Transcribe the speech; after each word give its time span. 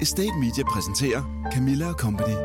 Estate 0.00 0.32
Media 0.40 0.64
præsenterer 0.64 1.22
Camilla 1.52 1.92
Company. 1.92 2.36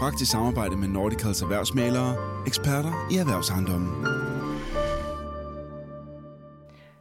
Praktisk 0.00 0.30
samarbejde 0.30 0.76
med 0.76 0.88
Nordicals 0.88 1.42
erhvervsmalere, 1.42 2.44
eksperter 2.46 3.08
i 3.12 3.16
erhvervsejendommen. 3.16 3.90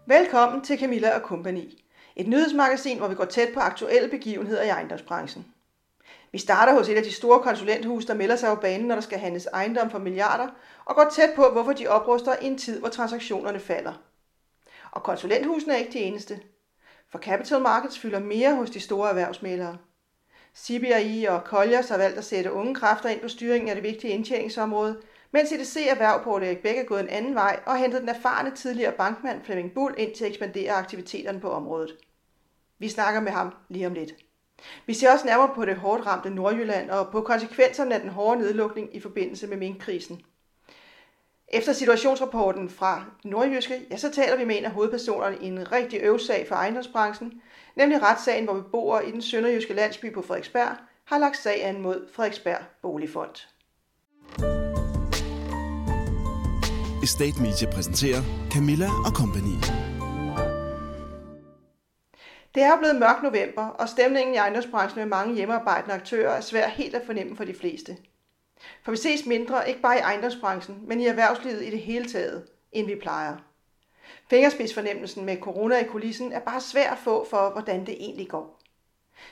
Velkommen 0.05 0.61
til 0.61 0.79
Camilla 0.79 1.19
Company. 1.19 1.73
Et 2.15 2.27
nyhedsmagasin, 2.27 2.97
hvor 2.97 3.07
vi 3.07 3.15
går 3.15 3.25
tæt 3.25 3.49
på 3.53 3.59
aktuelle 3.59 4.09
begivenheder 4.09 4.63
i 4.63 4.67
ejendomsbranchen. 4.67 5.45
Vi 6.31 6.37
starter 6.37 6.73
hos 6.73 6.89
et 6.89 6.95
af 6.95 7.03
de 7.03 7.11
store 7.11 7.39
konsulenthuse, 7.39 8.07
der 8.07 8.13
melder 8.13 8.35
sig 8.35 8.49
på 8.55 8.61
banen, 8.61 8.87
når 8.87 8.95
der 8.95 9.01
skal 9.01 9.19
handles 9.19 9.45
ejendom 9.45 9.89
for 9.89 9.99
milliarder, 9.99 10.47
og 10.85 10.95
går 10.95 11.11
tæt 11.15 11.29
på, 11.35 11.49
hvorfor 11.51 11.73
de 11.73 11.87
opruster 11.87 12.35
i 12.41 12.45
en 12.45 12.57
tid, 12.57 12.79
hvor 12.79 12.89
transaktionerne 12.89 13.59
falder. 13.59 13.93
Og 14.91 15.03
konsulenthusene 15.03 15.73
er 15.73 15.77
ikke 15.77 15.93
de 15.93 15.99
eneste. 15.99 16.39
For 17.11 17.19
capital 17.19 17.61
markets 17.61 17.99
fylder 17.99 18.19
mere 18.19 18.55
hos 18.55 18.69
de 18.69 18.79
store 18.79 19.09
erhvervsmælere. 19.09 19.77
CBRI 20.55 21.25
og 21.25 21.41
Colliers 21.45 21.89
har 21.89 21.97
valgt 21.97 22.17
at 22.17 22.25
sætte 22.25 22.51
unge 22.51 22.75
kræfter 22.75 23.09
ind 23.09 23.21
på 23.21 23.27
styringen 23.27 23.69
af 23.69 23.75
det 23.75 23.83
vigtige 23.83 24.13
indtjeningsområde, 24.13 25.01
mens 25.31 25.51
EDC 25.51 25.77
Erhverv 25.89 26.23
på 26.23 26.37
Erik 26.37 26.57
Bæk 26.57 26.77
er 26.77 26.83
gået 26.83 26.99
en 26.99 27.09
anden 27.09 27.35
vej 27.35 27.59
og 27.65 27.77
hentet 27.77 28.01
den 28.01 28.09
erfarne 28.09 28.55
tidligere 28.55 28.91
bankmand 28.91 29.41
Flemming 29.43 29.73
Bull 29.73 29.95
ind 29.97 30.15
til 30.15 30.25
at 30.25 30.31
ekspandere 30.31 30.71
aktiviteterne 30.71 31.39
på 31.39 31.49
området. 31.49 31.97
Vi 32.79 32.89
snakker 32.89 33.21
med 33.21 33.31
ham 33.31 33.53
lige 33.69 33.87
om 33.87 33.93
lidt. 33.93 34.11
Vi 34.85 34.93
ser 34.93 35.11
også 35.11 35.25
nærmere 35.25 35.51
på 35.55 35.65
det 35.65 35.75
hårdt 35.75 36.05
ramte 36.05 36.29
Nordjylland 36.29 36.89
og 36.89 37.11
på 37.11 37.21
konsekvenserne 37.21 37.95
af 37.95 38.01
den 38.01 38.09
hårde 38.09 38.39
nedlukning 38.39 38.95
i 38.95 38.99
forbindelse 38.99 39.47
med 39.47 39.57
minkkrisen. 39.57 40.21
Efter 41.51 41.73
situationsrapporten 41.73 42.69
fra 42.69 43.05
Nordjyske, 43.23 43.81
ja, 43.91 43.97
så 43.97 44.11
taler 44.11 44.37
vi 44.37 44.45
med 44.45 44.57
en 44.57 44.65
af 44.65 44.71
hovedpersonerne 44.71 45.37
i 45.41 45.45
en 45.47 45.71
rigtig 45.71 45.99
øvsag 46.03 46.45
for 46.47 46.55
ejendomsbranchen, 46.55 47.41
nemlig 47.75 48.03
retssagen, 48.03 48.43
hvor 48.43 48.53
beboere 48.53 49.07
i 49.07 49.11
den 49.11 49.21
sønderjyske 49.21 49.73
landsby 49.73 50.13
på 50.13 50.21
Frederiksberg 50.21 50.77
har 51.05 51.17
lagt 51.17 51.37
sag 51.37 51.65
an 51.65 51.81
mod 51.81 52.07
Frederiksberg 52.13 52.61
Boligfond. 52.81 53.35
Estate 57.03 57.41
Media 57.41 57.71
præsenterer 57.71 58.21
Camilla 58.51 58.87
og 59.05 59.11
Company. 59.11 59.55
Det 62.55 62.63
er 62.63 62.77
blevet 62.79 62.95
mørk 62.95 63.23
november, 63.23 63.67
og 63.67 63.89
stemningen 63.89 64.35
i 64.35 64.37
ejendomsbranchen 64.37 64.99
med 64.99 65.05
mange 65.05 65.35
hjemmearbejdende 65.35 65.95
aktører 65.95 66.31
er 66.31 66.41
svær 66.41 66.67
helt 66.67 66.95
at 66.95 67.05
fornemme 67.05 67.35
for 67.37 67.43
de 67.43 67.53
fleste. 67.53 67.97
For 68.83 68.91
vi 68.91 68.97
ses 68.97 69.25
mindre, 69.25 69.69
ikke 69.69 69.81
bare 69.81 69.97
i 69.97 69.99
ejendomsbranchen, 69.99 70.83
men 70.87 70.99
i 70.99 71.05
erhvervslivet 71.05 71.63
i 71.63 71.69
det 71.69 71.79
hele 71.79 72.05
taget, 72.05 72.47
end 72.71 72.87
vi 72.87 72.95
plejer. 72.95 73.37
Fingerspidsfornemmelsen 74.29 75.25
med 75.25 75.37
corona 75.37 75.77
i 75.79 75.83
kulissen 75.83 76.31
er 76.31 76.39
bare 76.39 76.61
svær 76.61 76.91
at 76.91 76.97
få 76.97 77.27
for, 77.29 77.49
hvordan 77.49 77.85
det 77.85 77.93
egentlig 77.99 78.27
går. 78.27 78.59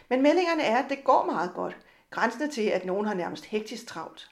Men 0.09 0.21
meldingerne 0.21 0.63
er, 0.63 0.77
at 0.77 0.89
det 0.89 1.03
går 1.03 1.25
meget 1.25 1.51
godt, 1.55 1.77
grænsende 2.09 2.47
til, 2.47 2.61
at 2.61 2.85
nogen 2.85 3.05
har 3.05 3.13
nærmest 3.13 3.45
hektisk 3.45 3.87
travlt. 3.87 4.29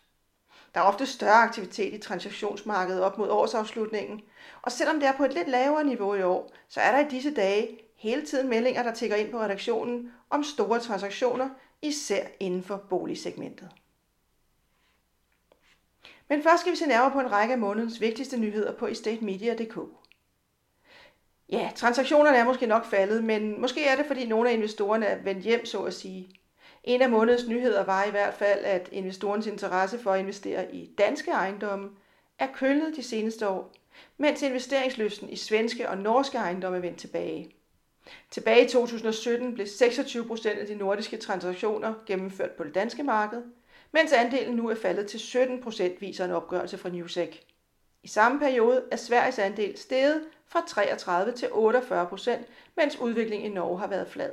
Der 0.73 0.81
er 0.81 0.85
ofte 0.85 1.05
større 1.05 1.43
aktivitet 1.43 1.93
i 1.93 1.97
transaktionsmarkedet 1.97 3.01
op 3.01 3.17
mod 3.17 3.29
årsafslutningen, 3.29 4.21
og 4.61 4.71
selvom 4.71 4.99
det 4.99 5.07
er 5.07 5.17
på 5.17 5.25
et 5.25 5.33
lidt 5.33 5.47
lavere 5.47 5.83
niveau 5.83 6.15
i 6.15 6.21
år, 6.21 6.51
så 6.69 6.81
er 6.81 6.91
der 6.91 7.07
i 7.07 7.09
disse 7.09 7.33
dage 7.33 7.79
hele 7.95 8.25
tiden 8.25 8.49
meldinger, 8.49 8.83
der 8.83 8.93
tigger 8.93 9.15
ind 9.15 9.31
på 9.31 9.39
redaktionen 9.39 10.11
om 10.29 10.43
store 10.43 10.79
transaktioner, 10.79 11.49
især 11.81 12.25
inden 12.39 12.63
for 12.63 12.77
boligsegmentet. 12.89 13.69
Men 16.29 16.43
først 16.43 16.61
skal 16.61 16.71
vi 16.71 16.77
se 16.77 16.87
nærmere 16.87 17.11
på 17.11 17.19
en 17.19 17.31
række 17.31 17.53
af 17.53 17.59
månedens 17.59 18.01
vigtigste 18.01 18.37
nyheder 18.37 18.73
på 18.73 18.87
estatemedia.dk. 18.87 19.77
Ja, 21.49 21.71
transaktionerne 21.75 22.37
er 22.37 22.45
måske 22.45 22.67
nok 22.67 22.85
faldet, 22.85 23.23
men 23.23 23.61
måske 23.61 23.85
er 23.85 23.95
det, 23.95 24.05
fordi 24.05 24.25
nogle 24.25 24.49
af 24.49 24.53
investorerne 24.53 25.05
er 25.05 25.23
vendt 25.23 25.43
hjem, 25.43 25.65
så 25.65 25.83
at 25.83 25.93
sige. 25.93 26.29
En 26.83 27.01
af 27.01 27.09
månedens 27.09 27.47
nyheder 27.47 27.83
var 27.83 28.03
i 28.03 28.11
hvert 28.11 28.33
fald, 28.33 28.65
at 28.65 28.89
investorens 28.91 29.47
interesse 29.47 29.99
for 29.99 30.11
at 30.11 30.19
investere 30.19 30.75
i 30.75 30.89
danske 30.97 31.31
ejendomme 31.31 31.89
er 32.39 32.47
kølnet 32.53 32.95
de 32.95 33.03
seneste 33.03 33.47
år, 33.47 33.73
mens 34.17 34.41
investeringslysten 34.41 35.29
i 35.29 35.35
svenske 35.35 35.89
og 35.89 35.97
norske 35.97 36.37
ejendomme 36.37 36.77
er 36.77 36.81
vendt 36.81 36.99
tilbage. 36.99 37.51
Tilbage 38.31 38.65
i 38.65 38.69
2017 38.69 39.53
blev 39.53 39.67
26 39.67 40.27
procent 40.27 40.59
af 40.59 40.67
de 40.67 40.75
nordiske 40.75 41.17
transaktioner 41.17 41.93
gennemført 42.05 42.51
på 42.51 42.63
det 42.63 42.75
danske 42.75 43.03
marked, 43.03 43.41
mens 43.95 44.11
andelen 44.11 44.55
nu 44.55 44.69
er 44.69 44.75
faldet 44.75 45.07
til 45.07 45.19
17 45.19 45.61
procent, 45.61 46.01
viser 46.01 46.25
en 46.25 46.31
opgørelse 46.31 46.77
fra 46.77 46.89
Newsec. 46.89 47.39
I 48.03 48.07
samme 48.07 48.39
periode 48.39 48.83
er 48.91 48.95
Sveriges 48.95 49.39
andel 49.39 49.77
steget 49.77 50.23
fra 50.47 50.63
33 50.67 51.31
til 51.31 51.49
48 51.51 52.07
procent, 52.07 52.47
mens 52.77 52.99
udviklingen 52.99 53.51
i 53.51 53.53
Norge 53.53 53.79
har 53.79 53.87
været 53.87 54.07
flad. 54.07 54.31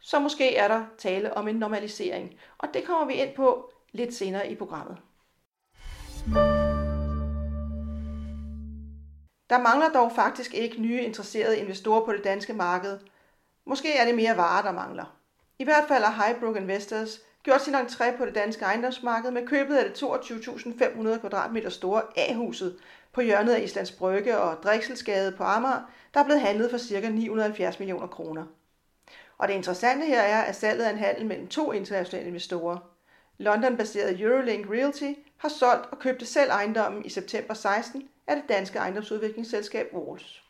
Så 0.00 0.18
måske 0.18 0.56
er 0.56 0.68
der 0.68 0.84
tale 0.98 1.34
om 1.34 1.48
en 1.48 1.56
normalisering, 1.56 2.34
og 2.58 2.68
det 2.74 2.84
kommer 2.84 3.06
vi 3.06 3.12
ind 3.12 3.34
på 3.34 3.72
lidt 3.92 4.14
senere 4.14 4.50
i 4.50 4.54
programmet. 4.54 4.96
Der 9.50 9.58
mangler 9.58 9.88
dog 9.94 10.12
faktisk 10.12 10.54
ikke 10.54 10.82
nye 10.82 11.00
interesserede 11.00 11.58
investorer 11.58 12.04
på 12.04 12.12
det 12.12 12.24
danske 12.24 12.52
marked. 12.52 12.98
Måske 13.66 13.96
er 13.96 14.04
det 14.04 14.14
mere 14.14 14.36
varer, 14.36 14.62
der 14.62 14.72
mangler. 14.72 15.18
I 15.58 15.64
hvert 15.64 15.84
fald 15.88 16.04
har 16.04 16.24
Highbrook 16.24 16.56
Investors 16.56 17.20
gjort 17.42 17.62
sin 17.62 17.74
entré 17.74 18.16
på 18.16 18.26
det 18.26 18.34
danske 18.34 18.64
ejendomsmarked 18.64 19.30
med 19.30 19.46
købet 19.46 19.76
af 19.76 19.90
det 19.90 20.02
22.500 20.02 21.20
kvadratmeter 21.20 21.70
store 21.70 22.02
A-huset 22.16 22.76
på 23.12 23.20
hjørnet 23.20 23.52
af 23.52 23.62
Islands 23.62 23.92
Brygge 23.92 24.38
og 24.38 24.62
Drikselsgade 24.62 25.32
på 25.32 25.44
Amager, 25.44 25.90
der 26.14 26.20
er 26.20 26.24
blevet 26.24 26.40
handlet 26.40 26.70
for 26.70 26.78
ca. 26.78 27.08
970 27.08 27.78
millioner 27.78 28.06
kroner. 28.06 28.44
Og 29.38 29.48
det 29.48 29.54
interessante 29.54 30.06
her 30.06 30.20
er, 30.20 30.42
at 30.42 30.56
salget 30.56 30.86
er 30.86 30.90
en 30.90 30.98
handel 30.98 31.26
mellem 31.26 31.48
to 31.48 31.72
internationale 31.72 32.28
investorer. 32.28 32.78
London-baserede 33.38 34.20
Eurolink 34.20 34.70
Realty 34.70 35.12
har 35.36 35.48
solgt 35.48 35.86
og 35.92 35.98
købte 35.98 36.26
selv 36.26 36.50
ejendommen 36.50 37.04
i 37.04 37.08
september 37.08 37.54
16 37.54 38.08
af 38.26 38.36
det 38.36 38.44
danske 38.48 38.78
ejendomsudviklingsselskab 38.78 39.86
Walls. 39.94 40.42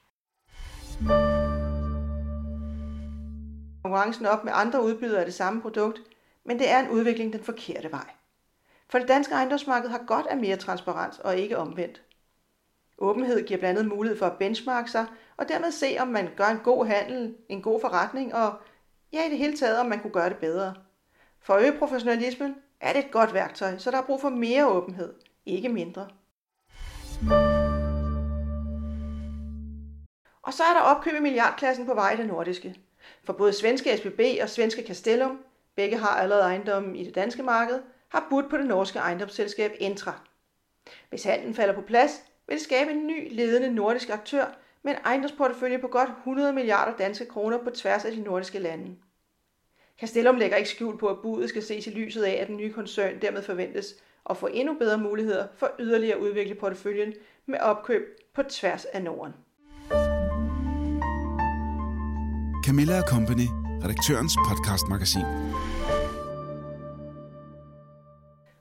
Konkurrencen 3.82 4.26
op 4.26 4.44
med 4.44 4.52
andre 4.54 4.84
udbydere 4.84 5.20
af 5.20 5.24
det 5.24 5.34
samme 5.34 5.62
produkt, 5.62 6.00
men 6.44 6.58
det 6.58 6.70
er 6.70 6.78
en 6.78 6.90
udvikling 6.90 7.32
den 7.32 7.44
forkerte 7.44 7.92
vej. 7.92 8.10
For 8.90 8.98
det 8.98 9.08
danske 9.08 9.34
ejendomsmarked 9.34 9.90
har 9.90 10.04
godt 10.06 10.26
af 10.26 10.36
mere 10.36 10.56
transparens 10.56 11.18
og 11.18 11.36
ikke 11.36 11.58
omvendt. 11.58 12.02
Åbenhed 12.98 13.46
giver 13.46 13.58
blandt 13.58 13.78
andet 13.78 13.96
mulighed 13.96 14.18
for 14.18 14.26
at 14.26 14.38
benchmarke 14.38 14.90
sig, 14.90 15.06
og 15.36 15.48
dermed 15.48 15.70
se, 15.70 15.96
om 16.00 16.08
man 16.08 16.28
gør 16.36 16.44
en 16.46 16.58
god 16.58 16.86
handel, 16.86 17.36
en 17.48 17.62
god 17.62 17.80
forretning, 17.80 18.34
og 18.34 18.54
ja, 19.12 19.26
i 19.26 19.30
det 19.30 19.38
hele 19.38 19.56
taget, 19.56 19.78
om 19.78 19.86
man 19.86 20.00
kunne 20.00 20.12
gøre 20.12 20.28
det 20.28 20.36
bedre. 20.36 20.74
For 21.40 21.54
at 21.54 21.62
øge 21.62 21.78
professionalismen 21.78 22.54
er 22.80 22.92
det 22.92 23.04
et 23.04 23.10
godt 23.10 23.34
værktøj, 23.34 23.78
så 23.78 23.90
der 23.90 23.98
er 23.98 24.06
brug 24.06 24.20
for 24.20 24.28
mere 24.28 24.68
åbenhed, 24.68 25.14
ikke 25.46 25.68
mindre. 25.68 26.08
Og 30.42 30.52
så 30.52 30.62
er 30.62 30.74
der 30.74 30.80
opkøb 30.80 31.14
i 31.14 31.20
milliardklassen 31.20 31.86
på 31.86 31.94
vej 31.94 32.12
i 32.12 32.16
det 32.16 32.26
nordiske. 32.26 32.74
For 33.24 33.32
både 33.32 33.52
svenske 33.52 33.96
SBB 33.96 34.20
og 34.42 34.48
svenske 34.48 34.84
Castellum, 34.86 35.38
begge 35.76 35.96
har 35.96 36.08
allerede 36.08 36.42
ejendommen 36.42 36.96
i 36.96 37.04
det 37.04 37.14
danske 37.14 37.42
marked, 37.42 37.80
har 38.08 38.26
budt 38.30 38.50
på 38.50 38.56
det 38.56 38.66
norske 38.66 38.98
ejendomsselskab 38.98 39.72
Entra. 39.80 40.20
Hvis 41.08 41.24
handlen 41.24 41.54
falder 41.54 41.74
på 41.74 41.80
plads, 41.80 42.22
vil 42.48 42.56
det 42.56 42.64
skabe 42.64 42.90
en 42.90 43.06
ny 43.06 43.28
ledende 43.36 43.74
nordisk 43.74 44.10
aktør 44.10 44.44
med 44.82 44.92
en 44.92 44.98
ejendomsportefølje 45.04 45.78
på 45.78 45.88
godt 45.88 46.10
100 46.18 46.52
milliarder 46.52 46.96
danske 46.96 47.26
kroner 47.26 47.58
på 47.58 47.70
tværs 47.70 48.04
af 48.04 48.12
de 48.12 48.20
nordiske 48.20 48.58
lande. 48.58 48.96
Castellum 50.00 50.36
lægger 50.36 50.56
ikke 50.56 50.70
skjul 50.70 50.98
på, 50.98 51.08
at 51.08 51.18
budet 51.22 51.48
skal 51.48 51.62
ses 51.62 51.86
i 51.86 51.90
lyset 51.90 52.22
af, 52.22 52.32
at 52.40 52.48
den 52.48 52.56
nye 52.56 52.72
koncern 52.72 53.22
dermed 53.22 53.42
forventes 53.42 53.94
at 54.30 54.36
få 54.36 54.46
endnu 54.46 54.74
bedre 54.74 54.98
muligheder 54.98 55.46
for 55.56 55.70
yderligere 55.78 56.16
at 56.16 56.22
udvikle 56.22 56.54
porteføljen 56.54 57.14
med 57.46 57.58
opkøb 57.58 58.02
på 58.34 58.42
tværs 58.42 58.84
af 58.84 59.02
Norden. 59.02 59.34
Camilla 62.64 63.00
Company, 63.00 63.61
redaktørens 63.84 64.36
podcastmagasin. 64.48 65.24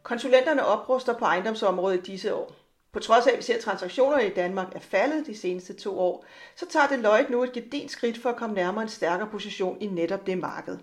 Konsulenterne 0.03 0.65
opruster 0.65 1.13
på 1.13 1.25
ejendomsområdet 1.25 1.97
i 1.97 2.12
disse 2.12 2.35
år. 2.35 2.51
På 2.94 3.00
trods 3.00 3.27
af, 3.27 3.31
at 3.31 3.38
vi 3.38 3.44
ser, 3.44 3.56
at 3.56 3.59
transaktionerne 3.59 4.27
i 4.27 4.33
Danmark 4.33 4.68
er 4.75 4.79
faldet 4.79 5.27
de 5.27 5.38
seneste 5.38 5.73
to 5.73 6.00
år, 6.00 6.25
så 6.56 6.65
tager 6.69 6.88
Deloitte 6.88 7.31
nu 7.31 7.44
et 7.44 7.53
gedint 7.53 7.91
skridt 7.91 8.21
for 8.21 8.29
at 8.29 8.35
komme 8.35 8.56
nærmere 8.56 8.83
en 8.83 8.89
stærkere 8.89 9.29
position 9.31 9.77
i 9.81 9.88
netop 9.88 10.27
det 10.27 10.38
marked. 10.38 10.77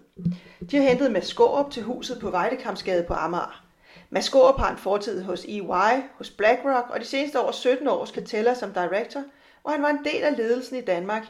De 0.70 0.76
har 0.76 0.84
hentet 0.84 1.12
Mads 1.12 1.26
Skårup 1.26 1.70
til 1.70 1.82
huset 1.82 2.19
på 2.20 2.31
Vejlekampsgade 2.31 3.05
på 3.08 3.14
Amager. 3.14 3.64
Mads 4.11 4.25
Skårup 4.25 4.58
har 4.58 4.70
en 4.70 4.79
fortid 4.79 5.23
hos 5.23 5.44
EY, 5.44 6.02
hos 6.19 6.31
BlackRock 6.31 6.91
og 6.91 7.00
de 7.00 7.05
seneste 7.05 7.41
over 7.41 7.52
17 7.52 7.88
år 7.88 8.05
skal 8.05 8.26
tælle 8.26 8.55
som 8.55 8.73
director, 8.73 9.23
hvor 9.62 9.70
han 9.70 9.82
var 9.82 9.88
en 9.88 10.05
del 10.05 10.23
af 10.23 10.37
ledelsen 10.37 10.76
i 10.76 10.81
Danmark 10.81 11.23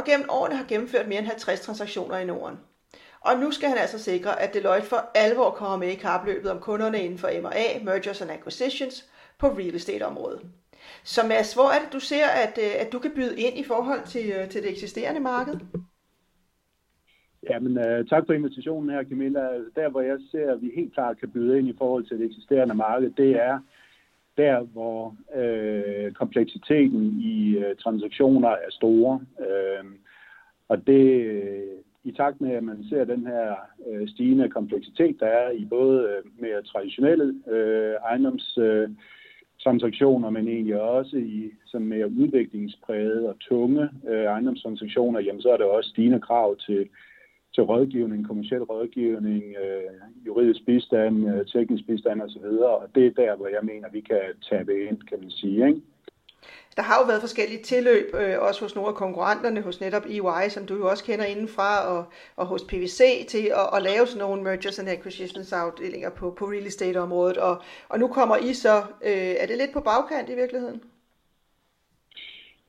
og 0.00 0.06
gennem 0.06 0.26
årene 0.30 0.56
har 0.56 0.64
gennemført 0.68 1.08
mere 1.08 1.18
end 1.18 1.26
50 1.26 1.60
transaktioner 1.60 2.16
i 2.18 2.24
Norden. 2.24 2.56
Og 3.20 3.32
nu 3.42 3.50
skal 3.50 3.68
han 3.68 3.78
altså 3.78 3.98
sikre, 3.98 4.42
at 4.42 4.54
Deloitte 4.54 4.88
for 4.88 5.10
alvor 5.14 5.50
kommer 5.50 5.76
med 5.76 5.88
i 5.88 5.94
kapløbet 5.94 6.50
om 6.50 6.58
kunderne 6.58 6.98
inden 7.04 7.18
for 7.18 7.28
M&A, 7.42 7.84
Mergers 7.84 8.22
and 8.22 8.30
Acquisitions, 8.30 9.10
på 9.38 9.46
real 9.46 9.74
estate-området. 9.74 10.40
Så 11.04 11.20
Mads, 11.28 11.54
hvor 11.54 11.68
er 11.74 11.78
det, 11.82 11.92
du 11.92 12.00
ser, 12.00 12.26
at, 12.44 12.58
øh, 12.66 12.72
at 12.82 12.92
du 12.92 12.98
kan 12.98 13.10
byde 13.14 13.40
ind 13.40 13.58
i 13.58 13.64
forhold 13.64 14.02
til, 14.06 14.24
øh, 14.36 14.48
til 14.48 14.62
det 14.62 14.70
eksisterende 14.70 15.20
marked? 15.20 15.54
Jamen, 17.50 17.78
øh, 17.78 18.06
tak 18.06 18.22
for 18.26 18.32
invitationen 18.32 18.90
her, 18.90 19.04
Camilla. 19.04 19.40
Der, 19.76 19.90
hvor 19.90 20.00
jeg 20.00 20.18
ser, 20.30 20.52
at 20.52 20.62
vi 20.62 20.70
helt 20.76 20.94
klart 20.94 21.20
kan 21.20 21.30
byde 21.30 21.58
ind 21.58 21.68
i 21.68 21.76
forhold 21.78 22.04
til 22.04 22.18
det 22.18 22.26
eksisterende 22.26 22.74
marked, 22.74 23.10
det 23.10 23.30
er 23.30 23.58
der, 24.42 24.60
hvor 24.60 25.16
øh, 25.40 26.12
kompleksiteten 26.12 27.02
i 27.20 27.56
øh, 27.58 27.76
transaktioner 27.76 28.48
er 28.48 28.70
store. 28.70 29.20
Øh, 29.46 29.84
og 30.68 30.86
det, 30.86 31.04
øh, 31.24 31.80
i 32.04 32.12
takt 32.12 32.40
med, 32.40 32.50
at 32.50 32.64
man 32.64 32.84
ser 32.88 33.04
den 33.04 33.26
her 33.26 33.54
øh, 33.88 34.08
stigende 34.08 34.48
kompleksitet, 34.48 35.20
der 35.20 35.26
er 35.26 35.50
i 35.50 35.64
både 35.64 35.96
øh, 36.10 36.42
mere 36.42 36.62
traditionelle 36.62 37.34
øh, 37.54 37.94
ejendoms 38.10 38.58
øh, 38.58 38.88
transaktioner, 39.62 40.30
men 40.30 40.48
egentlig 40.48 40.80
også 40.80 41.16
i 41.16 41.50
sådan 41.66 41.86
mere 41.86 42.06
udviklingsprægede 42.06 43.28
og 43.28 43.36
tunge 43.40 43.88
øh, 44.08 44.24
ejendomstransaktioner, 44.24 45.20
jamen 45.20 45.42
så 45.42 45.50
er 45.50 45.56
der 45.56 45.64
også 45.64 45.90
stigende 45.90 46.20
krav 46.20 46.56
til, 46.56 46.88
til 47.54 47.62
rådgivning, 47.62 48.26
kommersiel 48.26 48.62
rådgivning, 48.62 49.44
øh, 49.62 50.26
juridisk 50.26 50.66
bistand, 50.66 51.28
øh, 51.28 51.46
teknisk 51.46 51.86
bistand 51.86 52.22
osv., 52.22 52.44
og 52.44 52.88
det 52.94 53.06
er 53.06 53.10
der, 53.10 53.36
hvor 53.36 53.46
jeg 53.46 53.62
mener, 53.62 53.88
vi 53.92 54.00
kan 54.00 54.20
tabe 54.50 54.84
ind, 54.88 54.98
kan 55.08 55.18
man 55.20 55.30
sige. 55.30 55.68
Ikke? 55.68 55.80
Der 56.76 56.82
har 56.82 56.98
jo 57.00 57.06
været 57.06 57.20
forskellige 57.20 57.62
tilløb, 57.62 58.14
øh, 58.14 58.34
også 58.40 58.60
hos 58.60 58.74
nogle 58.74 58.88
af 58.88 58.94
konkurrenterne, 58.94 59.60
hos 59.60 59.80
netop 59.80 60.06
EY, 60.06 60.48
som 60.48 60.66
du 60.66 60.76
jo 60.76 60.90
også 60.90 61.04
kender 61.04 61.24
indenfra, 61.24 61.86
og, 61.86 62.04
og 62.36 62.46
hos 62.46 62.62
PVC, 62.64 63.26
til 63.28 63.44
at, 63.60 63.76
at 63.76 63.82
lave 63.82 64.06
sådan 64.06 64.28
nogle 64.28 64.42
mergers 64.42 64.78
and 64.78 64.88
acquisitions 64.88 65.52
afdelinger 65.52 66.10
på, 66.10 66.30
på 66.30 66.44
real 66.44 66.66
estate-området. 66.66 67.36
Og, 67.36 67.62
og 67.88 67.98
nu 67.98 68.08
kommer 68.08 68.36
I 68.36 68.54
så, 68.54 68.76
øh, 69.04 69.34
er 69.40 69.46
det 69.46 69.56
lidt 69.58 69.72
på 69.72 69.80
bagkant 69.80 70.28
i 70.28 70.34
virkeligheden? 70.34 70.82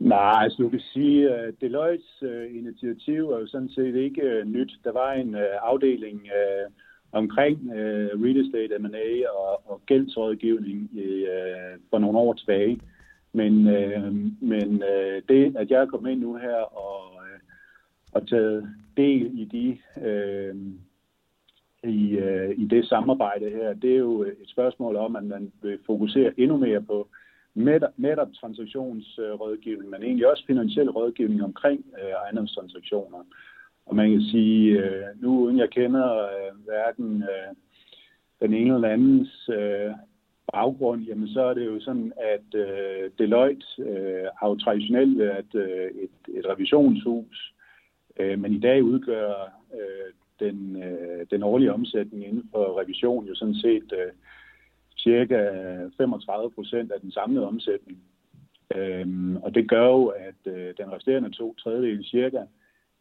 Nej, 0.02 0.44
altså 0.44 0.64
du 0.64 0.70
kan 0.70 0.80
sige, 0.80 1.30
at 1.30 1.54
Deloittes 1.62 2.22
uh, 2.22 2.56
initiativ 2.56 3.30
er 3.30 3.40
jo 3.40 3.48
sådan 3.48 3.70
set 3.70 3.96
ikke 3.96 4.22
uh, 4.42 4.48
nyt. 4.48 4.72
Der 4.84 4.92
var 4.92 5.12
en 5.12 5.36
uh, 5.36 5.42
afdeling 5.62 6.22
uh, 6.22 6.74
omkring 7.12 7.60
uh, 7.70 8.22
real 8.24 8.38
estate 8.46 8.80
M&A 8.80 9.30
og, 9.30 9.72
og 9.72 9.82
gældsrådgivning 9.86 10.90
uh, 10.94 11.80
for 11.90 12.00
nogle 12.00 12.18
år 12.18 12.34
tilbage. 12.34 12.80
Men, 13.34 13.68
øh, 13.68 14.14
men 14.42 14.84
øh, 14.84 15.22
det, 15.30 15.56
at 15.58 15.72
jeg 15.72 15.82
er 15.82 15.86
kommet 15.86 16.12
ind 16.12 16.20
nu 16.20 16.36
her 16.36 16.56
og, 16.56 17.22
øh, 17.24 17.40
og 18.14 18.28
taget 18.28 18.70
del 18.98 19.40
i 19.40 19.46
de 19.46 19.78
øh, 20.08 20.56
i, 21.84 22.12
øh, 22.12 22.50
i 22.58 22.66
det 22.66 22.88
samarbejde 22.88 23.50
her, 23.50 23.74
det 23.74 23.94
er 23.94 23.98
jo 23.98 24.24
et 24.24 24.36
spørgsmål 24.46 24.96
om, 24.96 25.16
at 25.16 25.24
man 25.24 25.52
vil 25.62 25.80
fokusere 25.86 26.40
endnu 26.40 26.58
mere 26.58 26.82
på 26.82 27.08
netop 27.98 28.34
transaktionsrådgivning, 28.34 29.90
men 29.90 30.04
egentlig 30.04 30.28
også 30.28 30.44
finansiel 30.48 30.90
rådgivning 30.90 31.44
omkring 31.44 31.86
øh, 32.04 32.10
ejendomstransaktioner. 32.10 33.24
Og 33.86 33.96
man 33.96 34.12
kan 34.12 34.22
sige, 34.22 34.80
øh, 34.80 35.22
nu 35.22 35.40
uden 35.40 35.58
jeg 35.58 35.70
kender 35.70 36.24
øh, 36.24 36.66
hverken 36.66 37.24
øh, 37.24 37.56
den 38.42 38.54
ene 38.54 38.76
eller 38.76 38.90
andens 38.90 39.50
øh, 39.50 39.92
baggrund, 40.54 41.02
jamen 41.02 41.28
så 41.28 41.42
er 41.42 41.54
det 41.54 41.66
jo 41.66 41.80
sådan, 41.80 42.14
at 42.18 42.60
øh, 42.60 43.12
Deloitte 43.20 43.66
øh, 43.80 44.26
har 44.40 44.48
jo 44.50 44.56
traditionelt 44.56 45.20
været 45.20 45.56
øh, 45.56 45.92
et, 46.04 46.38
et 46.38 46.46
revisionshus, 46.50 47.54
øh, 48.20 48.40
men 48.40 48.54
i 48.54 48.60
dag 48.60 48.84
udgør 48.84 49.34
øh, 49.74 50.14
den, 50.40 50.84
øh, 50.84 51.26
den 51.32 51.44
årlige 51.44 51.74
omsætning 51.74 52.26
inden 52.26 52.50
for 52.52 52.82
revision 52.82 53.26
jo 53.26 53.36
sådan 53.36 53.56
set 53.56 53.94
øh, 53.94 54.12
cirka 55.04 55.40
35 55.98 56.52
procent 56.52 56.92
af 56.92 57.02
den 57.02 57.12
samlede 57.12 57.48
omsætning. 57.48 58.00
Øhm, 58.76 59.36
og 59.36 59.56
det 59.56 59.70
gør 59.70 59.86
jo, 59.86 60.06
at 60.06 60.54
øh, 60.54 60.74
den 60.78 60.92
resterende 60.92 61.30
to 61.30 61.56
tredjedel 61.56 62.06
cirka, 62.06 62.42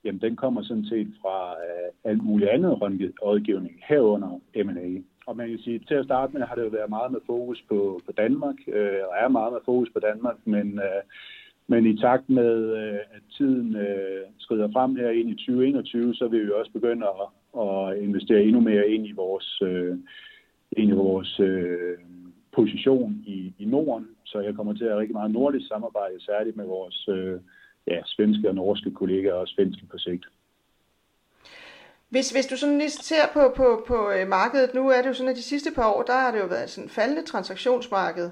jamen 0.05 0.21
den 0.21 0.37
kommer 0.37 0.63
sådan 0.63 0.85
set 0.85 1.09
fra 1.23 1.51
øh, 1.51 1.89
alt 2.05 2.25
muligt 2.25 2.51
andet 2.51 2.79
rådgivning 3.23 3.75
herunder 3.89 4.41
M&A. 4.65 5.01
Og 5.27 5.37
man 5.37 5.49
kan 5.49 5.59
sige, 5.59 5.79
til 5.89 5.95
at 5.95 6.05
starte 6.05 6.33
med 6.33 6.43
har 6.43 6.55
det 6.55 6.65
jo 6.65 6.69
været 6.69 6.91
meget 6.91 7.13
med 7.13 7.21
fokus 7.27 7.65
på, 7.69 8.01
på 8.07 8.13
Danmark, 8.13 8.57
øh, 8.69 9.01
og 9.09 9.15
er 9.21 9.29
meget 9.29 9.53
med 9.53 9.61
fokus 9.65 9.91
på 9.93 10.01
Danmark, 10.01 10.37
men, 10.45 10.79
øh, 10.79 11.03
men 11.67 11.87
i 11.87 11.97
takt 11.97 12.31
med, 12.31 12.77
øh, 12.77 12.99
at 13.17 13.23
tiden 13.37 13.77
øh, 13.77 14.23
skrider 14.39 14.73
frem 14.73 14.97
her 14.97 15.11
ind 15.11 15.31
i 15.31 15.35
2021, 15.35 16.15
så 16.15 16.29
vil 16.29 16.47
vi 16.47 16.51
også 16.51 16.73
begynde 16.73 17.07
at, 17.07 17.29
at 17.67 17.99
investere 18.03 18.43
endnu 18.43 18.61
mere 18.61 18.89
ind 18.89 19.07
i 19.07 19.13
vores, 19.13 19.63
øh, 19.63 19.99
i 20.73 20.91
vores 20.91 21.41
øh, 21.41 21.99
position 22.53 23.23
i, 23.27 23.55
i 23.59 23.65
Norden. 23.65 24.09
Så 24.25 24.41
jeg 24.41 24.55
kommer 24.55 24.73
til 24.73 24.85
at 24.85 24.91
have 24.91 25.01
rigtig 25.01 25.15
meget 25.15 25.31
nordisk 25.31 25.69
samarbejde, 25.69 26.25
særligt 26.25 26.57
med 26.57 26.65
vores 26.65 27.09
øh, 27.09 27.41
ja, 27.87 28.01
svenske 28.07 28.49
og 28.49 28.55
norske 28.55 28.91
kollegaer, 28.91 29.35
og 29.35 29.49
svenske 29.49 29.87
på 29.87 29.99
sigt. 29.99 30.27
Hvis, 32.09 32.31
hvis 32.31 32.47
du 32.47 32.57
sådan 32.57 32.79
lige 32.79 32.91
ser 32.91 33.27
på, 33.33 33.53
på, 33.57 33.85
på 33.87 34.11
øh, 34.11 34.29
markedet, 34.29 34.75
nu 34.75 34.89
er 34.89 35.03
det 35.03 35.09
jo 35.09 35.15
sådan, 35.15 35.31
at 35.31 35.37
de 35.37 35.43
sidste 35.43 35.71
par 35.75 35.93
år, 35.95 36.03
der 36.03 36.13
har 36.13 36.33
det 36.33 36.41
jo 36.41 36.47
været 36.47 36.71
sådan 36.71 36.91
faldende 36.91 37.23
transaktionsmarked. 37.23 38.31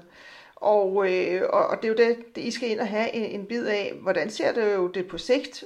Og, 0.55 1.11
øh, 1.11 1.41
og, 1.53 1.67
og 1.67 1.77
det 1.77 1.85
er 1.85 1.89
jo 1.89 1.95
det, 1.95 2.35
det, 2.35 2.41
I 2.41 2.51
skal 2.51 2.69
ind 2.69 2.79
og 2.79 2.87
have 2.87 3.13
en, 3.15 3.39
en 3.39 3.45
bid 3.45 3.65
af. 3.65 3.93
Hvordan 4.01 4.29
ser 4.29 4.53
det 4.53 4.75
jo 4.75 4.87
det 4.87 5.07
på 5.07 5.17
sigt? 5.17 5.63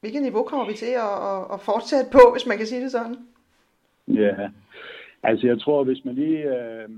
Hvilket 0.00 0.22
niveau 0.22 0.42
kommer 0.42 0.66
vi 0.66 0.74
til 0.74 0.86
at, 0.86 1.12
at, 1.32 1.54
at 1.54 1.60
fortsætte 1.60 2.10
på, 2.12 2.20
hvis 2.32 2.46
man 2.46 2.58
kan 2.58 2.66
sige 2.66 2.82
det 2.82 2.90
sådan? 2.90 3.16
Ja, 4.08 4.48
altså 5.28 5.46
jeg 5.46 5.60
tror, 5.60 5.84
hvis 5.84 6.04
man 6.04 6.14
lige 6.14 6.42
øh, 6.56 6.88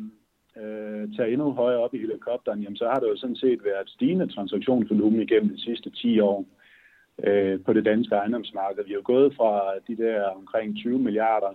øh, 0.60 1.04
tager 1.16 1.32
endnu 1.32 1.52
højere 1.52 1.80
op 1.80 1.94
i 1.94 1.98
helikopteren, 1.98 2.62
jamen, 2.62 2.76
så 2.76 2.84
har 2.84 3.00
det 3.00 3.08
jo 3.08 3.16
sådan 3.16 3.36
set 3.36 3.64
været 3.64 3.88
stigende 3.90 4.26
transaktionsvolumen 4.34 5.20
igennem 5.22 5.48
de 5.54 5.62
sidste 5.62 5.90
10 5.90 6.20
år 6.20 6.44
øh, 7.24 7.60
på 7.64 7.72
det 7.72 7.84
danske 7.84 8.14
ejendomsmarked. 8.14 8.84
Vi 8.84 8.90
er 8.90 8.94
jo 9.02 9.02
gået 9.04 9.34
fra 9.34 9.72
de 9.88 9.96
der 9.96 10.22
omkring 10.22 10.76
20 10.76 10.98
milliarder 10.98 11.52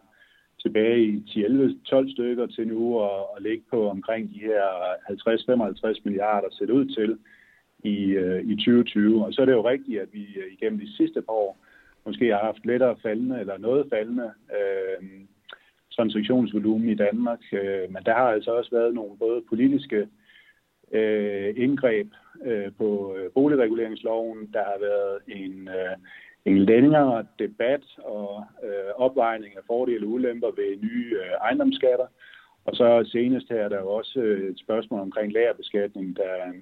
tilbage 0.62 1.04
i 1.04 1.24
10-11-12 1.28 2.12
stykker 2.14 2.46
til 2.48 2.68
nu 2.68 3.04
at, 3.04 3.20
at 3.36 3.44
ligge 3.44 3.64
på 3.70 3.90
omkring 3.90 4.30
de 4.34 4.40
her 4.40 4.66
50-55 5.98 6.02
milliarder 6.04 6.48
set 6.52 6.70
ud 6.70 6.86
til 6.86 7.18
i, 7.84 7.98
øh, 8.06 8.44
i 8.44 8.56
2020. 8.56 9.26
Og 9.26 9.34
så 9.34 9.42
er 9.42 9.46
det 9.46 9.54
jo 9.54 9.70
rigtigt, 9.70 10.02
at 10.02 10.10
vi 10.12 10.24
øh, 10.24 10.54
igennem 10.54 10.80
de 10.80 10.96
sidste 10.98 11.22
par 11.22 11.34
år 11.34 11.58
måske 12.06 12.30
har 12.30 12.40
haft 12.40 12.66
lettere 12.66 12.96
faldende 13.02 13.40
eller 13.40 13.58
noget 13.58 13.86
faldende 13.90 14.32
øh, 14.58 15.10
transaktionsvolumen 15.96 16.90
i 16.90 16.96
Danmark. 16.96 17.40
Øh, 17.52 17.92
men 17.94 18.04
der 18.06 18.14
har 18.14 18.28
altså 18.36 18.52
også 18.52 18.72
været 18.72 18.94
nogle 18.94 19.18
både 19.18 19.42
politiske 19.50 20.08
øh, 20.92 21.54
indgreb 21.58 22.08
øh, 22.46 22.72
på 22.78 23.16
øh, 23.18 23.32
boligreguleringsloven. 23.32 24.50
Der 24.54 24.64
har 24.64 24.80
været 24.80 25.20
en, 25.28 25.68
øh, 25.68 25.96
en 26.46 26.58
længere 26.66 27.26
debat 27.40 27.84
og 27.98 28.44
øh, 28.64 28.92
opvejning 28.96 29.58
af 29.58 29.62
fordele 29.68 30.06
og 30.06 30.12
ulemper 30.12 30.48
ved 30.48 30.78
nye 30.78 31.16
øh, 31.24 31.32
ejendomsskatter. 31.42 32.08
Og 32.66 32.76
så 32.76 33.10
senest 33.12 33.50
her 33.50 33.58
er 33.58 33.70
der 33.70 33.80
jo 33.80 33.90
også 33.90 34.20
øh, 34.20 34.50
et 34.50 34.60
spørgsmål 34.60 35.00
omkring 35.00 35.34
lagerbeskatning, 35.34 36.16
der 36.16 36.48
øh, 36.48 36.56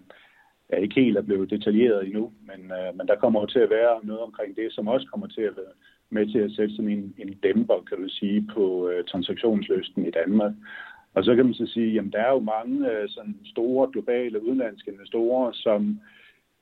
er 0.69 0.77
ikke 0.77 1.01
helt 1.01 1.17
er 1.17 1.21
blevet 1.21 1.49
detaljeret 1.49 2.05
endnu, 2.05 2.31
men, 2.41 2.71
øh, 2.71 2.97
men 2.97 3.07
der 3.07 3.15
kommer 3.15 3.41
jo 3.41 3.45
til 3.45 3.59
at 3.59 3.69
være 3.69 3.99
noget 4.03 4.21
omkring 4.21 4.55
det, 4.55 4.73
som 4.73 4.87
også 4.87 5.07
kommer 5.11 5.27
til 5.27 5.41
at 5.41 5.53
med 6.11 6.31
til 6.31 6.39
at 6.39 6.51
sætte 6.51 6.75
sådan 6.75 6.91
en, 6.91 7.15
en 7.17 7.33
dæmper, 7.43 7.85
kan 7.89 7.97
du 7.97 8.09
sige, 8.09 8.47
på 8.53 8.89
øh, 8.89 9.03
transaktionsløsten 9.05 10.05
i 10.05 10.11
Danmark. 10.11 10.53
Og 11.13 11.23
så 11.23 11.35
kan 11.35 11.45
man 11.45 11.53
så 11.53 11.65
sige, 11.65 11.99
at 11.99 12.05
der 12.13 12.19
er 12.19 12.31
jo 12.31 12.39
mange 12.39 12.91
øh, 12.91 13.09
sådan 13.09 13.35
store 13.45 13.91
globale 13.91 14.43
udenlandske 14.43 14.91
investorer, 14.91 15.51
som 15.51 15.99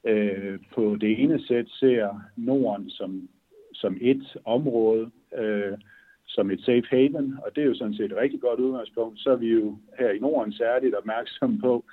øh, 0.03 0.59
på 0.73 0.97
det 1.01 1.23
ene 1.23 1.41
sæt 1.47 1.69
ser 1.69 2.21
Norden 2.37 2.89
som, 2.89 3.29
som 3.73 3.97
et 4.01 4.37
område, 4.45 5.11
øh, 5.37 5.77
som 6.27 6.51
et 6.51 6.61
safe 6.61 6.87
haven, 6.89 7.37
og 7.45 7.55
det 7.55 7.61
er 7.61 7.67
jo 7.67 7.75
sådan 7.75 7.93
set 7.93 8.11
et 8.11 8.17
rigtig 8.17 8.41
godt 8.41 8.59
udgangspunkt. 8.59 9.19
Så 9.19 9.29
er 9.31 9.35
vi 9.35 9.47
jo 9.47 9.77
her 9.99 10.09
i 10.09 10.19
Norden 10.19 10.53
særligt 10.53 10.95
opmærksomme 10.95 11.59
på, 11.59 11.85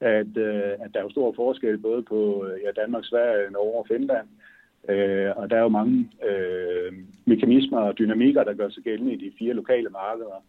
at, 0.00 0.36
øh, 0.36 0.72
at 0.82 0.90
der 0.92 0.98
er 0.98 1.02
jo 1.02 1.10
stor 1.10 1.32
forskel 1.32 1.78
både 1.78 2.02
på 2.02 2.46
øh, 2.46 2.60
ja, 2.64 2.80
Danmark, 2.82 3.04
Sverige, 3.04 3.50
Norge 3.50 3.78
og 3.78 3.86
Finland. 3.88 4.28
Øh, 4.28 4.49
Øh, 4.88 5.30
og 5.36 5.50
der 5.50 5.56
er 5.56 5.62
jo 5.62 5.68
mange 5.68 6.10
øh, 6.30 6.92
mekanismer 7.24 7.78
og 7.78 7.98
dynamikker, 7.98 8.44
der 8.44 8.54
gør 8.54 8.68
sig 8.68 8.82
gældende 8.82 9.12
i 9.12 9.24
de 9.24 9.32
fire 9.38 9.54
lokale 9.54 9.88
markeder. 9.88 10.44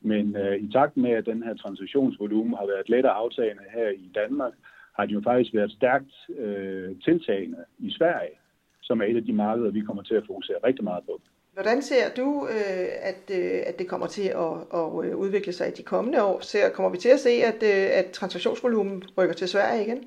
Men 0.00 0.36
øh, 0.36 0.56
i 0.56 0.72
takt 0.72 0.96
med, 0.96 1.10
at 1.10 1.26
den 1.26 1.42
her 1.42 1.54
transaktionsvolumen 1.54 2.54
har 2.54 2.66
været 2.66 2.88
lettere 2.88 3.12
aftagende 3.12 3.62
her 3.74 3.88
i 3.88 4.10
Danmark, 4.14 4.52
har 4.96 5.06
det 5.06 5.14
jo 5.14 5.20
faktisk 5.24 5.54
været 5.54 5.72
stærkt 5.72 6.12
øh, 6.38 6.96
tiltagende 7.04 7.64
i 7.78 7.90
Sverige, 7.90 8.36
som 8.82 9.00
er 9.00 9.04
et 9.04 9.16
af 9.16 9.24
de 9.24 9.32
markeder, 9.32 9.70
vi 9.70 9.80
kommer 9.80 10.02
til 10.02 10.14
at 10.14 10.26
fokusere 10.26 10.56
rigtig 10.64 10.84
meget 10.84 11.04
på. 11.06 11.20
Hvordan 11.52 11.82
ser 11.82 12.14
du, 12.16 12.48
øh, 12.50 12.88
at, 13.02 13.38
øh, 13.38 13.60
at 13.66 13.78
det 13.78 13.88
kommer 13.88 14.06
til 14.06 14.28
at, 14.28 14.52
at 14.74 15.04
øh, 15.04 15.16
udvikle 15.16 15.52
sig 15.52 15.68
i 15.68 15.70
de 15.70 15.82
kommende 15.82 16.22
år? 16.22 16.40
Ser, 16.40 16.70
kommer 16.70 16.90
vi 16.90 16.98
til 16.98 17.08
at 17.08 17.20
se, 17.20 17.30
at, 17.30 17.62
øh, 17.62 17.98
at 17.98 18.06
transaktionsvolumen 18.12 19.02
rykker 19.18 19.34
til 19.34 19.48
Sverige 19.48 19.82
igen? 19.84 20.04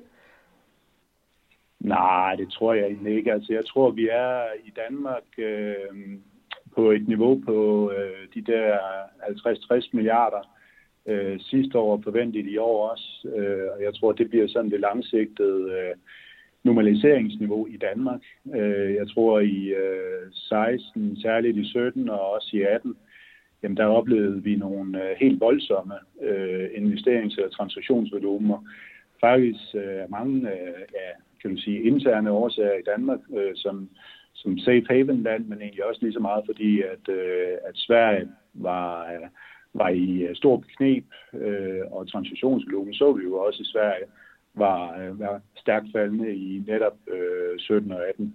Nej, 1.84 2.34
det 2.36 2.52
tror 2.52 2.74
jeg 2.74 2.96
ikke. 3.06 3.32
Altså, 3.32 3.52
jeg 3.52 3.66
tror, 3.66 3.90
vi 3.90 4.08
er 4.10 4.42
i 4.64 4.72
Danmark 4.76 5.22
øh, 5.38 6.18
på 6.74 6.90
et 6.90 7.08
niveau 7.08 7.42
på 7.46 7.90
øh, 7.98 8.28
de 8.34 8.52
der 8.52 8.78
50-60 9.78 9.88
milliarder 9.92 10.52
øh, 11.06 11.40
sidste 11.40 11.78
år, 11.78 12.00
forventet 12.04 12.46
i 12.46 12.56
år 12.56 12.88
også. 12.90 13.28
Øh, 13.36 13.68
og 13.76 13.82
jeg 13.82 13.94
tror, 13.94 14.12
det 14.12 14.30
bliver 14.30 14.48
sådan 14.48 14.70
det 14.70 14.80
langsigtede 14.80 15.72
øh, 15.72 15.94
normaliseringsniveau 16.62 17.66
i 17.66 17.76
Danmark. 17.76 18.20
Øh, 18.54 18.94
jeg 18.94 19.08
tror 19.14 19.40
i 19.40 19.66
øh, 19.66 20.32
16, 20.32 21.20
særligt 21.22 21.56
i 21.56 21.64
17 21.64 22.08
og 22.08 22.30
også 22.30 22.50
i 22.52 22.62
18, 22.62 22.96
jamen 23.62 23.76
der 23.76 23.86
oplevede 23.86 24.42
vi 24.42 24.56
nogle 24.56 25.10
øh, 25.10 25.16
helt 25.20 25.40
voldsomme 25.40 25.94
øh, 26.22 26.68
investerings- 26.74 27.44
og 27.44 27.52
transaktionsvolumer. 27.52 28.58
Faktisk 29.20 29.74
øh, 29.74 30.10
mange 30.10 30.36
øh, 30.36 30.82
ja, 30.94 31.10
kan 31.42 31.50
man 31.50 31.58
sige, 31.58 31.82
interne 31.82 32.30
årsager 32.30 32.74
i 32.78 32.82
Danmark, 32.86 33.20
øh, 33.36 33.52
som, 33.54 33.88
som 34.34 34.58
safe 34.58 34.86
haven 34.90 35.22
land, 35.22 35.46
men 35.46 35.60
egentlig 35.60 35.84
også 35.84 36.00
lige 36.02 36.12
så 36.12 36.20
meget 36.20 36.42
fordi, 36.46 36.82
at, 36.82 37.08
øh, 37.08 37.52
at 37.64 37.74
Sverige 37.74 38.28
var, 38.54 39.12
øh, 39.12 39.28
var 39.74 39.88
i 39.88 40.22
øh, 40.22 40.36
stor 40.36 40.64
knep, 40.76 41.04
øh, 41.34 41.80
og 41.90 42.10
transitionsvolumen 42.10 42.94
så 42.94 43.12
vi 43.12 43.22
jo 43.22 43.38
også 43.38 43.62
i 43.62 43.72
Sverige 43.72 44.04
var, 44.54 44.98
øh, 44.98 45.20
var 45.20 45.40
stærkt 45.56 45.86
faldende 45.92 46.34
i 46.34 46.62
netop 46.66 46.96
øh, 47.08 47.58
17 47.58 47.92
og 47.92 48.08
18. 48.08 48.34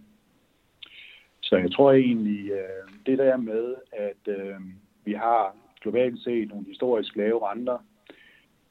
Så 1.42 1.56
jeg 1.56 1.72
tror 1.72 1.92
egentlig, 1.92 2.52
øh, 2.52 2.88
det 3.06 3.18
der 3.18 3.38
med, 3.38 3.76
at 3.92 4.34
øh, 4.38 4.60
vi 5.06 5.14
har 5.14 5.56
globalt 5.82 6.20
set 6.20 6.50
nogle 6.50 6.66
historisk 6.66 7.16
lave 7.16 7.52
renter, 7.52 7.78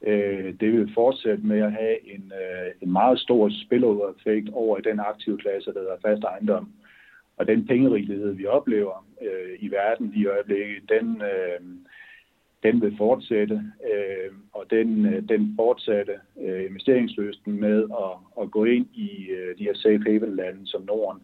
øh, 0.01 0.53
det 0.59 0.73
vil 0.73 0.91
fortsætte 0.93 1.45
med 1.45 1.59
at 1.59 1.71
have 1.71 2.13
en, 2.15 2.31
øh, 2.41 2.71
en 2.81 2.91
meget 2.91 3.19
stor 3.19 3.49
spillover-effekt 3.65 4.49
over 4.53 4.77
i 4.77 4.81
den 4.81 4.99
aktive 4.99 5.37
klasse, 5.37 5.73
der 5.73 5.79
hedder 5.79 6.05
fast 6.05 6.23
ejendom. 6.23 6.69
Og 7.37 7.47
den 7.47 7.67
pengerighed, 7.67 8.31
vi 8.33 8.45
oplever 8.45 9.05
øh, 9.21 9.57
i 9.59 9.71
verden 9.71 10.13
i 10.15 10.25
øjeblikket, 10.25 10.89
den, 10.89 11.21
øh, 11.21 11.59
den 12.63 12.81
vil 12.81 12.97
fortsætte, 12.97 13.63
øh, 13.93 14.31
og 14.53 14.65
den, 14.69 15.05
øh, 15.05 15.29
den 15.29 15.53
fortsatte 15.55 16.13
øh, 16.41 16.65
investeringsløsten 16.65 17.59
med 17.59 17.83
at, 17.83 18.43
at 18.43 18.51
gå 18.51 18.63
ind 18.63 18.85
i 18.93 19.27
øh, 19.29 19.57
de 19.57 19.63
her 19.63 19.75
safe 19.75 20.03
haven 20.07 20.35
lande 20.35 20.67
som 20.67 20.81
Norden 20.81 21.21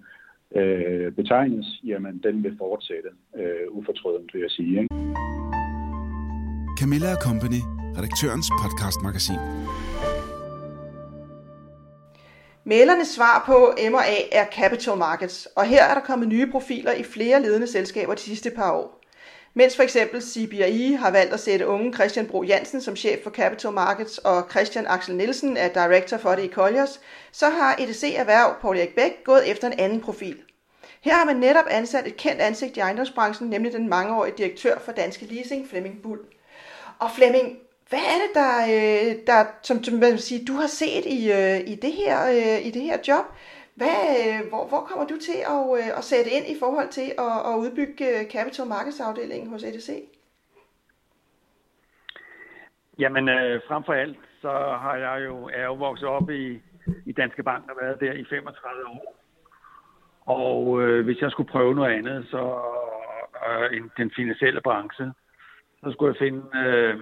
øh, 0.55 1.11
betegnes, 1.11 1.65
jamen 1.83 2.21
den 2.23 2.43
vil 2.43 2.55
fortsætte 2.57 3.09
øh, 3.35 3.67
ufortrødent, 3.71 4.33
vil 4.33 4.41
jeg 4.41 4.51
sige. 4.51 4.81
Ikke? 4.81 4.87
Camilla 6.79 7.15
Company, 7.27 7.61
redaktørens 7.97 8.47
podcastmagasin. 8.61 9.39
Mælernes 12.63 13.07
svar 13.07 13.43
på 13.45 13.73
M&A 13.89 14.17
er 14.31 14.45
capital 14.45 14.97
markets, 14.97 15.47
og 15.55 15.65
her 15.65 15.83
er 15.83 15.93
der 15.93 16.01
kommet 16.01 16.27
nye 16.27 16.51
profiler 16.51 16.91
i 16.91 17.03
flere 17.03 17.41
ledende 17.41 17.67
selskaber 17.67 18.13
de 18.13 18.21
sidste 18.21 18.49
par 18.49 18.71
år. 18.71 18.99
Mens 19.53 19.75
for 19.75 19.83
eksempel 19.83 20.21
CBI 20.21 20.93
har 20.99 21.11
valgt 21.11 21.33
at 21.33 21.39
sætte 21.39 21.67
unge 21.67 21.93
Christian 21.93 22.25
Bro 22.25 22.43
Jansen 22.43 22.81
som 22.81 22.95
chef 22.95 23.23
for 23.23 23.29
Capital 23.29 23.71
Markets, 23.71 24.17
og 24.17 24.47
Christian 24.51 24.87
Axel 24.87 25.15
Nielsen 25.15 25.57
er 25.57 25.67
director 25.67 26.17
for 26.17 26.35
det 26.35 26.43
i 26.43 26.51
Colliers, 26.51 26.99
så 27.31 27.49
har 27.49 27.75
EDC 27.79 28.13
Erhverv 28.17 28.55
Paul 28.61 28.77
Erik 28.77 28.95
Bæk 28.95 29.23
gået 29.23 29.51
efter 29.51 29.67
en 29.67 29.79
anden 29.79 30.01
profil. 30.01 30.37
Her 31.01 31.13
har 31.13 31.25
man 31.25 31.35
netop 31.35 31.65
ansat 31.69 32.07
et 32.07 32.17
kendt 32.17 32.41
ansigt 32.41 32.77
i 32.77 32.79
ejendomsbranchen, 32.79 33.49
nemlig 33.49 33.73
den 33.73 33.89
mangeårige 33.89 34.33
direktør 34.37 34.79
for 34.79 34.91
Danske 34.91 35.25
Leasing, 35.25 35.69
Flemming 35.69 36.01
Bull. 36.03 36.19
Og 36.99 37.11
Flemming, 37.15 37.57
hvad 37.93 38.05
er 38.13 38.19
det, 38.23 38.31
der, 38.41 38.53
øh, 38.75 39.09
der 39.29 39.39
som, 39.67 39.77
som 39.83 39.93
man 39.99 40.17
sige, 40.17 40.47
du 40.49 40.55
har 40.61 40.69
set 40.81 41.05
i, 41.17 41.19
øh, 41.39 41.59
i, 41.73 41.75
det 41.85 41.93
her, 42.01 42.17
øh, 42.37 42.59
i 42.67 42.69
det 42.75 42.83
her 42.89 42.97
job? 43.09 43.25
Hvad, 43.79 43.99
øh, 44.21 44.39
hvor, 44.49 44.63
hvor 44.71 44.81
kommer 44.87 45.05
du 45.11 45.17
til 45.27 45.39
at, 45.55 45.63
øh, 45.79 45.89
at 45.99 46.03
sætte 46.11 46.29
ind 46.37 46.45
i 46.53 46.55
forhold 46.63 46.89
til 46.97 47.07
at, 47.25 47.35
at 47.49 47.53
udbygge 47.63 48.05
øh, 48.13 48.23
capital 48.35 48.65
markets 48.75 48.99
afdelingen 49.07 49.49
hos 49.53 49.63
EDC? 49.63 49.89
Jamen, 52.99 53.25
øh, 53.29 53.61
frem 53.67 53.83
for 53.83 53.93
alt, 53.93 54.19
så 54.41 54.51
har 54.83 54.95
jeg 55.05 55.15
jo, 55.27 55.35
er 55.53 55.65
jo 55.71 55.75
vokset 55.87 56.07
op 56.07 56.29
i, 56.29 56.61
i 57.05 57.11
Danske 57.11 57.43
Bank 57.43 57.63
og 57.71 57.77
været 57.81 57.99
der 57.99 58.13
i 58.13 58.25
35 58.29 58.87
år. 58.95 59.15
Og 60.39 60.81
øh, 60.81 61.05
hvis 61.05 61.21
jeg 61.21 61.31
skulle 61.31 61.51
prøve 61.51 61.75
noget 61.75 61.93
andet, 61.97 62.27
så 62.31 62.43
øh, 63.47 63.77
end 63.77 63.89
den 63.97 64.11
finansielle 64.15 64.61
branche, 64.61 65.05
så 65.81 65.91
skulle 65.91 66.13
jeg 66.13 66.23
finde, 66.25 66.41
øh, 66.65 66.95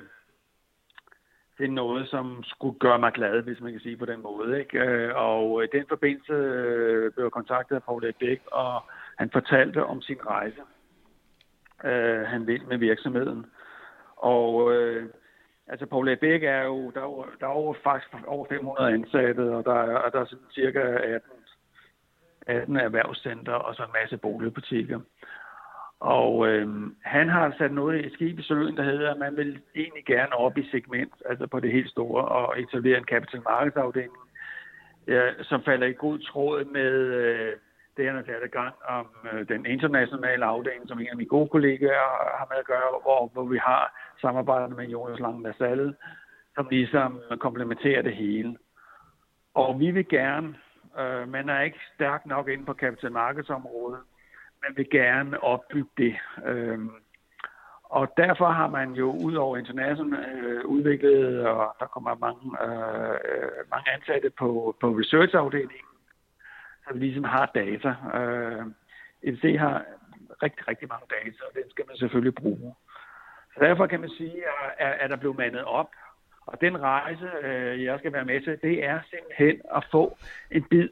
finde 1.62 1.76
noget, 1.76 2.10
som 2.10 2.44
skulle 2.44 2.80
gøre 2.80 3.00
mig 3.00 3.12
glad, 3.14 3.42
hvis 3.42 3.62
man 3.62 3.72
kan 3.72 3.82
sige 3.82 3.98
på 3.98 4.06
den 4.06 4.22
måde. 4.22 4.60
Ikke? 4.60 4.80
Øh, 4.80 5.16
og 5.16 5.64
i 5.64 5.68
den 5.78 5.86
forbindelse 5.90 6.34
øh, 6.34 7.12
blev 7.14 7.26
jeg 7.26 7.32
kontaktet 7.32 7.76
af 7.76 7.84
Paul 7.84 8.14
Bæk, 8.20 8.42
og 8.52 8.84
han 9.18 9.30
fortalte 9.32 9.86
om 9.86 10.02
sin 10.02 10.20
rejse, 10.26 10.62
øh, 11.84 12.22
han 12.34 12.48
vil 12.48 12.68
med 12.68 12.78
virksomheden. 12.78 13.46
Og 14.16 14.74
øh, 14.74 15.10
altså 15.68 15.86
Paul 15.86 16.18
Bæk 16.18 16.44
er 16.44 16.64
jo, 16.64 16.92
der 16.96 17.02
er 17.02 17.10
jo, 17.14 17.26
der 17.40 17.48
er 17.48 17.58
jo 17.60 17.76
faktisk 17.84 18.10
over 18.28 18.46
500 18.50 18.94
ansatte, 18.94 19.56
og 19.58 19.66
der 19.66 19.76
er, 19.76 20.10
der 20.10 20.20
er 20.20 20.36
cirka 20.54 20.80
18 20.80 21.32
18 22.48 22.78
erhvervscenter 22.78 23.54
og 23.54 23.76
så 23.76 23.84
en 23.84 23.96
masse 24.02 24.18
boligbutikker. 24.18 25.00
Og 26.02 26.48
øh, 26.48 26.68
han 27.04 27.30
har 27.30 27.56
sat 27.58 27.72
noget 27.72 28.06
i 28.06 28.14
skib 28.14 28.40
i 28.40 28.44
Søen, 28.44 28.78
der 28.78 28.84
hedder, 28.84 29.12
at 29.12 29.20
man 29.20 29.38
vil 29.38 29.60
egentlig 29.76 30.06
gerne 30.06 30.36
op 30.36 30.58
i 30.58 30.70
segment, 30.72 31.14
altså 31.26 31.48
på 31.48 31.60
det 31.60 31.72
helt 31.72 31.90
store, 31.90 32.26
og 32.26 32.62
etablere 32.62 32.98
en 32.98 33.12
capital 33.14 33.42
markets 33.42 33.78
afdeling, 33.78 34.14
ja, 35.08 35.44
som 35.44 35.64
falder 35.64 35.88
i 35.88 35.94
god 35.94 36.20
tråd 36.20 36.66
med 36.66 36.92
øh, 36.92 37.54
det, 37.98 38.06
han 38.06 38.16
har 38.16 38.24
sat 38.24 38.46
i 38.46 38.58
gang 38.58 38.76
om 38.88 39.08
øh, 39.34 39.48
den 39.48 39.66
internationale 39.66 40.46
afdeling, 40.46 40.88
som 40.88 41.00
en 41.00 41.08
af 41.08 41.18
mine 41.18 41.30
gode 41.30 41.50
kollegaer 41.50 42.38
har 42.38 42.48
med 42.50 42.58
at 42.60 42.66
gøre, 42.66 42.90
hvor, 43.02 43.30
hvor 43.34 43.44
vi 43.44 43.58
har 43.58 44.16
samarbejdet 44.22 44.78
med 44.78 44.88
Jonas 44.88 45.20
Lange 45.20 45.44
Lasalle, 45.44 45.96
som 46.56 46.68
ligesom 46.72 47.22
komplementerer 47.40 48.02
det 48.02 48.16
hele. 48.16 48.58
Og 49.54 49.80
vi 49.80 49.92
vil 49.92 50.08
gerne 50.08 50.56
Øh, 51.00 51.30
man 51.30 51.50
er 51.50 51.62
ikke 51.62 51.80
stærk 51.96 52.26
nok 52.26 52.48
inde 52.48 52.66
på 52.66 52.74
kapitalmarkedsområdet. 52.74 54.00
Man 54.64 54.78
vil 54.78 54.90
gerne 54.90 55.44
opbygge 55.44 55.90
det. 55.98 56.16
Øh, 56.46 56.80
og 57.84 58.14
derfor 58.18 58.50
har 58.50 58.70
man 58.70 58.94
jo 58.94 59.12
ud 59.12 59.34
over 59.34 59.58
international 59.58 60.20
øh, 60.20 60.66
udviklet, 60.66 61.48
og 61.48 61.76
der 61.80 61.86
kommer 61.86 62.16
mange, 62.16 62.44
øh, 62.66 63.18
øh 63.32 63.70
mange 63.74 63.92
ansatte 63.92 64.30
på, 64.30 64.76
på 64.82 64.88
researchafdelingen, 65.00 65.96
som 66.88 66.98
ligesom 67.00 67.24
har 67.24 67.52
data. 67.56 67.90
Øh, 68.20 68.66
EDC 69.24 69.58
har 69.60 69.86
rigtig, 70.44 70.68
rigtig 70.68 70.88
mange 70.88 71.06
data, 71.10 71.40
og 71.48 71.54
den 71.54 71.70
skal 71.70 71.86
man 71.88 71.98
selvfølgelig 71.98 72.36
bruge. 72.36 72.76
Så 73.54 73.60
derfor 73.60 73.88
kan 73.88 74.00
man 74.02 74.10
sige, 74.10 74.44
at, 74.78 74.94
at 75.00 75.10
der 75.10 75.16
blevet 75.16 75.38
mandet 75.38 75.64
op 75.64 75.90
og 76.46 76.62
den 76.62 76.82
rejse, 76.82 77.30
øh, 77.44 77.84
jeg 77.84 78.00
skal 78.00 78.14
være 78.14 78.26
med 78.26 78.42
til, 78.42 78.62
det 78.62 78.86
er 78.86 79.00
simpelthen 79.10 79.62
at 79.76 79.84
få 79.92 80.18
en 80.52 80.64
bid 80.64 80.90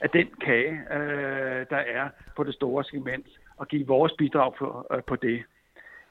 af 0.00 0.10
den 0.10 0.28
kage, 0.40 0.80
øh, 0.92 1.66
der 1.70 1.76
er 1.76 2.08
på 2.36 2.44
det 2.44 2.54
store 2.54 2.84
segment, 2.84 3.26
og 3.56 3.68
give 3.68 3.86
vores 3.86 4.12
bidrag 4.18 4.54
på, 4.54 4.86
øh, 4.94 5.02
på 5.02 5.16
det. 5.16 5.44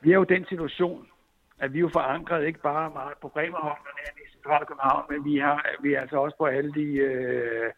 Vi 0.01 0.09
er 0.09 0.15
jo 0.15 0.23
i 0.23 0.33
den 0.35 0.45
situation, 0.45 1.07
at 1.59 1.73
vi 1.73 1.77
er 1.77 1.81
jo 1.81 1.89
forankret 1.93 2.45
ikke 2.45 2.59
bare 2.59 2.89
meget 2.89 3.17
på 3.21 3.27
Bremerholm, 3.27 3.83
i 4.25 4.31
Central 4.31 4.65
København, 4.65 5.05
men 5.09 5.25
vi, 5.25 5.37
har, 5.37 5.65
vi 5.81 5.93
er 5.93 6.01
altså 6.01 6.17
også 6.17 6.37
på 6.37 6.45
alle 6.45 6.73
de 6.73 6.87
øh, 6.97 7.71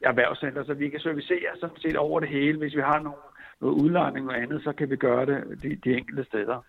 erhvervscenter, 0.00 0.64
så 0.64 0.74
vi 0.74 0.88
kan 0.88 1.00
servicere 1.00 1.50
sådan 1.60 1.76
set 1.76 1.96
over 1.96 2.20
det 2.20 2.28
hele. 2.28 2.58
Hvis 2.58 2.76
vi 2.76 2.80
har 2.80 2.98
nogle, 2.98 3.18
noget 3.60 3.74
udlejning 3.82 4.28
og 4.28 4.42
andet, 4.42 4.62
så 4.62 4.72
kan 4.72 4.90
vi 4.90 4.96
gøre 4.96 5.26
det 5.26 5.62
de, 5.62 5.76
de 5.76 5.96
enkelte 5.96 6.24
steder. 6.24 6.64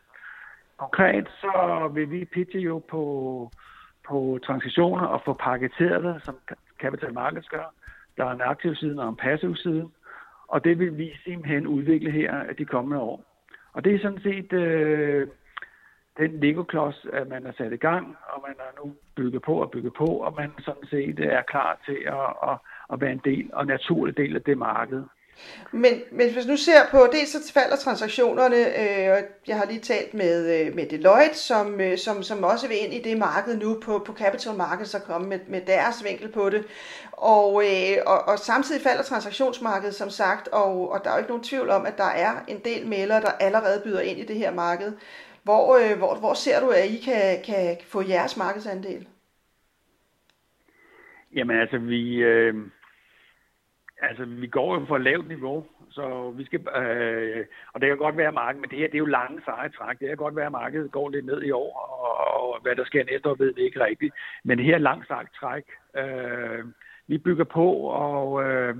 Konkret 0.78 1.28
så 1.42 1.92
vil 1.94 2.12
vi 2.12 2.26
pitche 2.26 2.60
jo 2.60 2.80
på 2.90 3.04
på 4.08 4.40
transaktioner 4.44 5.06
og 5.06 5.22
få 5.26 5.34
paketeret 5.34 6.04
det, 6.04 6.26
som 6.26 6.36
Capital 6.80 7.14
Markets 7.14 7.50
gør. 7.50 7.74
Der 8.18 8.26
er 8.26 8.32
en 8.32 8.42
aktiv 8.42 8.76
side 8.76 9.00
og 9.00 9.10
en 9.10 9.16
passiv 9.16 9.56
side, 9.56 9.90
og 10.48 10.64
det 10.64 10.80
vil 10.80 10.98
vi 10.98 11.18
simpelthen 11.24 11.68
udvikle 11.68 12.12
her 12.12 12.54
de 12.54 12.66
kommende 12.66 13.02
år. 13.02 13.24
Og 13.74 13.84
det 13.86 13.96
er 13.96 14.00
sådan 14.00 14.22
set 14.22 14.54
øh, 14.54 15.28
den 16.18 16.40
Lego-klods, 16.40 17.06
at 17.14 17.28
man 17.28 17.46
er 17.46 17.52
sat 17.58 17.74
i 17.74 17.76
gang, 17.76 18.18
og 18.30 18.46
man 18.48 18.56
er 18.60 18.84
nu 18.84 18.94
bygget 19.16 19.42
på 19.42 19.62
og 19.62 19.72
bygget 19.72 19.94
på, 19.94 20.06
og 20.06 20.34
man 20.38 20.52
sådan 20.60 20.88
set 20.90 21.20
er 21.20 21.42
klar 21.42 21.80
til 21.86 22.00
at, 22.06 22.52
at, 22.52 22.58
at 22.94 23.02
være 23.02 23.12
en 23.12 23.22
del 23.26 23.50
og 23.54 23.66
naturlig 23.66 24.18
del 24.18 24.36
af 24.36 24.42
det 24.42 24.58
marked. 24.58 25.04
Men, 25.72 26.02
men 26.12 26.34
hvis 26.34 26.48
nu 26.48 26.58
ser 26.58 26.82
på, 26.92 27.08
det 27.12 27.28
så 27.28 27.54
falder 27.54 27.76
transaktionerne, 27.76 28.56
øh, 28.58 29.24
jeg 29.48 29.58
har 29.58 29.66
lige 29.66 29.80
talt 29.80 30.14
med, 30.14 30.62
øh, 30.62 30.76
med 30.76 30.86
Deloitte, 30.86 31.38
som, 31.38 31.82
øh, 31.82 31.98
som, 31.98 32.24
som 32.24 32.44
også 32.44 32.68
vil 32.68 32.84
ind 32.84 32.94
i 32.94 33.02
det 33.02 33.18
marked 33.18 33.58
nu 33.58 33.80
på, 33.80 34.00
på 34.00 34.14
capital 34.14 34.54
markets 34.54 34.96
og 34.96 35.04
komme 35.04 35.28
med, 35.28 35.40
med 35.48 35.62
deres 35.62 36.04
vinkel 36.04 36.32
på 36.32 36.50
det. 36.50 36.66
Og, 37.12 37.64
øh, 37.66 37.98
og, 38.06 38.28
og 38.28 38.40
samtidig 38.40 38.82
falder 38.82 39.04
transaktionsmarkedet 39.04 39.96
som 39.96 40.10
sagt, 40.10 40.48
og, 40.48 40.92
og 40.92 41.04
der 41.04 41.10
er 41.10 41.14
jo 41.14 41.20
ikke 41.20 41.30
nogen 41.30 41.44
tvivl 41.44 41.70
om, 41.70 41.86
at 41.86 41.98
der 41.98 42.10
er 42.10 42.32
en 42.48 42.60
del 42.66 42.88
mailere, 42.88 43.22
der 43.22 43.32
allerede 43.32 43.82
byder 43.84 44.02
ind 44.02 44.20
i 44.20 44.26
det 44.26 44.36
her 44.36 44.54
marked. 44.54 44.94
Hvor, 45.44 45.78
øh, 45.78 45.98
hvor, 45.98 46.16
hvor 46.16 46.34
ser 46.34 46.60
du, 46.60 46.70
at 46.70 46.86
I 46.86 46.98
kan, 46.98 47.42
kan 47.46 47.78
få 47.88 48.04
jeres 48.08 48.38
markedsandel? 48.38 49.08
Jamen 51.36 51.60
altså, 51.60 51.78
vi... 51.78 52.16
Øh 52.16 52.56
Altså, 54.02 54.26
vi 54.26 54.48
går 54.48 54.80
jo 54.80 54.86
for 54.86 54.98
lavt 54.98 55.28
niveau, 55.28 55.66
så 55.90 56.34
vi 56.38 56.46
skal, 56.46 56.60
øh, 56.60 57.46
og 57.74 57.82
det 57.82 57.90
kan 57.90 57.98
godt 57.98 58.18
være, 58.18 58.32
markedet, 58.32 58.62
men 58.62 58.70
det 58.70 58.78
her 58.80 58.88
det 58.88 58.96
er 58.96 59.06
jo 59.06 59.06
lange 59.06 59.42
seje 59.46 59.70
træk. 59.70 60.00
Det 60.00 60.08
kan 60.08 60.18
godt 60.18 60.36
være, 60.36 60.46
at 60.46 60.52
markedet 60.52 60.92
går 60.92 61.10
lidt 61.10 61.26
ned 61.26 61.42
i 61.44 61.52
år, 61.52 61.72
og, 61.78 62.44
og 62.44 62.62
hvad 62.62 62.76
der 62.76 62.86
sker 62.86 63.04
næste 63.04 63.30
år, 63.30 63.36
ved 63.36 63.54
vi 63.54 63.62
ikke 63.62 63.86
rigtigt. 63.86 64.14
Men 64.44 64.58
det 64.58 64.66
her 64.66 64.78
langt 64.78 65.08
sagt 65.08 65.36
træk, 65.36 65.64
øh, 65.98 66.66
vi 67.08 67.18
bygger 67.18 67.44
på, 67.44 67.72
og, 67.82 68.44
øh, 68.44 68.76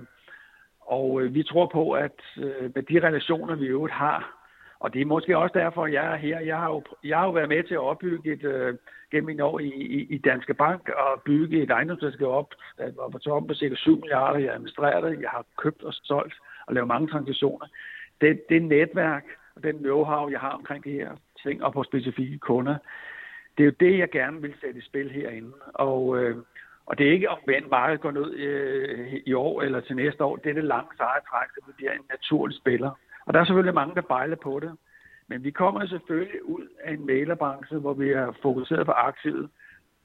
og 0.82 1.22
øh, 1.22 1.34
vi 1.34 1.44
tror 1.44 1.66
på, 1.74 1.92
at 1.92 2.22
øh, 2.38 2.72
med 2.76 2.84
de 2.84 3.08
relationer, 3.08 3.56
vi 3.56 3.66
øvrigt 3.66 3.94
har, 3.94 4.37
og 4.80 4.94
det 4.94 5.02
er 5.02 5.06
måske 5.06 5.38
også 5.38 5.60
derfor, 5.60 5.86
at 5.86 5.94
jeg 5.94 6.14
er 6.14 6.16
her. 6.16 6.40
Jeg 6.40 6.58
har 6.58 6.70
jo, 6.70 6.84
jeg 7.04 7.18
har 7.18 7.26
jo 7.26 7.32
været 7.32 7.50
med 7.50 7.64
til 7.64 7.74
at 7.74 7.80
opbygge 7.80 8.34
et, 8.34 8.44
øh, 8.44 8.76
gennem 9.12 9.26
min 9.26 9.40
år 9.40 9.60
i, 9.60 9.70
i, 9.70 10.00
i 10.16 10.18
Danske 10.18 10.54
Bank 10.54 10.90
og 10.90 11.22
bygge 11.26 11.64
et 11.64 11.72
ejendomsselskab 11.72 12.28
op, 12.28 12.54
der 12.78 12.92
var 12.96 13.10
på 13.10 13.18
toppen 13.18 13.48
på 13.48 13.54
cirka 13.54 13.76
7 13.76 14.00
milliarder. 14.00 14.40
Jeg 14.40 14.54
administrerer 14.54 15.02
det. 15.02 15.22
Jeg 15.22 15.30
har 15.30 15.46
købt 15.58 15.84
og 15.84 15.94
solgt 15.94 16.36
og 16.68 16.74
lavet 16.74 16.88
mange 16.88 17.08
transaktioner. 17.08 17.68
Det, 18.22 18.50
det 18.50 18.62
netværk 18.62 19.24
og 19.56 19.64
den 19.64 19.76
know-how, 19.76 20.32
jeg 20.32 20.40
har 20.40 20.52
omkring 20.52 20.84
de 20.84 20.92
her 20.92 21.12
ting 21.44 21.64
og 21.64 21.74
på 21.74 21.84
specifikke 21.84 22.38
kunder, 22.38 22.78
det 23.58 23.64
er 23.64 23.66
jo 23.66 23.76
det, 23.80 23.98
jeg 23.98 24.10
gerne 24.10 24.42
vil 24.42 24.54
sætte 24.62 24.80
i 24.80 24.82
spil 24.82 25.12
herinde. 25.12 25.52
Og, 25.74 26.18
øh, 26.18 26.38
og 26.86 26.98
det 26.98 27.08
er 27.08 27.12
ikke, 27.12 27.30
om 27.30 27.38
markedet 27.72 28.02
går 28.02 28.12
ned 28.12 28.34
øh, 28.34 29.14
i 29.26 29.34
år 29.34 29.62
eller 29.62 29.80
til 29.80 29.96
næste 29.96 30.24
år. 30.24 30.36
Det 30.36 30.50
er 30.50 30.54
det 30.54 30.64
lange 30.64 30.90
seje 30.98 31.22
træk, 31.30 31.50
så 31.50 31.62
vi 31.68 31.74
bliver 31.78 31.92
en 31.92 32.06
naturlig 32.10 32.58
spiller. 32.58 32.92
Og 33.28 33.34
der 33.34 33.40
er 33.40 33.46
selvfølgelig 33.46 33.74
mange, 33.74 33.96
der 33.96 34.02
bejler 34.02 34.36
på 34.36 34.60
det. 34.60 34.72
Men 35.28 35.44
vi 35.44 35.52
kommer 35.52 35.86
selvfølgelig 35.86 36.46
ud 36.46 36.68
af 36.84 36.94
en 36.94 37.06
malerbranche, 37.06 37.78
hvor 37.78 37.94
vi 37.94 38.10
er 38.10 38.32
fokuseret 38.42 38.86
på 38.86 38.92
aktiet, 38.92 39.50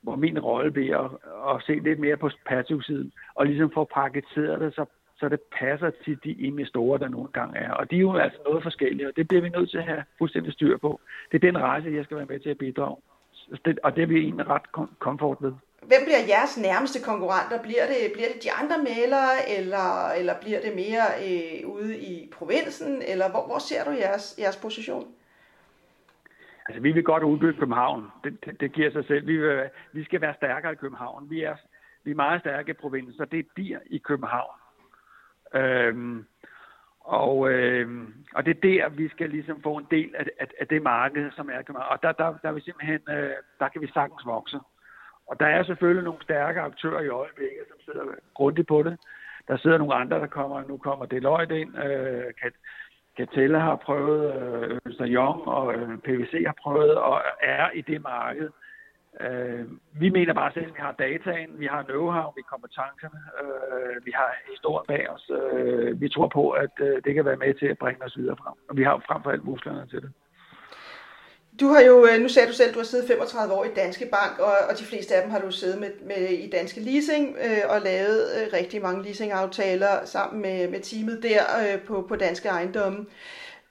hvor 0.02 0.17
min 0.17 0.38
rolle 0.38 0.71
bliver 0.71 0.99
at, 0.99 1.11
at 1.55 1.62
se 1.67 1.73
lidt 1.73 1.99
mere 1.99 2.17
på 2.17 2.31
passivsiden, 2.47 3.12
og 3.35 3.47
ligesom 3.47 3.71
få 3.75 3.85
paketeret 3.95 4.61
det, 4.61 4.75
så, 4.75 4.85
så 5.17 5.29
det 5.29 5.41
passer 5.59 5.91
til 6.05 6.19
de 6.25 6.33
investorer, 6.33 6.99
der 6.99 7.09
nogle 7.09 7.29
gange 7.29 7.59
er. 7.59 7.73
Og 7.73 7.91
de 7.91 7.97
er 7.97 8.00
jo 8.00 8.14
altså 8.14 8.38
noget 8.47 8.62
forskellige, 8.62 9.09
og 9.09 9.12
det 9.17 9.29
bliver 9.29 9.43
vi 9.43 9.49
nødt 9.49 9.71
til 9.71 9.79
at 9.79 9.85
have 9.85 10.05
fuldstændig 10.19 10.52
styr 10.52 10.76
på. 10.76 11.00
Det 11.33 11.37
er 11.45 11.52
den 11.52 11.59
rejse, 11.59 11.91
jeg 11.91 12.05
skal 12.05 12.17
være 12.17 12.26
med 12.26 12.41
til 12.41 12.50
at 12.50 12.59
bidrage. 12.59 12.97
Og 13.83 13.97
det 13.97 14.02
er 14.02 14.07
vi 14.07 14.19
egentlig 14.19 14.47
ret 14.49 14.73
komfort 14.99 15.38
ved. 15.41 15.52
Hvem 15.91 16.03
bliver 16.05 16.23
jeres 16.29 16.59
nærmeste 16.59 17.01
konkurrenter? 17.11 17.62
Bliver 17.62 17.87
det, 17.87 18.12
bliver 18.15 18.29
det 18.33 18.43
de 18.45 18.53
andre 18.53 18.79
malere, 18.79 19.33
eller, 19.57 20.12
eller 20.19 20.35
bliver 20.41 20.61
det 20.61 20.73
mere 20.83 21.07
øh, 21.27 21.69
ude 21.69 21.99
i 21.99 22.31
provinsen? 22.33 23.03
Eller 23.03 23.31
hvor, 23.31 23.47
hvor 23.47 23.59
ser 23.59 23.85
du 23.85 23.91
jeres, 23.91 24.35
jeres 24.39 24.57
position? 24.57 25.15
Altså, 26.67 26.83
vi 26.83 26.93
vil 26.93 27.05
godt 27.05 27.23
udbygge 27.23 27.59
København. 27.61 28.09
Det, 28.25 28.45
det, 28.45 28.61
det 28.61 28.73
giver 28.73 28.91
sig 28.91 29.05
selv. 29.05 29.27
Vi, 29.27 29.37
vil, 29.37 29.71
vi 29.93 30.05
skal 30.05 30.21
være 30.21 30.35
stærkere 30.35 30.73
i 30.73 30.77
København. 30.77 31.31
Vi 31.31 31.43
er, 31.43 31.57
vi 32.05 32.11
er 32.11 32.15
meget 32.15 32.41
stærke 32.41 32.71
i 32.71 32.81
provinsen, 32.83 33.15
så 33.15 33.25
det 33.25 33.47
bliver 33.55 33.79
i 33.87 33.99
København. 33.99 34.57
Øhm, 35.55 36.27
og, 37.01 37.51
øhm, 37.51 38.15
og 38.35 38.45
det 38.47 38.57
er 38.57 38.61
der, 38.61 38.89
vi 38.89 39.09
skal 39.09 39.31
ligesom 39.31 39.62
få 39.62 39.77
en 39.77 39.87
del 39.91 40.15
af, 40.15 40.27
af, 40.41 40.47
af 40.61 40.69
det 40.69 40.83
marked, 40.83 41.31
som 41.31 41.51
er 41.51 41.62
København. 41.62 41.93
Og 41.93 42.03
der, 42.03 42.12
der, 42.12 42.39
der, 42.43 42.49
er 42.49 42.53
vi 42.53 42.61
simpelthen, 42.61 43.01
øh, 43.09 43.33
der 43.59 43.69
kan 43.69 43.81
vi 43.81 43.91
sagtens 43.95 44.27
vokse. 44.27 44.59
Og 45.33 45.41
der 45.41 45.47
er 45.47 45.62
selvfølgelig 45.62 46.05
nogle 46.05 46.23
stærke 46.23 46.61
aktører 46.61 47.03
i 47.03 47.09
øjeblikket, 47.09 47.65
som 47.69 47.79
sidder 47.85 48.05
grundigt 48.35 48.69
på 48.69 48.83
det. 48.83 48.99
Der 49.49 49.57
sidder 49.57 49.79
nogle 49.79 49.95
andre, 49.95 50.17
der 50.21 50.27
kommer, 50.27 50.62
nu 50.69 50.77
kommer 50.77 51.05
Deloitte 51.07 51.61
ind, 51.61 51.79
øh, 51.85 52.25
Catella 53.17 53.59
har 53.59 53.77
prøvet, 53.77 54.23
øh, 54.37 54.79
Øster 54.87 55.07
Young 55.09 55.49
og 55.49 55.75
øh, 55.75 55.99
PVC 55.99 56.45
har 56.47 56.57
prøvet, 56.62 56.95
og 56.95 57.23
er 57.41 57.71
i 57.75 57.81
det 57.81 58.03
marked. 58.03 58.49
Øh, 59.21 59.65
vi 59.93 60.09
mener 60.11 60.35
bare 60.35 60.53
selv, 60.53 60.67
at 60.67 60.75
vi 60.75 60.81
har 60.87 60.93
dataen, 60.93 61.51
vi 61.61 61.67
har 61.67 61.83
know-how, 61.83 62.27
vi 62.37 62.43
har 62.43 62.53
kompetencerne, 62.55 63.21
øh, 63.41 64.07
vi 64.07 64.12
har 64.15 64.31
historien 64.51 64.87
bag 64.89 65.11
os. 65.11 65.31
Øh, 65.39 66.01
vi 66.01 66.09
tror 66.09 66.29
på, 66.29 66.51
at 66.51 66.75
øh, 66.81 67.03
det 67.05 67.15
kan 67.15 67.25
være 67.25 67.43
med 67.45 67.55
til 67.55 67.67
at 67.67 67.79
bringe 67.79 68.05
os 68.05 68.17
videre 68.17 68.37
frem. 68.37 68.55
Og 68.69 68.77
vi 68.77 68.83
har 68.83 69.03
frem 69.07 69.23
for 69.23 69.31
alt 69.31 69.45
musklerne 69.45 69.87
til 69.87 70.03
det. 70.03 70.12
Du 71.61 71.66
har 71.66 71.80
jo, 71.80 72.06
øh, 72.06 72.21
nu 72.21 72.28
sagde 72.28 72.49
du 72.49 72.52
selv, 72.54 72.75
du 72.75 72.78
har 72.78 72.85
siddet 72.85 73.09
35 73.09 73.54
år 73.54 73.64
i 73.64 73.75
Danske 73.76 74.09
Bank, 74.12 74.38
og, 74.38 74.52
og 74.71 74.78
de 74.78 74.85
fleste 74.85 75.14
af 75.14 75.23
dem 75.23 75.30
har 75.30 75.40
du 75.40 75.50
siddet 75.50 75.80
med, 75.80 75.90
med 76.02 76.28
i 76.28 76.50
Danske 76.50 76.80
Leasing 76.80 77.37
øh, 77.44 77.75
og 77.75 77.80
lavet 77.80 78.21
øh, 78.37 78.52
rigtig 78.52 78.82
mange 78.82 79.02
leasingaftaler 79.02 80.04
sammen 80.04 80.42
med, 80.42 80.68
med 80.68 80.80
teamet 80.80 81.23
der 81.23 81.42
øh, 81.62 81.80
på, 81.87 82.06
på 82.09 82.16
Danske 82.16 82.49
Ejendomme. 82.49 83.06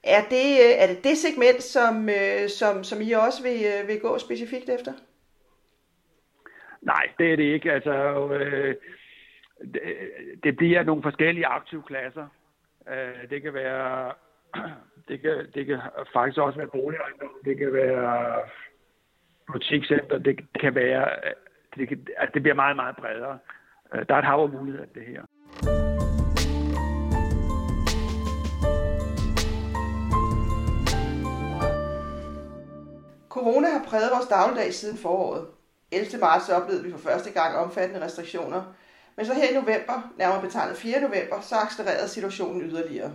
Er 0.03 0.21
det, 0.29 0.47
øh, 0.65 0.73
er 0.77 0.87
det 0.87 1.03
det 1.03 1.17
segment, 1.17 1.63
som, 1.63 2.09
øh, 2.09 2.49
som, 2.49 2.83
som 2.83 3.01
I 3.01 3.11
også 3.11 3.43
vil, 3.43 3.59
øh, 3.71 3.87
vil 3.87 3.99
gå 3.99 4.17
specifikt 4.17 4.69
efter? 4.69 4.93
Nej, 6.81 7.07
det 7.17 7.31
er 7.31 7.35
det 7.35 7.53
ikke. 7.53 7.71
Altså, 7.71 7.93
øh, 8.33 8.75
det, 9.73 9.81
det 10.43 10.57
bliver 10.57 10.83
nogle 10.83 11.03
forskellige 11.03 11.45
aktive 11.45 11.83
klasser. 11.83 12.27
Øh, 12.89 13.29
det 13.29 13.41
kan 13.41 13.53
være 13.53 14.13
det 15.07 15.21
kan, 15.21 15.45
det 15.55 15.65
kan 15.65 15.79
faktisk 16.13 16.37
også 16.37 16.57
være 16.57 16.67
boligejendom, 16.67 17.33
det 17.45 17.57
kan 17.57 17.73
være 17.73 18.39
butikscenter, 19.51 20.17
det 20.17 20.39
kan 20.61 20.75
være, 20.75 21.07
det, 21.75 21.87
kan, 21.87 22.07
altså 22.17 22.31
det 22.33 22.41
bliver 22.41 22.55
meget, 22.55 22.75
meget 22.75 22.95
bredere. 22.95 23.39
Øh, 23.93 24.05
der 24.09 24.15
er 24.15 24.19
et 24.19 24.25
hav 24.25 24.39
af 24.43 24.49
muligheder 24.49 24.85
det 24.85 25.05
her. 25.05 25.21
Corona 33.29 33.67
har 33.67 33.85
præget 33.87 34.11
vores 34.15 34.27
dagligdag 34.27 34.73
siden 34.73 34.97
foråret. 34.97 35.47
11. 35.91 36.19
marts 36.19 36.49
oplevede 36.49 36.83
vi 36.83 36.91
for 36.91 36.97
første 37.09 37.31
gang 37.31 37.57
omfattende 37.57 38.05
restriktioner, 38.05 38.63
men 39.15 39.25
så 39.25 39.33
her 39.33 39.49
i 39.49 39.53
november, 39.53 40.11
nærmere 40.17 40.41
betegnet 40.41 40.77
4. 40.77 41.01
november, 41.01 41.41
så 41.41 41.55
accelererede 41.55 42.07
situationen 42.07 42.61
yderligere. 42.61 43.11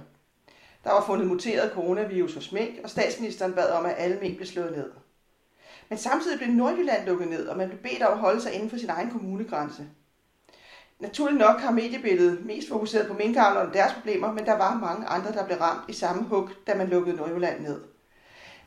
Der 0.86 0.92
var 0.92 1.04
fundet 1.06 1.26
muteret 1.26 1.72
coronavirus 1.74 2.34
hos 2.34 2.52
mink, 2.52 2.74
og 2.84 2.90
statsministeren 2.90 3.52
bad 3.52 3.70
om, 3.70 3.86
at 3.86 3.94
alle 3.98 4.18
mink 4.20 4.36
blev 4.36 4.46
slået 4.46 4.72
ned. 4.76 4.90
Men 5.88 5.98
samtidig 5.98 6.38
blev 6.38 6.50
Nordjylland 6.50 7.06
lukket 7.06 7.28
ned, 7.28 7.46
og 7.46 7.56
man 7.56 7.68
blev 7.68 7.80
bedt 7.80 8.02
om 8.02 8.12
at 8.12 8.18
holde 8.18 8.40
sig 8.40 8.52
inden 8.52 8.70
for 8.70 8.76
sin 8.76 8.90
egen 8.90 9.10
kommunegrænse. 9.10 9.86
Naturligt 11.00 11.38
nok 11.38 11.60
har 11.60 11.70
mediebilledet 11.70 12.46
mest 12.46 12.68
fokuseret 12.68 13.06
på 13.06 13.14
minkavlerne 13.14 13.68
og 13.68 13.74
deres 13.74 13.92
problemer, 13.92 14.32
men 14.32 14.46
der 14.46 14.56
var 14.56 14.78
mange 14.78 15.06
andre, 15.06 15.32
der 15.32 15.46
blev 15.46 15.58
ramt 15.58 15.90
i 15.90 15.92
samme 15.92 16.22
hug, 16.22 16.48
da 16.66 16.74
man 16.74 16.88
lukkede 16.88 17.16
Nordjylland 17.16 17.60
ned. 17.60 17.80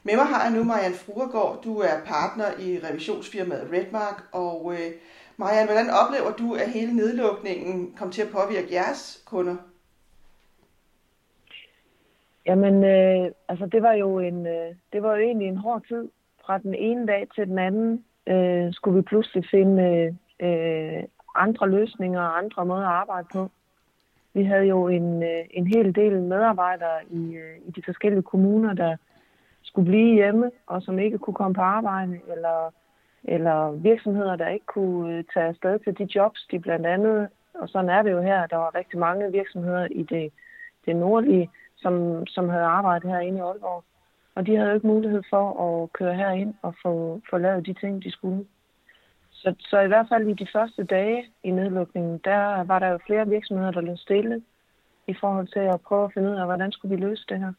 Med 0.03 0.15
mig 0.15 0.25
har 0.25 0.43
jeg 0.43 0.51
nu 0.51 0.63
Marianne 0.63 0.95
Fruergaard. 0.95 1.63
Du 1.63 1.79
er 1.79 1.99
partner 2.05 2.59
i 2.59 2.79
revisionsfirmaet 2.83 3.69
Redmark. 3.73 4.23
Og 4.31 4.73
øh, 4.73 4.91
Marianne, 5.37 5.65
hvordan 5.65 5.89
oplever 5.89 6.31
du, 6.31 6.53
at 6.53 6.69
hele 6.69 6.95
nedlukningen 6.95 7.93
kom 7.97 8.11
til 8.11 8.21
at 8.21 8.29
påvirke 8.29 8.73
jeres 8.73 9.21
kunder? 9.25 9.55
Jamen, 12.45 12.83
øh, 12.83 13.31
altså 13.47 13.65
det 13.65 13.81
var 13.81 13.93
jo 13.93 14.19
en, 14.19 14.47
øh, 14.47 14.75
det 14.93 15.03
var 15.03 15.15
jo 15.15 15.21
egentlig 15.21 15.47
en 15.47 15.57
hård 15.57 15.83
tid. 15.87 16.09
Fra 16.45 16.57
den 16.57 16.75
ene 16.75 17.07
dag 17.07 17.27
til 17.35 17.47
den 17.47 17.59
anden 17.59 18.05
øh, 18.27 18.73
skulle 18.73 18.95
vi 18.95 19.01
pludselig 19.01 19.45
finde 19.51 20.17
øh, 20.39 21.03
andre 21.35 21.69
løsninger 21.69 22.21
og 22.21 22.37
andre 22.37 22.65
måder 22.65 22.87
at 22.87 22.93
arbejde 22.93 23.27
på. 23.33 23.49
Vi 24.33 24.43
havde 24.43 24.65
jo 24.65 24.87
en, 24.87 25.23
øh, 25.23 25.45
en 25.51 25.67
hel 25.67 25.95
del 25.95 26.21
medarbejdere 26.21 26.99
i, 27.09 27.35
øh, 27.35 27.57
i 27.67 27.71
de 27.71 27.81
forskellige 27.85 28.21
kommuner, 28.21 28.73
der 28.73 28.95
skulle 29.63 29.89
blive 29.89 30.13
hjemme, 30.13 30.51
og 30.67 30.81
som 30.81 30.99
ikke 30.99 31.17
kunne 31.17 31.33
komme 31.33 31.53
på 31.53 31.61
arbejde, 31.61 32.19
eller, 32.31 32.73
eller 33.23 33.71
virksomheder, 33.71 34.35
der 34.35 34.47
ikke 34.47 34.65
kunne 34.65 35.17
øh, 35.17 35.23
tage 35.33 35.45
afsted 35.45 35.79
til 35.79 35.97
de 35.97 36.07
jobs, 36.15 36.47
de 36.51 36.59
blandt 36.59 36.85
andet, 36.85 37.29
og 37.53 37.69
sådan 37.69 37.89
er 37.89 38.01
det 38.01 38.11
jo 38.11 38.21
her, 38.21 38.47
der 38.47 38.57
var 38.57 38.75
rigtig 38.75 38.99
mange 38.99 39.31
virksomheder 39.31 39.87
i 39.91 40.03
det, 40.03 40.33
det 40.85 40.95
nordlige, 40.95 41.49
som, 41.81 42.27
som 42.27 42.49
havde 42.49 42.63
arbejdet 42.63 43.11
herinde 43.11 43.37
i 43.37 43.41
Aalborg. 43.41 43.83
Og 44.35 44.45
de 44.45 44.55
havde 44.55 44.69
jo 44.69 44.75
ikke 44.75 44.87
mulighed 44.87 45.21
for 45.29 45.45
at 45.65 45.93
køre 45.93 46.15
herind 46.15 46.53
og 46.61 46.75
få, 46.83 47.21
få 47.29 47.37
lavet 47.37 47.65
de 47.65 47.73
ting, 47.73 48.03
de 48.03 48.11
skulle. 48.11 48.45
Så, 49.31 49.55
så 49.59 49.79
i 49.79 49.87
hvert 49.87 50.05
fald 50.09 50.27
i 50.27 50.33
de 50.33 50.47
første 50.53 50.83
dage 50.83 51.25
i 51.43 51.51
nedlukningen, 51.51 52.21
der 52.23 52.63
var 52.63 52.79
der 52.79 52.87
jo 52.87 52.99
flere 53.05 53.27
virksomheder, 53.27 53.71
der 53.71 53.81
lå 53.81 53.95
stille 53.95 54.41
i 55.07 55.13
forhold 55.19 55.47
til 55.47 55.59
at 55.59 55.81
prøve 55.81 56.05
at 56.05 56.13
finde 56.13 56.29
ud 56.31 56.35
af, 56.35 56.45
hvordan 56.45 56.71
skulle 56.71 56.95
vi 56.95 57.01
løse 57.01 57.25
det 57.29 57.39
her. 57.39 57.53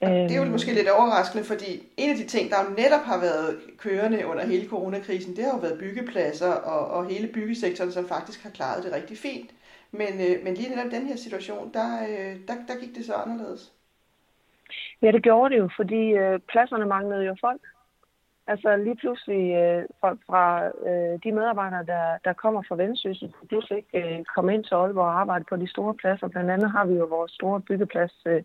Det 0.00 0.30
er 0.30 0.36
jo 0.36 0.42
øhm. 0.42 0.50
måske 0.50 0.74
lidt 0.74 0.88
overraskende, 0.88 1.44
fordi 1.44 1.82
en 1.96 2.10
af 2.10 2.16
de 2.16 2.26
ting, 2.26 2.50
der 2.50 2.56
jo 2.64 2.70
netop 2.70 3.04
har 3.04 3.20
været 3.20 3.56
kørende 3.78 4.26
under 4.26 4.46
hele 4.46 4.68
coronakrisen, 4.68 5.36
det 5.36 5.44
har 5.44 5.50
jo 5.50 5.58
været 5.58 5.78
byggepladser 5.78 6.52
og, 6.52 6.90
og 6.90 7.06
hele 7.06 7.28
byggesektoren, 7.28 7.92
som 7.92 8.08
faktisk 8.08 8.42
har 8.42 8.50
klaret 8.50 8.84
det 8.84 8.92
rigtig 8.92 9.18
fint. 9.18 9.50
Men, 9.90 10.12
øh, 10.26 10.44
men 10.44 10.54
lige 10.54 10.76
netop 10.76 10.90
den 10.90 11.06
her 11.06 11.16
situation, 11.16 11.72
der, 11.72 11.88
øh, 12.08 12.36
der, 12.48 12.54
der 12.68 12.80
gik 12.80 12.96
det 12.96 13.04
så 13.04 13.14
anderledes. 13.14 13.72
Ja, 15.02 15.12
det 15.12 15.22
gjorde 15.22 15.54
det 15.54 15.60
jo, 15.60 15.68
fordi 15.76 16.10
øh, 16.12 16.38
pladserne 16.38 16.86
manglede 16.86 17.24
jo 17.24 17.36
folk. 17.40 17.60
Altså 18.46 18.76
lige 18.76 18.96
pludselig 18.96 19.54
øh, 19.54 19.84
fra, 20.00 20.16
fra 20.26 20.66
øh, 20.88 21.18
de 21.24 21.32
medarbejdere, 21.32 21.84
der, 21.84 22.18
der 22.24 22.32
kommer 22.32 22.62
fra 22.68 22.76
Vendsyssel, 22.76 23.34
pludselig 23.48 23.76
ikke 23.78 24.18
øh, 24.18 24.24
komme 24.34 24.54
ind 24.54 24.64
til 24.64 24.74
Aalborg 24.74 25.04
og 25.04 25.20
arbejde 25.20 25.44
på 25.48 25.56
de 25.56 25.68
store 25.68 25.94
pladser. 25.94 26.28
Blandt 26.28 26.50
andet 26.50 26.70
har 26.70 26.84
vi 26.84 26.94
jo 26.94 27.04
vores 27.04 27.32
store 27.32 27.60
byggeplads 27.60 28.26
øh, 28.26 28.42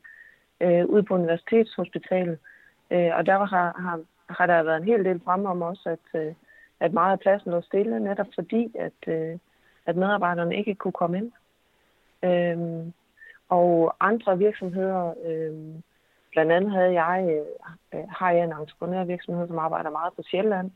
øh, 0.62 0.86
ude 0.86 1.04
på 1.04 1.14
Universitetshospitalet. 1.14 2.38
Øh, 2.92 3.12
og 3.18 3.26
der 3.26 3.46
har, 3.46 3.82
har, 3.82 4.00
har 4.30 4.46
der 4.46 4.64
været 4.64 4.78
en 4.78 4.88
hel 4.88 5.06
del 5.06 5.22
fremme 5.26 5.50
om 5.50 5.62
også, 5.62 5.90
at, 5.90 6.22
øh, 6.22 6.34
at 6.80 6.94
meget 6.94 7.12
af 7.12 7.20
pladsen 7.20 7.52
lå 7.52 7.62
stille, 7.62 8.00
netop 8.00 8.28
fordi, 8.36 8.76
at, 8.80 9.00
øh, 9.08 9.40
at 9.86 9.96
medarbejderne 9.96 10.58
ikke 10.58 10.76
kunne 10.76 10.92
komme 10.92 11.18
ind. 11.18 11.32
Øhm, 12.24 12.94
og 13.50 13.96
andre 14.00 14.38
virksomheder, 14.38 15.14
øhm, 15.26 15.84
blandt 16.32 16.52
andet 16.52 16.72
havde 16.72 16.94
jeg, 17.02 17.44
øh, 17.94 18.08
har 18.10 18.32
jeg 18.32 18.44
en 18.44 18.54
entreprenørvirksomhed, 18.54 19.48
som 19.48 19.60
arbejder 19.60 19.90
meget 19.90 20.14
på 20.14 20.22
Sjælland. 20.24 20.72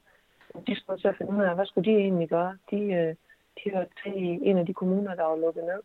De 0.67 0.75
skulle 0.75 1.01
til 1.01 1.07
at 1.07 1.17
finde 1.17 1.31
ud 1.31 1.43
af, 1.43 1.55
hvad 1.55 1.65
skulle 1.65 1.91
de 1.91 1.97
egentlig 1.97 2.29
gøre? 2.29 2.57
De, 2.71 2.81
øh, 2.93 3.15
de 3.57 3.71
hørte 3.73 3.91
til 4.03 4.23
i 4.23 4.39
en 4.49 4.57
af 4.57 4.65
de 4.65 4.73
kommuner, 4.73 5.15
der 5.15 5.23
var 5.23 5.35
lukket 5.35 5.63
ned. 5.63 5.81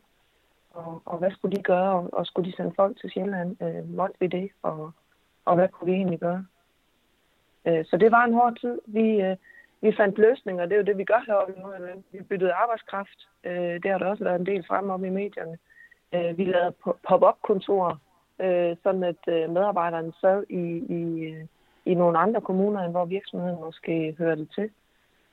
Og, 0.71 1.03
og 1.05 1.19
hvad 1.19 1.31
skulle 1.31 1.57
de 1.57 1.63
gøre, 1.63 1.93
og, 1.93 2.11
og 2.13 2.27
skulle 2.27 2.51
de 2.51 2.57
sende 2.57 2.73
folk 2.77 3.01
til 3.01 3.11
Sjælland? 3.11 3.63
Øh, 3.63 3.95
måtte 3.95 4.17
vi 4.21 4.27
det, 4.27 4.51
og, 4.63 4.93
og 5.45 5.55
hvad 5.55 5.69
kunne 5.69 5.91
vi 5.91 5.97
egentlig 5.97 6.21
gøre? 6.21 6.47
Øh, 7.67 7.85
så 7.85 7.97
det 7.97 8.11
var 8.11 8.25
en 8.25 8.35
hård 8.35 8.57
tid. 8.61 8.81
Vi, 8.87 9.21
øh, 9.21 9.37
vi 9.83 9.93
fandt 9.97 10.19
løsninger, 10.19 10.67
det 10.67 10.73
er 10.73 10.77
jo 10.77 10.85
det, 10.85 10.99
vi 10.99 11.05
gør 11.05 11.25
heroppe 11.27 11.55
nu. 11.61 11.69
Vi 12.13 12.23
byttede 12.23 12.53
arbejdskraft. 12.53 13.29
Øh, 13.45 13.83
det 13.83 13.91
har 13.91 13.99
der 13.99 14.07
også 14.07 14.25
været 14.25 14.41
en 14.41 14.47
del 14.47 14.65
frem 14.67 14.91
om 14.91 15.05
i 15.05 15.11
medierne. 15.11 15.59
Øh, 16.15 16.39
vi 16.39 16.45
lavede 16.45 16.75
pop-up-kontorer, 17.09 17.97
øh, 18.41 18.77
sådan 18.83 19.05
at 19.05 19.23
øh, 19.29 19.51
medarbejderne 19.51 20.13
sad 20.21 20.45
i, 20.51 20.65
i, 20.99 21.21
øh, 21.21 21.45
i 21.85 21.95
nogle 21.95 22.19
andre 22.19 22.41
kommuner, 22.41 22.81
end 22.81 22.93
hvor 22.93 23.05
virksomheden 23.05 23.61
måske 23.61 24.15
hørte 24.19 24.47
til. 24.47 24.71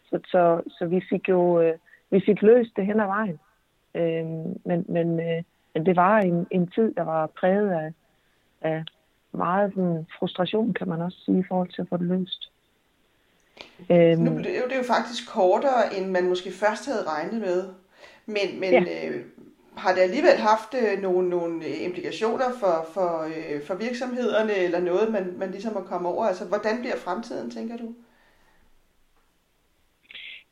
Så, 0.10 0.20
så, 0.26 0.62
så 0.68 0.86
vi 0.86 1.02
fik 1.10 1.30
jo 1.30 1.62
øh, 1.62 1.78
vi 2.10 2.22
fik 2.26 2.42
løst 2.42 2.76
det 2.76 2.86
hen 2.86 3.00
ad 3.00 3.06
vejen. 3.06 3.40
Øh, 3.96 4.26
men, 4.66 4.86
men, 4.88 5.20
øh, 5.20 5.44
men 5.74 5.86
det 5.86 5.96
var 5.96 6.20
en, 6.20 6.48
en 6.52 6.68
tid, 6.68 6.94
der 6.94 7.04
var 7.04 7.28
præget 7.28 7.72
af, 7.72 7.94
af 8.62 8.84
meget 9.32 9.72
sådan, 9.74 10.08
frustration, 10.20 10.74
kan 10.74 10.88
man 10.88 11.02
også 11.02 11.18
sige, 11.26 11.40
i 11.40 11.48
forhold 11.48 11.70
til 11.70 11.82
at 11.82 11.90
få 11.90 11.98
det 11.98 12.06
løst. 12.06 12.52
Øhm, 13.92 14.22
nu 14.22 14.32
blev 14.36 14.70
det 14.70 14.78
jo 14.78 14.84
faktisk 14.84 15.30
kortere, 15.30 15.98
end 15.98 16.12
man 16.12 16.30
måske 16.30 16.52
først 16.52 16.86
havde 16.86 17.04
regnet 17.04 17.42
med. 17.42 17.64
Men, 18.26 18.60
men 18.60 18.72
ja. 18.72 19.08
øh, 19.08 19.26
har 19.76 19.94
det 19.94 20.02
alligevel 20.02 20.38
haft 20.38 20.74
øh, 20.74 21.02
nogle, 21.02 21.30
nogle 21.30 21.68
implikationer 21.68 22.50
for, 22.60 22.86
for, 22.94 23.24
øh, 23.24 23.64
for 23.64 23.76
virksomhederne, 23.76 24.56
eller 24.56 24.80
noget, 24.80 25.12
man, 25.12 25.34
man 25.38 25.52
ligesom 25.52 25.74
må 25.74 25.82
komme 25.82 26.10
over? 26.10 26.26
Altså, 26.26 26.46
hvordan 26.46 26.80
bliver 26.80 26.96
fremtiden, 26.96 27.52
tænker 27.52 27.78
du? 27.78 27.94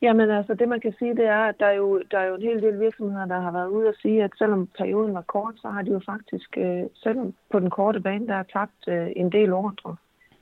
Jamen 0.01 0.29
altså, 0.29 0.53
det 0.53 0.69
man 0.69 0.79
kan 0.79 0.93
sige, 0.99 1.15
det 1.15 1.25
er, 1.25 1.39
at 1.39 1.59
der 1.59 1.65
er, 1.65 1.73
jo, 1.73 2.03
der 2.11 2.19
er 2.19 2.25
jo 2.25 2.35
en 2.35 2.41
hel 2.41 2.61
del 2.61 2.79
virksomheder, 2.79 3.25
der 3.25 3.39
har 3.39 3.51
været 3.51 3.67
ude 3.67 3.87
og 3.87 3.95
sige, 4.01 4.23
at 4.23 4.31
selvom 4.37 4.67
perioden 4.77 5.13
var 5.13 5.21
kort, 5.21 5.53
så 5.57 5.69
har 5.69 5.81
de 5.81 5.91
jo 5.91 6.01
faktisk, 6.05 6.57
øh, 6.57 6.83
selvom 6.93 7.33
på 7.51 7.59
den 7.59 7.69
korte 7.69 7.99
bane, 7.99 8.27
der 8.27 8.35
har 8.35 8.47
tabt 8.53 8.87
øh, 8.87 9.11
en 9.15 9.31
del 9.31 9.53
ordre 9.53 9.95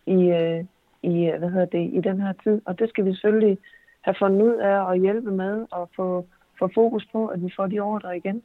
i, 0.06 0.30
øh, 0.30 0.66
i, 1.06 1.32
hvad 1.40 1.50
hedder 1.50 1.66
det, 1.66 1.90
i 1.94 2.02
den 2.02 2.22
her 2.22 2.34
tid. 2.44 2.62
Og 2.66 2.80
det 2.80 2.90
skal 2.90 3.06
vi 3.06 3.12
selvfølgelig 3.14 3.58
have 4.02 4.16
fundet 4.20 4.42
ud 4.42 4.56
af 4.56 4.92
at 4.92 5.00
hjælpe 5.00 5.32
med 5.32 5.66
og 5.72 5.90
få, 5.96 6.26
få 6.60 6.70
fokus 6.74 7.06
på, 7.12 7.28
at 7.28 7.44
vi 7.44 7.54
får 7.56 7.68
de 7.68 7.80
ordre 7.80 8.18
igen. 8.18 8.44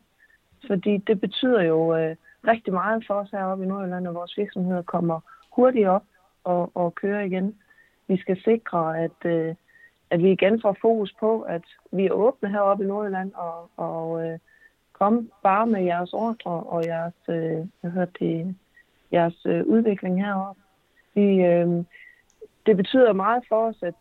Fordi 0.66 0.96
det 0.96 1.20
betyder 1.20 1.62
jo 1.62 1.96
øh, 1.96 2.16
rigtig 2.46 2.72
meget 2.72 3.04
for 3.06 3.14
os 3.14 3.30
heroppe 3.30 3.64
i 3.64 3.66
Nordjylland, 3.66 4.08
at 4.08 4.14
vores 4.14 4.36
virksomheder 4.36 4.82
kommer 4.82 5.20
hurtigt 5.50 5.88
op 5.88 6.02
og, 6.44 6.70
og 6.74 6.94
kører 6.94 7.20
igen. 7.20 7.54
Vi 8.08 8.16
skal 8.16 8.42
sikre, 8.44 8.98
at, 8.98 9.24
øh, 9.24 9.54
at 10.10 10.22
vi 10.22 10.32
igen 10.32 10.60
får 10.60 10.76
fokus 10.80 11.14
på, 11.20 11.40
at 11.40 11.62
vi 11.92 12.06
er 12.06 12.12
åbne 12.12 12.50
heroppe 12.50 12.84
i 12.84 12.86
Nordjylland, 12.86 13.32
og, 13.34 13.70
og 13.76 14.26
øh, 14.26 14.38
kom 14.92 15.30
bare 15.42 15.66
med 15.66 15.82
jeres 15.82 16.12
ordre 16.12 16.50
og 16.50 16.86
jeres, 16.86 17.14
øh, 17.28 17.66
hvad 17.80 17.90
hedder 17.90 18.12
det, 18.20 18.56
jeres 19.12 19.46
øh, 19.46 19.66
udvikling 19.66 20.24
heroppe. 20.24 20.62
Vi, 21.14 21.44
øh, 21.44 21.84
det 22.66 22.76
betyder 22.76 23.12
meget 23.12 23.44
for 23.48 23.68
os, 23.68 23.82
at 23.82 23.94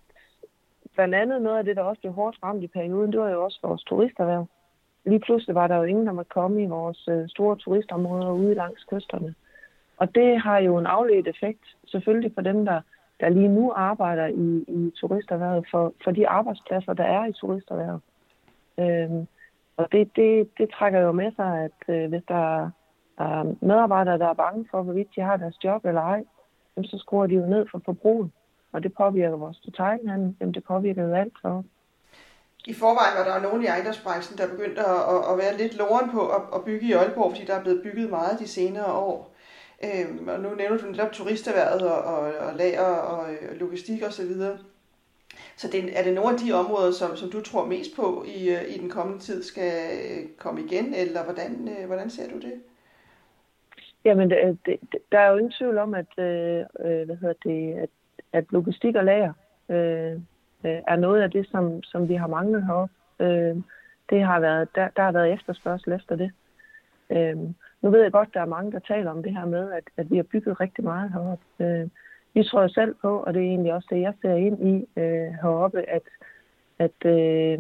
blandt 0.95 1.15
andet 1.15 1.41
noget 1.41 1.57
af 1.57 1.63
det, 1.63 1.75
der 1.75 1.83
også 1.83 2.01
blev 2.01 2.13
hårdt 2.13 2.37
ramt 2.43 2.63
i 2.63 2.67
perioden, 2.67 3.11
det 3.11 3.19
var 3.19 3.29
jo 3.29 3.43
også 3.43 3.59
vores 3.63 3.83
turisterhverv. 3.83 4.45
Lige 5.05 5.19
pludselig 5.19 5.55
var 5.55 5.67
der 5.67 5.75
jo 5.75 5.83
ingen, 5.83 6.05
der 6.07 6.13
måtte 6.13 6.29
komme 6.29 6.63
i 6.63 6.65
vores 6.65 7.07
øh, 7.07 7.29
store 7.29 7.55
turistområder 7.55 8.31
ude 8.31 8.53
langs 8.53 8.83
kysterne. 8.83 9.35
Og 9.97 10.15
det 10.15 10.41
har 10.41 10.57
jo 10.57 10.77
en 10.77 10.85
afledt 10.85 11.27
effekt, 11.27 11.63
selvfølgelig 11.87 12.31
for 12.33 12.41
dem, 12.41 12.65
der, 12.65 12.81
der 13.19 13.29
lige 13.29 13.47
nu 13.47 13.73
arbejder 13.75 14.27
i, 14.27 14.65
i 14.67 14.91
turisterhvervet, 14.95 15.65
for, 15.71 15.93
for 16.03 16.11
de 16.11 16.27
arbejdspladser, 16.27 16.93
der 16.93 17.03
er 17.03 17.25
i 17.25 17.33
turisterhvervet. 17.33 18.01
Øhm, 18.79 19.27
og 19.77 19.91
det, 19.91 20.15
det, 20.15 20.49
det 20.57 20.69
trækker 20.69 20.99
jo 20.99 21.11
med 21.11 21.31
sig, 21.35 21.63
at 21.63 21.95
øh, 21.95 22.09
hvis 22.09 22.23
der 22.27 22.71
er 23.17 23.55
medarbejdere, 23.61 24.17
der 24.17 24.27
er 24.27 24.33
bange 24.33 24.67
for, 24.71 24.81
hvorvidt 24.81 25.15
de 25.15 25.21
har 25.21 25.37
deres 25.37 25.63
job 25.63 25.85
eller 25.85 26.01
ej, 26.01 26.23
så 26.83 26.97
skruer 26.97 27.27
de 27.27 27.35
jo 27.35 27.45
ned 27.45 27.65
for 27.71 27.81
forbruget 27.85 28.31
og 28.71 28.83
det 28.83 28.93
påvirker 28.93 29.37
vores 29.37 29.57
detaljhandel, 29.57 30.35
jamen 30.39 30.53
det 30.53 30.63
påvirker 30.63 31.03
jo 31.03 31.13
alt 31.13 31.33
for 31.41 31.63
i 32.67 32.73
forvejen 32.73 33.17
var 33.17 33.33
der 33.33 33.41
nogen 33.41 33.63
i 33.63 33.65
ejendomsbranchen, 33.65 34.37
der 34.37 34.47
begyndte 34.47 34.81
at, 34.81 35.31
at, 35.31 35.37
være 35.37 35.57
lidt 35.57 35.77
loren 35.77 36.09
på 36.11 36.27
at, 36.27 36.41
at 36.55 36.63
bygge 36.65 36.87
i 36.87 36.91
Aalborg, 36.91 37.31
fordi 37.31 37.45
der 37.45 37.55
er 37.55 37.61
blevet 37.61 37.83
bygget 37.83 38.09
meget 38.09 38.39
de 38.39 38.47
senere 38.47 38.93
år. 38.93 39.35
Øhm, 39.83 40.27
og 40.27 40.39
nu 40.39 40.55
nævner 40.55 40.77
du 40.77 40.85
netop 40.85 41.11
turisterværet 41.11 41.81
og, 41.81 42.01
og, 42.15 42.19
og 42.19 42.55
lager 42.55 42.85
og, 42.85 43.19
og 43.19 43.55
logistik 43.55 44.03
osv. 44.03 44.11
Så, 44.11 44.23
videre. 44.23 44.57
så 45.57 45.67
det, 45.67 45.99
er 45.99 46.03
det 46.03 46.13
nogle 46.13 46.29
af 46.29 46.37
de 46.37 46.51
områder, 46.51 46.91
som, 46.91 47.15
som 47.15 47.31
du 47.31 47.41
tror 47.41 47.65
mest 47.65 47.95
på 47.95 48.25
i, 48.27 48.57
i 48.75 48.77
den 48.77 48.89
kommende 48.89 49.23
tid 49.23 49.43
skal 49.43 49.71
komme 50.37 50.61
igen, 50.61 50.93
eller 50.93 51.23
hvordan, 51.23 51.69
øh, 51.79 51.87
hvordan 51.87 52.09
ser 52.09 52.29
du 52.29 52.39
det? 52.39 52.53
Jamen, 54.05 54.29
det, 54.29 54.57
det, 54.65 54.79
der 55.11 55.19
er 55.19 55.31
jo 55.31 55.37
ingen 55.37 55.51
tvivl 55.51 55.77
om, 55.77 55.93
at, 55.93 56.19
øh, 56.19 56.59
øh 56.59 57.05
hvad 57.05 57.15
hedder 57.15 57.33
det, 57.43 57.73
at 57.73 57.89
at 58.33 58.45
logistik 58.49 58.95
og 58.95 59.05
lager 59.05 59.33
øh, 59.69 60.13
øh, 60.65 60.81
er 60.87 60.95
noget 60.95 61.21
af 61.21 61.31
det, 61.31 61.47
som, 61.51 61.83
som 61.83 62.09
vi 62.09 62.15
har 62.15 62.27
manglet 62.27 62.65
heroppe. 62.65 62.93
Øh, 63.19 63.55
det 64.09 64.23
har 64.23 64.39
været, 64.39 64.75
der, 64.75 64.87
der 64.95 65.03
har 65.03 65.11
været 65.11 65.33
efterspørgsel 65.33 65.93
efter 65.93 66.15
det. 66.15 66.31
Øh, 67.09 67.37
nu 67.81 67.89
ved 67.89 68.01
jeg 68.01 68.11
godt, 68.11 68.27
at 68.27 68.33
der 68.33 68.41
er 68.41 68.55
mange, 68.55 68.71
der 68.71 68.79
taler 68.79 69.11
om 69.11 69.23
det 69.23 69.31
her 69.31 69.45
med, 69.45 69.71
at, 69.71 69.83
at 69.97 70.11
vi 70.11 70.15
har 70.15 70.23
bygget 70.23 70.59
rigtig 70.59 70.83
meget 70.83 71.13
heroppe. 71.13 71.45
Øh, 71.59 71.87
vi 72.33 72.43
tror 72.43 72.67
selv 72.67 72.95
på, 73.01 73.19
og 73.19 73.33
det 73.33 73.41
er 73.41 73.47
egentlig 73.47 73.73
også 73.73 73.87
det, 73.91 74.01
jeg 74.01 74.13
ser 74.21 74.33
ind 74.33 74.67
i 74.67 74.99
øh, 74.99 75.31
heroppe, 75.41 75.89
at, 75.89 76.01
at 76.79 77.05
øh, 77.05 77.59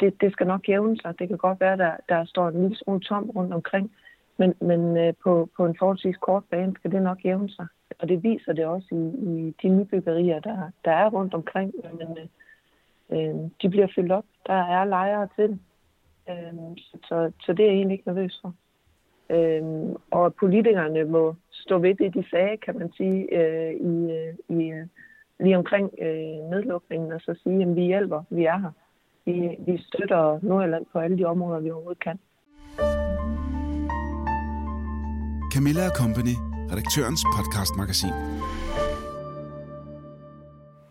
det, 0.00 0.20
det 0.20 0.32
skal 0.32 0.46
nok 0.46 0.68
jævne 0.68 0.96
sig. 1.00 1.18
Det 1.18 1.28
kan 1.28 1.38
godt 1.38 1.60
være, 1.60 1.72
at 1.72 1.78
der, 1.78 1.96
der 2.08 2.24
står 2.24 2.48
en 2.48 2.60
lille 2.62 2.76
smule 2.76 3.00
tom 3.00 3.30
rundt 3.30 3.54
omkring, 3.54 3.92
men, 4.36 4.54
men 4.60 4.96
øh, 4.96 5.14
på, 5.22 5.48
på 5.56 5.66
en 5.66 5.76
forholdsvis 5.78 6.16
kort 6.16 6.42
bane 6.50 6.74
skal 6.78 6.90
det 6.90 7.02
nok 7.02 7.24
jævne 7.24 7.48
sig 7.48 7.66
og 7.98 8.08
det 8.08 8.22
viser 8.22 8.52
det 8.52 8.66
også 8.66 8.88
i, 8.92 9.04
i 9.30 9.54
de 9.62 9.68
nybyggerier, 9.68 10.40
der, 10.40 10.70
der 10.84 10.90
er 10.90 11.10
rundt 11.10 11.34
omkring. 11.34 11.74
Men, 11.98 12.18
øh, 12.18 12.26
øh, 13.10 13.50
de 13.62 13.68
bliver 13.68 13.88
fyldt 13.94 14.12
op. 14.12 14.24
Der 14.46 14.54
er 14.54 14.84
lejere 14.84 15.28
til 15.36 15.58
øh, 16.28 16.76
så, 17.02 17.32
så 17.40 17.52
det 17.52 17.60
er 17.60 17.66
jeg 17.66 17.74
egentlig 17.74 17.94
ikke 17.94 18.08
nervøs 18.08 18.40
for. 18.42 18.54
Øh, 19.30 19.94
og 20.10 20.34
politikerne 20.34 21.04
må 21.04 21.34
stå 21.50 21.78
ved 21.78 21.94
det, 21.94 22.14
de 22.14 22.24
sagde, 22.30 22.56
kan 22.56 22.78
man 22.78 22.92
sige, 22.96 23.34
øh, 23.38 23.74
i, 23.74 24.12
øh, 24.12 24.58
i, 24.58 24.70
øh, 24.70 24.86
lige 25.40 25.58
omkring 25.58 25.90
øh, 26.02 26.50
nedlukningen, 26.50 27.12
og 27.12 27.20
så 27.20 27.34
sige, 27.42 27.62
at 27.62 27.76
vi 27.76 27.82
hjælper, 27.82 28.22
vi 28.30 28.44
er 28.44 28.58
her. 28.58 28.70
Vi, 29.26 29.56
vi 29.58 29.78
støtter 29.78 30.38
Nordjylland 30.42 30.86
på 30.92 30.98
alle 30.98 31.18
de 31.18 31.24
områder, 31.24 31.60
vi 31.60 31.70
overhovedet 31.70 32.02
kan. 32.02 32.18
Camilla 35.54 35.88
Company 35.88 36.53
redaktørens 36.72 37.24
podcastmagasin. 37.36 38.12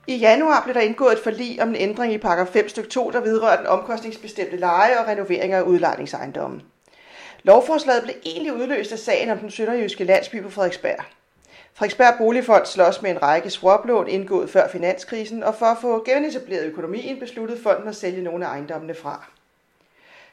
I 0.07 0.15
januar 0.15 0.61
blev 0.63 0.73
der 0.73 0.81
indgået 0.81 1.13
et 1.13 1.19
forlig 1.23 1.61
om 1.61 1.69
en 1.69 1.75
ændring 1.75 2.13
i 2.13 2.17
paragraf 2.17 2.47
5 2.47 2.69
stykke 2.69 2.89
2, 2.89 3.11
der 3.11 3.19
vedrører 3.19 3.57
den 3.57 3.67
omkostningsbestemte 3.67 4.57
leje 4.57 4.99
og 4.99 5.07
renovering 5.07 5.53
af 5.53 5.61
udlejningsejendommen. 5.61 6.61
Lovforslaget 7.43 8.03
blev 8.03 8.15
egentlig 8.25 8.53
udløst 8.53 8.91
af 8.91 8.99
sagen 8.99 9.29
om 9.29 9.37
den 9.37 9.51
sønderjyske 9.51 10.03
landsby 10.03 10.43
på 10.43 10.49
Frederiksberg. 10.49 11.03
Frederiksberg 11.73 12.13
Boligfond 12.17 12.65
slås 12.65 13.01
med 13.01 13.11
en 13.11 13.23
række 13.23 13.49
swaplån 13.49 14.07
indgået 14.07 14.49
før 14.49 14.67
finanskrisen, 14.67 15.43
og 15.43 15.55
for 15.55 15.65
at 15.65 15.77
få 15.81 16.03
genetableret 16.05 16.65
økonomien 16.65 17.19
besluttede 17.19 17.61
fonden 17.63 17.87
at 17.87 17.95
sælge 17.95 18.23
nogle 18.23 18.45
af 18.45 18.49
ejendommene 18.49 18.93
fra. 18.93 19.25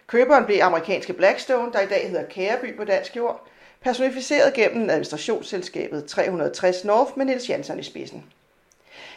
Køberen 0.07 0.44
blev 0.44 0.62
amerikanske 0.62 1.12
Blackstone, 1.12 1.72
der 1.72 1.81
i 1.81 1.87
dag 1.87 2.09
hedder 2.09 2.24
Kæreby 2.24 2.76
på 2.76 2.85
dansk 2.85 3.16
jord, 3.16 3.46
personificeret 3.81 4.55
gennem 4.55 4.90
administrationsselskabet 4.90 6.05
360 6.05 6.85
North 6.85 7.12
med 7.16 7.27
Niels 7.27 7.49
Jansson 7.49 7.79
i 7.79 7.83
spidsen. 7.83 8.25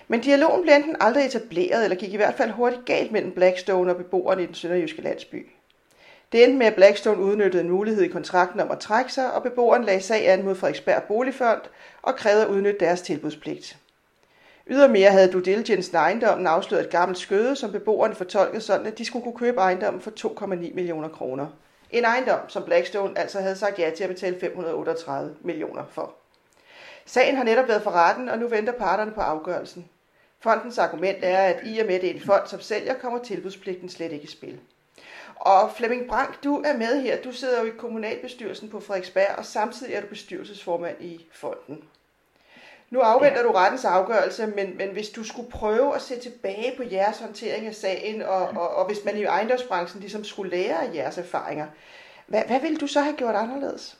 Men 0.08 0.22
dialogen 0.22 0.62
blev 0.62 0.76
enten 0.76 0.96
aldrig 1.00 1.26
etableret, 1.26 1.84
eller 1.84 1.98
gik 1.98 2.14
i 2.14 2.18
hvert 2.18 2.36
fald 2.36 2.52
hurtigt 2.52 2.86
galt 2.86 3.12
mellem 3.12 3.32
Blackstone 3.32 3.92
og 3.92 3.98
beboerne 3.98 4.44
i 4.44 4.46
den 4.46 4.56
sønderjyske 4.56 5.02
landsby. 5.02 5.48
Det 6.32 6.44
endte 6.44 6.58
med, 6.58 6.68
at 6.68 6.76
Blackstone 6.76 7.22
udnyttede 7.22 7.64
en 7.64 7.70
mulighed 7.70 8.04
i 8.04 8.08
kontrakten 8.08 8.60
om 8.60 8.72
at 8.72 8.80
trække 8.80 9.14
sig, 9.14 9.34
og 9.34 9.44
beboeren 9.44 9.84
lagde 9.84 10.02
sag 10.02 10.30
an 10.30 10.44
mod 10.44 10.56
Frederiksberg 10.56 11.04
Boligfond 11.04 11.62
og 12.02 12.16
krævede 12.16 12.44
at 12.44 12.50
udnytte 12.50 12.80
deres 12.80 13.02
tilbudspligt. 13.02 13.78
Ydermere 14.68 15.12
havde 15.12 15.32
due 15.32 15.42
diligence 15.42 15.98
ejendommen 15.98 16.48
afsløret 16.48 16.84
et 16.84 16.90
gammelt 16.90 17.20
skøde, 17.20 17.56
som 17.56 17.72
beboerne 17.72 18.16
fortolkede 18.16 18.62
sådan, 18.62 18.86
at 18.86 18.98
de 18.98 19.06
skulle 19.06 19.24
kunne 19.24 19.38
købe 19.38 19.60
ejendommen 19.60 20.02
for 20.02 20.12
2,9 20.12 20.46
millioner 20.56 21.10
kroner. 21.10 21.48
En 21.94 22.06
ejendom, 22.06 22.50
som 22.50 22.64
Blackstone 22.64 23.20
altså 23.20 23.42
havde 23.42 23.56
sagt 23.56 23.80
ja 23.80 23.92
til 23.96 24.04
at 24.04 24.10
betale 24.10 24.40
538 24.40 25.36
millioner 25.42 25.84
for. 25.92 26.16
Sagen 27.06 27.36
har 27.36 27.44
netop 27.44 27.68
været 27.68 27.84
for 27.84 27.92
retten, 27.92 28.30
og 28.30 28.38
nu 28.38 28.48
venter 28.48 28.74
parterne 28.74 29.12
på 29.12 29.22
afgørelsen. 29.22 29.90
Fondens 30.40 30.78
argument 30.78 31.18
er, 31.22 31.38
at 31.38 31.60
i 31.66 31.80
og 31.80 31.86
med 31.86 32.00
det 32.00 32.10
er 32.10 32.14
en 32.14 32.22
fond, 32.22 32.48
som 32.48 32.62
sælger, 32.62 32.94
kommer 32.94 33.24
tilbudspligten 33.24 33.90
slet 33.90 34.12
ikke 34.12 34.24
i 34.24 34.28
spil. 34.28 34.60
Og 35.36 35.72
Flemming 35.78 36.08
Brank, 36.08 36.44
du 36.44 36.62
er 36.66 36.78
med 36.78 37.02
her. 37.02 37.22
Du 37.22 37.32
sidder 37.32 37.60
jo 37.60 37.66
i 37.66 37.78
kommunalbestyrelsen 37.78 38.70
på 38.70 38.80
Frederiksberg, 38.80 39.36
og 39.38 39.46
samtidig 39.46 39.94
er 39.94 40.02
du 40.02 40.08
bestyrelsesformand 40.08 41.02
i 41.02 41.26
fonden. 41.32 41.84
Nu 42.94 43.00
afventer 43.00 43.42
ja. 43.42 43.48
du 43.48 43.52
rettens 43.52 43.86
afgørelse, 43.86 44.44
men, 44.48 44.78
men 44.78 44.90
hvis 44.94 45.10
du 45.10 45.24
skulle 45.24 45.50
prøve 45.52 45.96
at 45.96 46.02
se 46.02 46.16
tilbage 46.20 46.70
på 46.78 46.84
jeres 46.92 47.20
håndtering 47.20 47.68
af 47.68 47.74
sagen, 47.74 48.22
og, 48.22 48.44
og, 48.62 48.76
og 48.78 48.88
hvis 48.88 49.06
man 49.06 49.18
i 49.18 49.24
ejendomsbranchen 49.24 50.02
ligesom 50.02 50.24
skulle 50.24 50.52
lære 50.52 50.78
af 50.84 50.94
jeres 50.96 51.18
erfaringer, 51.18 51.68
hvad, 52.28 52.42
hvad 52.48 52.62
ville 52.62 52.78
du 52.78 52.88
så 52.88 53.02
have 53.02 53.16
gjort 53.16 53.36
anderledes? 53.36 54.00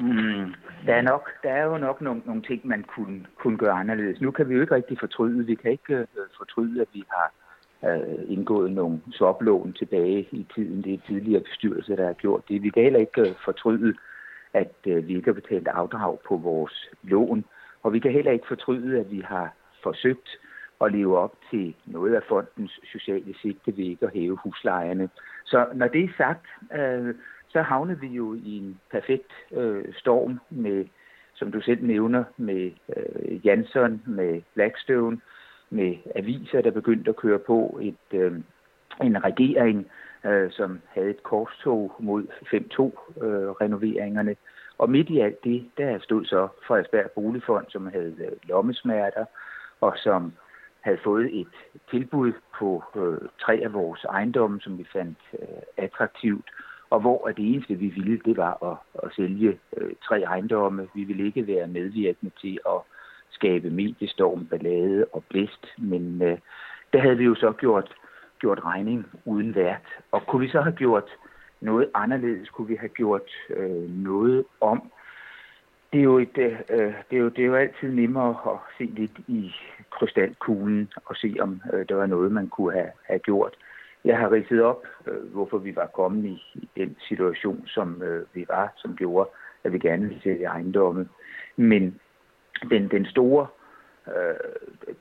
Mm, 0.00 0.54
der, 0.86 0.94
er 0.94 1.02
nok, 1.02 1.30
der 1.42 1.50
er 1.50 1.64
jo 1.64 1.78
nok 1.78 2.00
nogle, 2.00 2.22
nogle 2.24 2.42
ting, 2.42 2.66
man 2.66 2.82
kunne, 2.82 3.26
kunne 3.38 3.58
gøre 3.58 3.72
anderledes. 3.72 4.20
Nu 4.20 4.30
kan 4.30 4.48
vi 4.48 4.54
jo 4.54 4.60
ikke 4.60 4.74
rigtig 4.74 4.98
fortryde. 5.00 5.46
Vi 5.46 5.54
kan 5.54 5.70
ikke 5.70 5.94
uh, 6.00 6.06
fortryde, 6.38 6.80
at 6.80 6.88
vi 6.92 7.04
har 7.10 7.32
uh, 7.82 8.32
indgået 8.32 8.72
nogle 8.72 9.00
swaplån 9.12 9.72
tilbage 9.72 10.28
i 10.30 10.46
tiden. 10.54 10.84
Det 10.84 10.94
er 10.94 11.06
tidligere 11.06 11.42
bestyrelse, 11.42 11.96
der 11.96 12.06
har 12.06 12.12
gjort 12.12 12.48
det. 12.48 12.62
Vi 12.62 12.70
kan 12.70 12.82
heller 12.82 13.00
ikke 13.00 13.20
uh, 13.22 13.36
fortryde, 13.44 13.94
at 14.62 14.74
øh, 14.86 15.08
vi 15.08 15.16
ikke 15.16 15.28
har 15.32 15.40
betalt 15.40 15.68
afdrag 15.68 16.18
på 16.28 16.36
vores 16.36 16.90
lån. 17.02 17.44
Og 17.82 17.92
vi 17.92 17.98
kan 17.98 18.12
heller 18.12 18.32
ikke 18.32 18.48
fortryde, 18.48 19.00
at 19.00 19.10
vi 19.10 19.20
har 19.20 19.52
forsøgt 19.82 20.28
at 20.80 20.92
leve 20.92 21.18
op 21.18 21.34
til 21.50 21.74
noget 21.86 22.14
af 22.14 22.22
fondens 22.28 22.80
sociale 22.92 23.34
sigte 23.42 23.76
ved 23.76 23.84
ikke 23.84 24.06
at 24.06 24.12
hæve 24.12 24.36
huslejerne. 24.36 25.08
Så 25.44 25.66
når 25.74 25.88
det 25.88 26.04
er 26.04 26.08
sagt, 26.16 26.46
uh, 26.78 27.14
så 27.48 27.62
havnede 27.62 28.00
vi 28.00 28.06
jo 28.06 28.34
i 28.34 28.58
en 28.58 28.80
perfekt 28.90 29.32
øh, 29.52 29.84
storm 29.94 30.40
med, 30.50 30.84
som 31.34 31.52
du 31.52 31.60
selv 31.60 31.84
nævner, 31.84 32.24
med 32.36 32.70
øh, 32.96 33.46
Jansson, 33.46 34.02
med 34.06 34.42
Blackstone, 34.54 35.20
med 35.70 35.94
aviser, 36.14 36.60
der 36.60 36.70
begyndte 36.70 37.10
at 37.10 37.16
køre 37.16 37.38
på 37.38 37.78
et, 37.82 38.18
øh, 38.20 38.32
en 39.02 39.24
regering, 39.24 39.86
øh, 40.26 40.50
som 40.50 40.80
havde 40.88 41.10
et 41.10 41.22
korstog 41.22 41.92
mod 41.98 42.26
5-2-renoveringerne. 42.54 44.30
Øh, 44.30 44.36
og 44.78 44.90
midt 44.90 45.10
i 45.10 45.18
alt 45.20 45.44
det, 45.44 45.70
der 45.78 45.98
stod 45.98 46.24
så 46.24 46.48
Frederiksberg 46.66 47.10
Boligfond, 47.10 47.66
som 47.68 47.86
havde 47.86 48.14
øh, 48.18 48.32
lommesmerter, 48.42 49.24
og 49.80 49.92
som 49.96 50.32
havde 50.80 50.98
fået 51.04 51.40
et 51.40 51.54
tilbud 51.90 52.32
på 52.58 52.84
øh, 52.96 53.28
tre 53.40 53.60
af 53.64 53.72
vores 53.72 54.04
ejendomme, 54.04 54.60
som 54.60 54.78
vi 54.78 54.86
fandt 54.92 55.18
øh, 55.38 55.62
attraktivt, 55.76 56.50
og 56.90 57.00
hvor 57.00 57.28
det 57.28 57.54
eneste, 57.54 57.74
vi 57.74 57.88
ville, 57.88 58.20
det 58.24 58.36
var 58.36 58.54
at, 58.72 59.02
at 59.06 59.14
sælge 59.16 59.58
øh, 59.76 59.94
tre 60.08 60.22
ejendomme. 60.22 60.88
Vi 60.94 61.04
ville 61.04 61.26
ikke 61.26 61.46
være 61.46 61.66
medvirkende 61.66 62.32
til 62.40 62.58
at 62.66 62.80
skabe 63.30 63.70
mediestorm, 63.70 64.46
ballade 64.46 65.06
og 65.12 65.24
blæst, 65.28 65.66
men 65.78 66.22
øh, 66.22 66.38
der 66.92 66.98
havde 66.98 67.16
vi 67.16 67.24
jo 67.24 67.34
så 67.34 67.52
gjort, 67.52 67.94
gjort 68.38 68.64
regning 68.64 69.06
uden 69.24 69.54
vært. 69.54 69.86
Og 70.12 70.26
kunne 70.26 70.40
vi 70.40 70.48
så 70.48 70.60
have 70.60 70.76
gjort 70.76 71.10
noget 71.60 71.90
anderledes? 71.94 72.48
Kunne 72.48 72.68
vi 72.68 72.76
have 72.76 72.88
gjort 72.88 73.30
øh, 73.50 73.90
noget 73.90 74.44
om? 74.60 74.92
Det 75.92 75.98
er, 75.98 76.04
jo 76.04 76.18
et, 76.18 76.38
øh, 76.38 76.94
det, 77.10 77.16
er 77.16 77.18
jo, 77.18 77.28
det 77.28 77.38
er 77.38 77.46
jo 77.46 77.54
altid 77.54 77.92
nemmere 77.92 78.36
at 78.46 78.58
se 78.78 78.84
lidt 78.84 79.18
i 79.28 79.54
krystalkuglen 79.90 80.92
og 81.04 81.16
se, 81.16 81.36
om 81.40 81.62
øh, 81.72 81.88
der 81.88 81.94
var 81.94 82.06
noget, 82.06 82.32
man 82.32 82.48
kunne 82.48 82.72
have, 82.72 82.90
have 83.02 83.18
gjort. 83.18 83.56
Jeg 84.04 84.18
har 84.18 84.32
ridset 84.32 84.62
op, 84.62 84.86
øh, 85.06 85.32
hvorfor 85.32 85.58
vi 85.58 85.76
var 85.76 85.86
kommet 85.86 86.24
i, 86.24 86.42
i 86.54 86.68
den 86.76 86.96
situation, 87.08 87.66
som 87.66 88.02
øh, 88.02 88.26
vi 88.34 88.44
var, 88.48 88.72
som 88.76 88.96
gjorde, 88.96 89.30
at 89.64 89.72
vi 89.72 89.78
gerne 89.78 90.02
ville 90.02 90.22
sælge 90.22 90.44
ejendomme. 90.44 91.08
Men 91.56 92.00
den, 92.70 92.88
den 92.90 93.06
store, 93.06 93.46
øh, 94.06 94.94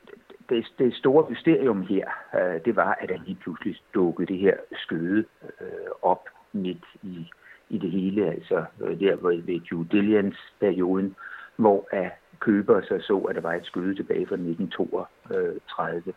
det, 0.50 0.66
det 0.80 0.96
store 0.96 1.30
mysterium 1.30 1.82
her, 1.82 2.08
øh, 2.36 2.66
det 2.66 2.76
var, 2.76 2.98
at 3.02 3.10
der 3.10 3.18
lige 3.26 3.38
pludselig 3.42 3.76
dukkede 3.94 4.34
det 4.34 4.38
her 4.38 4.56
skøde 4.74 5.26
øh, 5.62 5.92
op 6.02 6.30
midt 6.54 6.86
i, 7.04 7.30
i 7.70 7.78
det 7.78 7.92
hele, 7.92 8.26
altså 8.26 8.66
øh, 8.82 9.00
der 9.00 9.16
hvor 9.16 9.30
ved 9.30 9.60
due 9.70 9.88
diligence-perioden, 9.92 11.16
hvor 11.56 11.88
at 11.92 12.12
køber 12.40 12.82
så 12.82 13.00
så, 13.02 13.18
at 13.18 13.36
der 13.36 13.42
var 13.42 13.54
et 13.54 13.66
skøde 13.66 13.96
tilbage 13.96 14.28
fra 14.28 14.36
1932. 14.36 16.14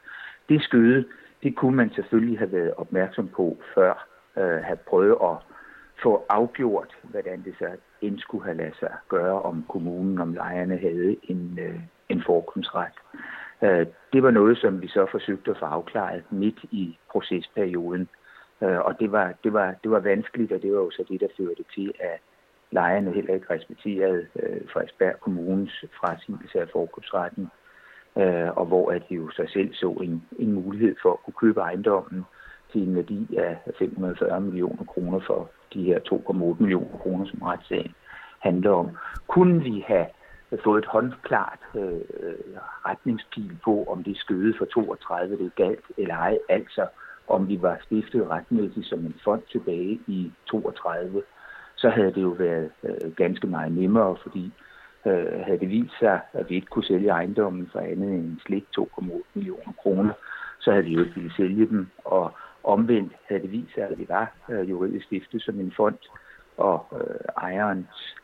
Det 0.49 0.63
skøde, 0.63 1.05
det 1.43 1.57
kunne 1.57 1.77
man 1.77 1.91
selvfølgelig 1.95 2.39
have 2.39 2.53
været 2.53 2.75
opmærksom 2.75 3.29
på 3.29 3.59
før, 3.75 4.07
øh, 4.37 4.63
have 4.65 4.77
prøvet 4.77 5.17
at 5.23 5.37
få 6.03 6.27
afgjort, 6.29 6.97
hvordan 7.03 7.43
det 7.45 7.55
så 7.59 7.69
end 8.01 8.19
skulle 8.19 8.45
have 8.45 8.57
ladet 8.57 8.77
sig 8.79 8.93
gøre, 9.09 9.43
om 9.43 9.65
kommunen, 9.69 10.19
om 10.19 10.33
lejerne 10.33 10.79
havde 10.79 11.17
en, 11.23 11.59
øh, 11.61 11.81
en 12.09 12.23
forkundsret. 12.27 12.93
Øh, 13.63 13.87
det 14.13 14.23
var 14.23 14.31
noget, 14.31 14.59
som 14.59 14.83
vi 14.83 14.89
så 14.89 15.07
forsøgte 15.11 15.51
at 15.51 15.57
få 15.59 15.65
afklaret 15.65 16.23
midt 16.31 16.65
i 16.71 16.99
procesperioden. 17.13 18.09
Øh, 18.63 18.79
og 18.79 19.01
det 19.01 19.13
var, 19.13 19.35
det, 19.45 19.53
var, 19.53 19.75
det 19.83 19.91
var 19.91 20.01
vanskeligt, 20.01 20.53
og 20.53 20.63
det 20.63 20.73
var 20.73 20.79
jo 20.79 20.91
så 20.91 21.05
det, 21.09 21.21
der 21.21 21.29
førte 21.37 21.65
til, 21.75 21.93
at 22.01 22.21
lejerne 22.71 23.13
heller 23.13 23.35
ikke 23.35 23.55
respekterede 23.55 24.27
øh, 24.37 24.61
Frederiksberg 24.73 25.21
Kommunes 25.21 25.85
frasigelse 26.01 26.61
af 26.61 26.69
forkøbsretten, 26.73 27.49
øh, 28.19 28.57
og 28.57 28.67
hvor 28.67 28.91
at 28.91 29.03
de 29.09 29.15
jo 29.15 29.31
sig 29.31 29.51
selv 29.51 29.75
så 29.75 29.91
en, 29.91 30.23
en 30.39 30.53
mulighed 30.53 30.97
for 31.03 31.13
at 31.13 31.23
kunne 31.25 31.41
købe 31.41 31.61
ejendommen 31.61 32.25
til 32.73 32.89
en 32.89 32.97
værdi 32.97 33.37
af 33.37 33.59
540 33.79 34.41
millioner 34.41 34.85
kroner 34.85 35.21
for 35.27 35.51
de 35.75 35.83
her 35.83 35.99
2,8 35.99 36.63
millioner 36.63 36.99
kroner, 36.99 37.27
som 37.27 37.43
retssagen 37.43 37.95
handler 38.39 38.71
om. 38.71 38.91
Kunne 39.27 39.63
vi 39.63 39.85
have 39.87 40.07
fået 40.65 40.79
et 40.79 40.89
håndklart 40.89 41.59
øh, 41.75 42.01
retningspil 42.87 43.59
på, 43.65 43.85
om 43.85 44.05
det 44.05 44.17
skøde 44.17 44.55
for 44.59 44.65
32 44.65 45.39
det 45.39 45.55
galt 45.55 45.85
eller 45.99 46.15
ej, 46.15 46.39
altså 46.49 46.87
om 47.29 47.49
vi 47.49 47.63
var 47.63 47.79
stiftet 47.83 48.31
retmæssigt 48.31 48.87
som 48.87 48.99
en 48.99 49.21
fond 49.25 49.43
tilbage 49.53 50.01
i 50.07 50.33
32, 50.47 51.23
så 51.77 51.89
havde 51.89 52.15
det 52.15 52.23
jo 52.23 52.29
været 52.29 52.71
øh, 52.85 53.13
ganske 53.17 53.47
meget 53.47 53.73
nemmere, 53.73 54.17
fordi 54.23 54.53
øh, 55.07 55.41
havde 55.47 55.61
det 55.61 55.69
vist 55.69 55.99
sig, 55.99 56.21
at 56.33 56.51
vi 56.51 56.55
ikke 56.55 56.67
kunne 56.67 56.85
sælge 56.85 57.09
ejendommen 57.09 57.69
for 57.73 57.79
andet 57.79 58.11
end 58.15 58.41
slet 58.47 58.65
2,8 58.79 59.23
millioner 59.35 59.73
kroner, 59.83 60.13
så 60.59 60.71
havde 60.71 60.85
vi 60.85 60.93
jo 60.93 61.01
ikke 61.01 61.15
ville 61.15 61.37
sælge 61.37 61.67
dem, 61.67 61.89
og 62.05 62.33
omvendt 62.65 63.13
havde 63.29 63.43
det 63.43 63.53
vist 63.53 63.75
sig, 63.75 63.83
at 63.83 63.99
vi 63.99 64.07
var 64.09 64.33
øh, 64.51 64.71
juridisk 64.71 65.07
stiftet 65.07 65.43
som 65.43 65.61
en 65.61 65.73
fond, 65.77 65.99
og 66.57 66.87
øh, 66.93 67.43
ejerens 67.43 68.17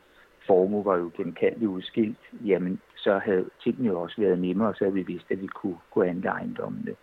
formue 0.47 0.85
var 0.85 0.97
jo 0.97 1.11
genkendeligt 1.17 1.69
udskilt, 1.69 2.17
jamen 2.45 2.81
så 2.95 3.17
havde 3.17 3.49
tingene 3.63 3.87
jo 3.87 4.01
også 4.01 4.21
været 4.21 4.39
nemmere, 4.39 4.69
og 4.69 4.75
så 4.75 4.83
havde 4.83 4.95
vi 4.95 5.01
vidst, 5.01 5.31
at 5.31 5.41
vi 5.41 5.47
kunne 5.47 5.77
gå 5.91 6.03
andre 6.03 6.29
ejendommene. 6.29 6.95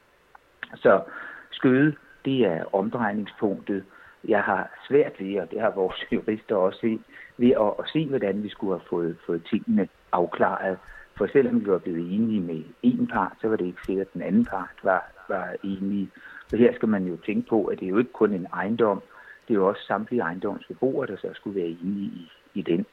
Så 0.74 1.02
skøde, 1.50 1.94
det 2.24 2.46
er 2.46 2.74
omdrejningspunktet, 2.74 3.84
jeg 4.28 4.42
har 4.42 4.70
svært 4.88 5.20
ved, 5.20 5.40
og 5.40 5.50
det 5.50 5.60
har 5.60 5.70
vores 5.70 6.04
jurister 6.12 6.56
også 6.56 6.80
set, 6.80 7.00
ved 7.36 7.50
at, 7.50 7.72
at 7.78 7.90
se, 7.92 8.08
hvordan 8.08 8.42
vi 8.42 8.48
skulle 8.48 8.72
have 8.72 8.88
fået, 8.90 9.16
fået 9.26 9.46
tingene 9.50 9.88
afklaret. 10.12 10.78
For 11.16 11.26
selvom 11.26 11.60
vi 11.60 11.70
var 11.70 11.78
blevet 11.78 12.14
enige 12.14 12.40
med 12.40 12.62
en 12.82 13.06
part, 13.06 13.32
så 13.40 13.48
var 13.48 13.56
det 13.56 13.66
ikke 13.66 13.86
sikkert, 13.86 14.06
at 14.06 14.12
den 14.14 14.22
anden 14.22 14.44
part 14.44 14.76
var, 14.82 15.12
var 15.28 15.54
enige. 15.64 16.10
Så 16.48 16.56
her 16.56 16.74
skal 16.74 16.88
man 16.88 17.04
jo 17.04 17.16
tænke 17.16 17.48
på, 17.48 17.64
at 17.64 17.80
det 17.80 17.86
er 17.86 17.90
jo 17.90 17.98
ikke 17.98 18.12
kun 18.12 18.32
en 18.32 18.46
ejendom, 18.52 19.02
det 19.48 19.54
er 19.54 19.58
jo 19.58 19.68
også 19.68 19.82
samtlige 19.86 20.22
ejendomsbeboere, 20.22 21.06
der 21.06 21.16
så 21.16 21.28
skulle 21.34 21.60
være 21.60 21.76
enige 21.82 22.06
i, 22.06 22.32
i 22.54 22.62
den 22.62 22.86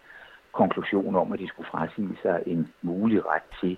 konklusion 0.62 1.16
om, 1.16 1.34
at 1.34 1.40
de 1.40 1.48
skulle 1.48 1.70
frasige 1.72 2.18
sig 2.24 2.38
en 2.46 2.62
mulig 2.82 3.20
ret 3.26 3.48
til 3.62 3.74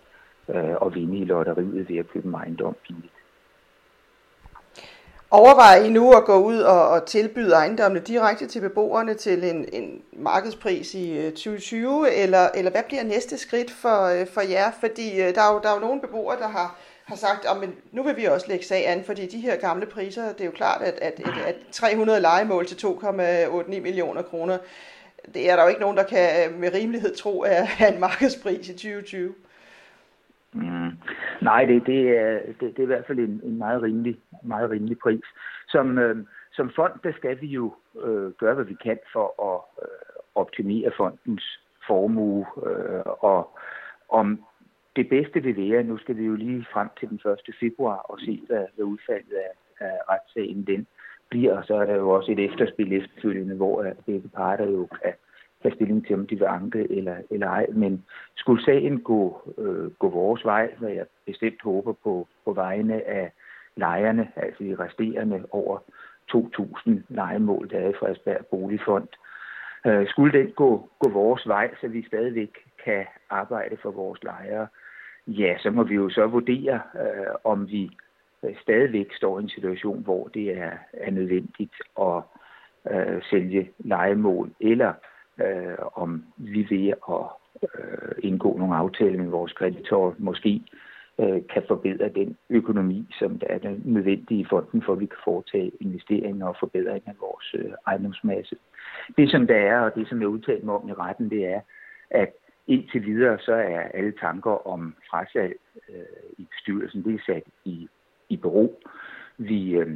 øh, 0.54 0.76
at 0.86 0.96
vinde 0.96 1.18
i 1.18 1.26
lotteriet 1.26 1.90
ved 1.90 1.98
at 1.98 2.10
købe 2.14 2.28
en 2.28 2.34
ejendom 2.34 2.76
billigt. 2.88 3.14
Overvejer 5.34 5.84
I 5.84 5.90
nu 5.90 6.12
at 6.12 6.26
gå 6.26 6.38
ud 6.44 6.60
og, 6.60 6.90
og 6.90 7.06
tilbyde 7.06 7.54
ejendommene 7.54 8.06
direkte 8.06 8.48
til 8.48 8.62
beboerne 8.62 9.14
til 9.14 9.44
en, 9.44 9.66
en 9.74 10.02
markedspris 10.14 10.94
i 10.94 11.18
øh, 11.18 11.32
2020, 11.32 12.14
eller, 12.14 12.50
eller 12.56 12.72
hvad 12.72 12.84
bliver 12.88 13.04
næste 13.04 13.38
skridt 13.38 13.72
for, 13.72 14.06
øh, 14.06 14.28
for 14.28 14.42
jer? 14.42 14.72
Fordi 14.80 15.22
øh, 15.22 15.36
der 15.36 15.42
er, 15.42 15.54
jo, 15.54 15.60
der 15.64 15.70
er 15.70 15.74
jo 15.74 15.80
nogle 15.80 16.02
beboere, 16.02 16.40
der 16.40 16.48
har, 16.48 16.78
har 17.06 17.16
sagt, 17.16 17.46
at 17.46 17.70
nu 17.92 18.04
vil 18.04 18.18
vi 18.18 18.26
også 18.26 18.48
lægge 18.48 18.66
sag 18.66 18.88
an, 18.88 19.04
fordi 19.04 19.28
de 19.28 19.40
her 19.40 19.56
gamle 19.56 19.86
priser, 19.86 20.34
det 20.34 20.42
er 20.42 20.46
jo 20.46 20.52
klart, 20.52 20.82
at, 20.82 20.94
at, 20.94 21.14
at, 21.26 21.38
at 21.46 21.56
300 21.72 22.22
legemål 22.22 22.66
til 22.66 22.88
2,89 22.88 23.82
millioner 23.82 24.22
kroner, 24.22 24.58
det 25.34 25.50
er 25.50 25.56
der 25.56 25.64
jo 25.64 25.70
ikke 25.70 25.82
nogen, 25.82 25.98
der 25.98 26.04
kan 26.04 26.30
øh, 26.54 26.60
med 26.60 26.74
rimelighed 26.74 27.16
tro 27.16 27.42
er 27.42 27.94
en 27.94 28.00
markedspris 28.00 28.70
i 28.70 28.74
2020. 28.74 29.34
Mm. 30.54 30.92
Nej, 31.42 31.66
det, 31.66 31.86
det, 31.86 32.18
er, 32.18 32.40
det, 32.60 32.60
det 32.60 32.80
er 32.80 32.84
i 32.84 32.86
hvert 32.86 33.08
fald 33.08 33.20
en, 33.20 33.42
en 33.44 33.58
meget, 33.58 33.82
rimelig, 33.82 34.20
meget 34.44 34.70
rimelig 34.70 34.98
pris. 35.00 35.24
Som, 35.68 35.98
øh, 35.98 36.26
som 36.52 36.72
fond, 36.76 36.94
der 37.04 37.12
skal 37.18 37.42
vi 37.42 37.48
jo 37.48 37.74
øh, 38.04 38.32
gøre, 38.32 38.54
hvad 38.54 38.66
vi 38.66 38.76
kan 38.84 39.00
for 39.14 39.28
at 39.54 39.84
øh, 39.84 40.22
optimere 40.36 40.92
fondens 40.98 41.60
formue. 41.88 42.46
Øh, 42.68 43.02
og 43.06 43.60
om 44.10 44.44
det 44.96 45.10
bedste 45.10 45.44
vil 45.44 45.58
være, 45.58 45.84
nu 45.84 45.98
skal 45.98 46.18
vi 46.18 46.26
jo 46.26 46.36
lige 46.36 46.66
frem 46.74 46.90
til 47.00 47.10
den 47.10 47.20
1. 47.48 47.56
februar 47.60 47.96
og 47.96 48.20
se, 48.20 48.42
hvad, 48.48 48.66
hvad 48.76 48.86
udfaldet 48.86 49.34
af, 49.34 49.52
af 49.86 49.98
retssagen 50.10 50.68
den 50.68 50.88
bliver. 51.32 51.58
Og 51.58 51.64
så 51.66 51.76
er 51.76 51.86
der 51.86 51.96
jo 51.96 52.10
også 52.10 52.32
et 52.32 52.40
efterspil 52.40 52.94
efterfølgende, 52.94 53.56
hvor 53.56 53.86
begge 54.06 54.30
parter 54.30 54.66
jo 54.66 54.86
kan 54.86 55.14
tage 55.62 55.76
stilling 55.76 56.08
til, 56.08 56.16
om 56.16 56.28
de 56.28 56.36
vil 56.36 56.46
anke 56.46 56.98
eller, 56.98 57.16
eller 57.32 57.48
ej. 57.48 57.66
Men 57.70 58.06
skulle 58.36 58.64
sagen 58.64 59.00
gå, 59.00 59.54
øh, 59.58 59.92
gå 59.92 60.10
vores 60.10 60.46
vej, 60.46 60.74
hvad 60.80 60.90
jeg 60.90 61.06
bestemt 61.26 61.62
håber 61.62 61.94
på, 62.04 62.28
på 62.46 62.54
vegne 62.54 63.08
af 63.08 63.32
lejerne, 63.76 64.32
altså 64.36 64.64
de 64.64 64.76
resterende 64.80 65.46
over 65.52 65.80
2.000 66.36 66.92
lejemål, 67.10 67.70
der 67.70 67.80
er 67.80 67.90
i 67.90 67.94
Frederiksberg 68.00 68.46
Boligfond, 68.46 69.08
øh, 69.86 70.08
skulle 70.08 70.40
den 70.40 70.52
gå, 70.52 70.90
gå 71.00 71.10
vores 71.10 71.48
vej, 71.48 71.76
så 71.82 71.88
vi 71.88 72.08
stadigvæk 72.08 72.58
kan 72.86 73.06
arbejde 73.30 73.78
for 73.82 73.92
vores 73.92 74.24
lejere, 74.24 74.68
ja, 75.28 75.58
så 75.60 75.72
må 75.72 75.84
vi 75.84 75.96
jo 75.96 76.10
så 76.10 76.28
vurdere, 76.28 76.82
øh, 76.96 77.36
om 77.44 77.68
vi 77.68 77.92
Øh, 78.44 78.56
stadigvæk 78.62 79.14
står 79.14 79.40
i 79.40 79.44
en 79.44 79.50
situation, 79.50 80.04
hvor 80.04 80.28
det 80.28 80.58
er, 80.58 80.72
er 80.94 81.12
nødvendigt 81.12 81.76
at 82.00 82.24
øh, 82.92 83.22
sælge 83.30 83.72
legemål, 83.80 84.52
eller 84.60 84.94
øh, 85.42 85.78
om 85.94 86.26
vi 86.38 86.68
ved 86.70 86.94
at 87.10 87.26
øh, 87.64 88.16
indgå 88.20 88.58
nogle 88.58 88.76
aftaler 88.76 89.18
med 89.18 89.30
vores 89.30 89.54
kreditorer, 89.54 90.14
måske 90.18 90.62
øh, 91.20 91.42
kan 91.54 91.64
forbedre 91.68 92.10
den 92.10 92.38
økonomi, 92.50 93.08
som 93.20 93.40
der 93.40 93.48
er 93.48 93.76
nødvendig 93.84 94.40
i 94.40 94.46
fonden, 94.50 94.82
for 94.82 94.94
at 94.94 95.00
vi 95.00 95.06
kan 95.06 95.24
foretage 95.24 95.72
investeringer 95.80 96.48
og 96.48 96.56
forbedringer 96.60 97.12
af 97.12 97.16
vores 97.22 97.56
øh, 97.58 97.72
ejendomsmasse. 97.88 98.56
Det 99.18 99.32
som 99.32 99.48
der 99.48 99.56
er, 99.56 99.80
og 99.80 99.96
det 99.96 100.08
som 100.08 100.20
jeg 100.22 100.28
udtalte 100.28 100.66
mig 100.66 100.76
om 100.76 100.90
i 100.90 100.94
retten, 100.94 101.30
det 101.30 101.46
er, 101.46 101.62
at 102.10 102.34
indtil 102.68 103.06
videre 103.06 103.40
så 103.40 103.54
er 103.54 103.80
alle 103.80 104.14
tanker 104.22 104.68
om 104.68 104.96
frasalg 105.10 105.56
øh, 105.90 106.32
i 106.38 106.48
bestyrelsen, 106.52 107.04
det 107.04 107.14
er 107.14 107.24
sat 107.26 107.44
i, 107.66 107.88
i 108.32 108.38
bero. 108.38 108.80
Vi 109.38 109.76
øh, 109.76 109.92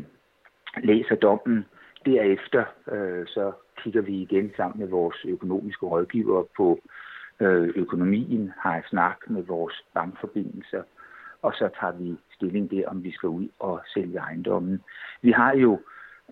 læser 0.83 1.15
dommen. 1.15 1.65
Derefter 2.05 2.63
øh, 2.91 3.27
så 3.27 3.51
kigger 3.77 4.01
vi 4.01 4.21
igen 4.21 4.51
sammen 4.57 4.79
med 4.79 4.87
vores 4.87 5.25
økonomiske 5.25 5.85
rådgiver 5.85 6.43
på 6.57 6.79
øh, 7.39 7.69
økonomien, 7.75 8.51
har 8.57 8.85
snak 8.89 9.17
med 9.27 9.43
vores 9.43 9.85
bankforbindelser, 9.93 10.83
og 11.41 11.53
så 11.53 11.69
tager 11.79 11.93
vi 11.93 12.15
stilling 12.35 12.71
der, 12.71 12.87
om 12.87 13.03
vi 13.03 13.11
skal 13.11 13.29
ud 13.29 13.47
og 13.59 13.81
sælge 13.93 14.19
ejendommen. 14.19 14.83
Vi 15.21 15.31
har 15.31 15.53
jo 15.55 15.79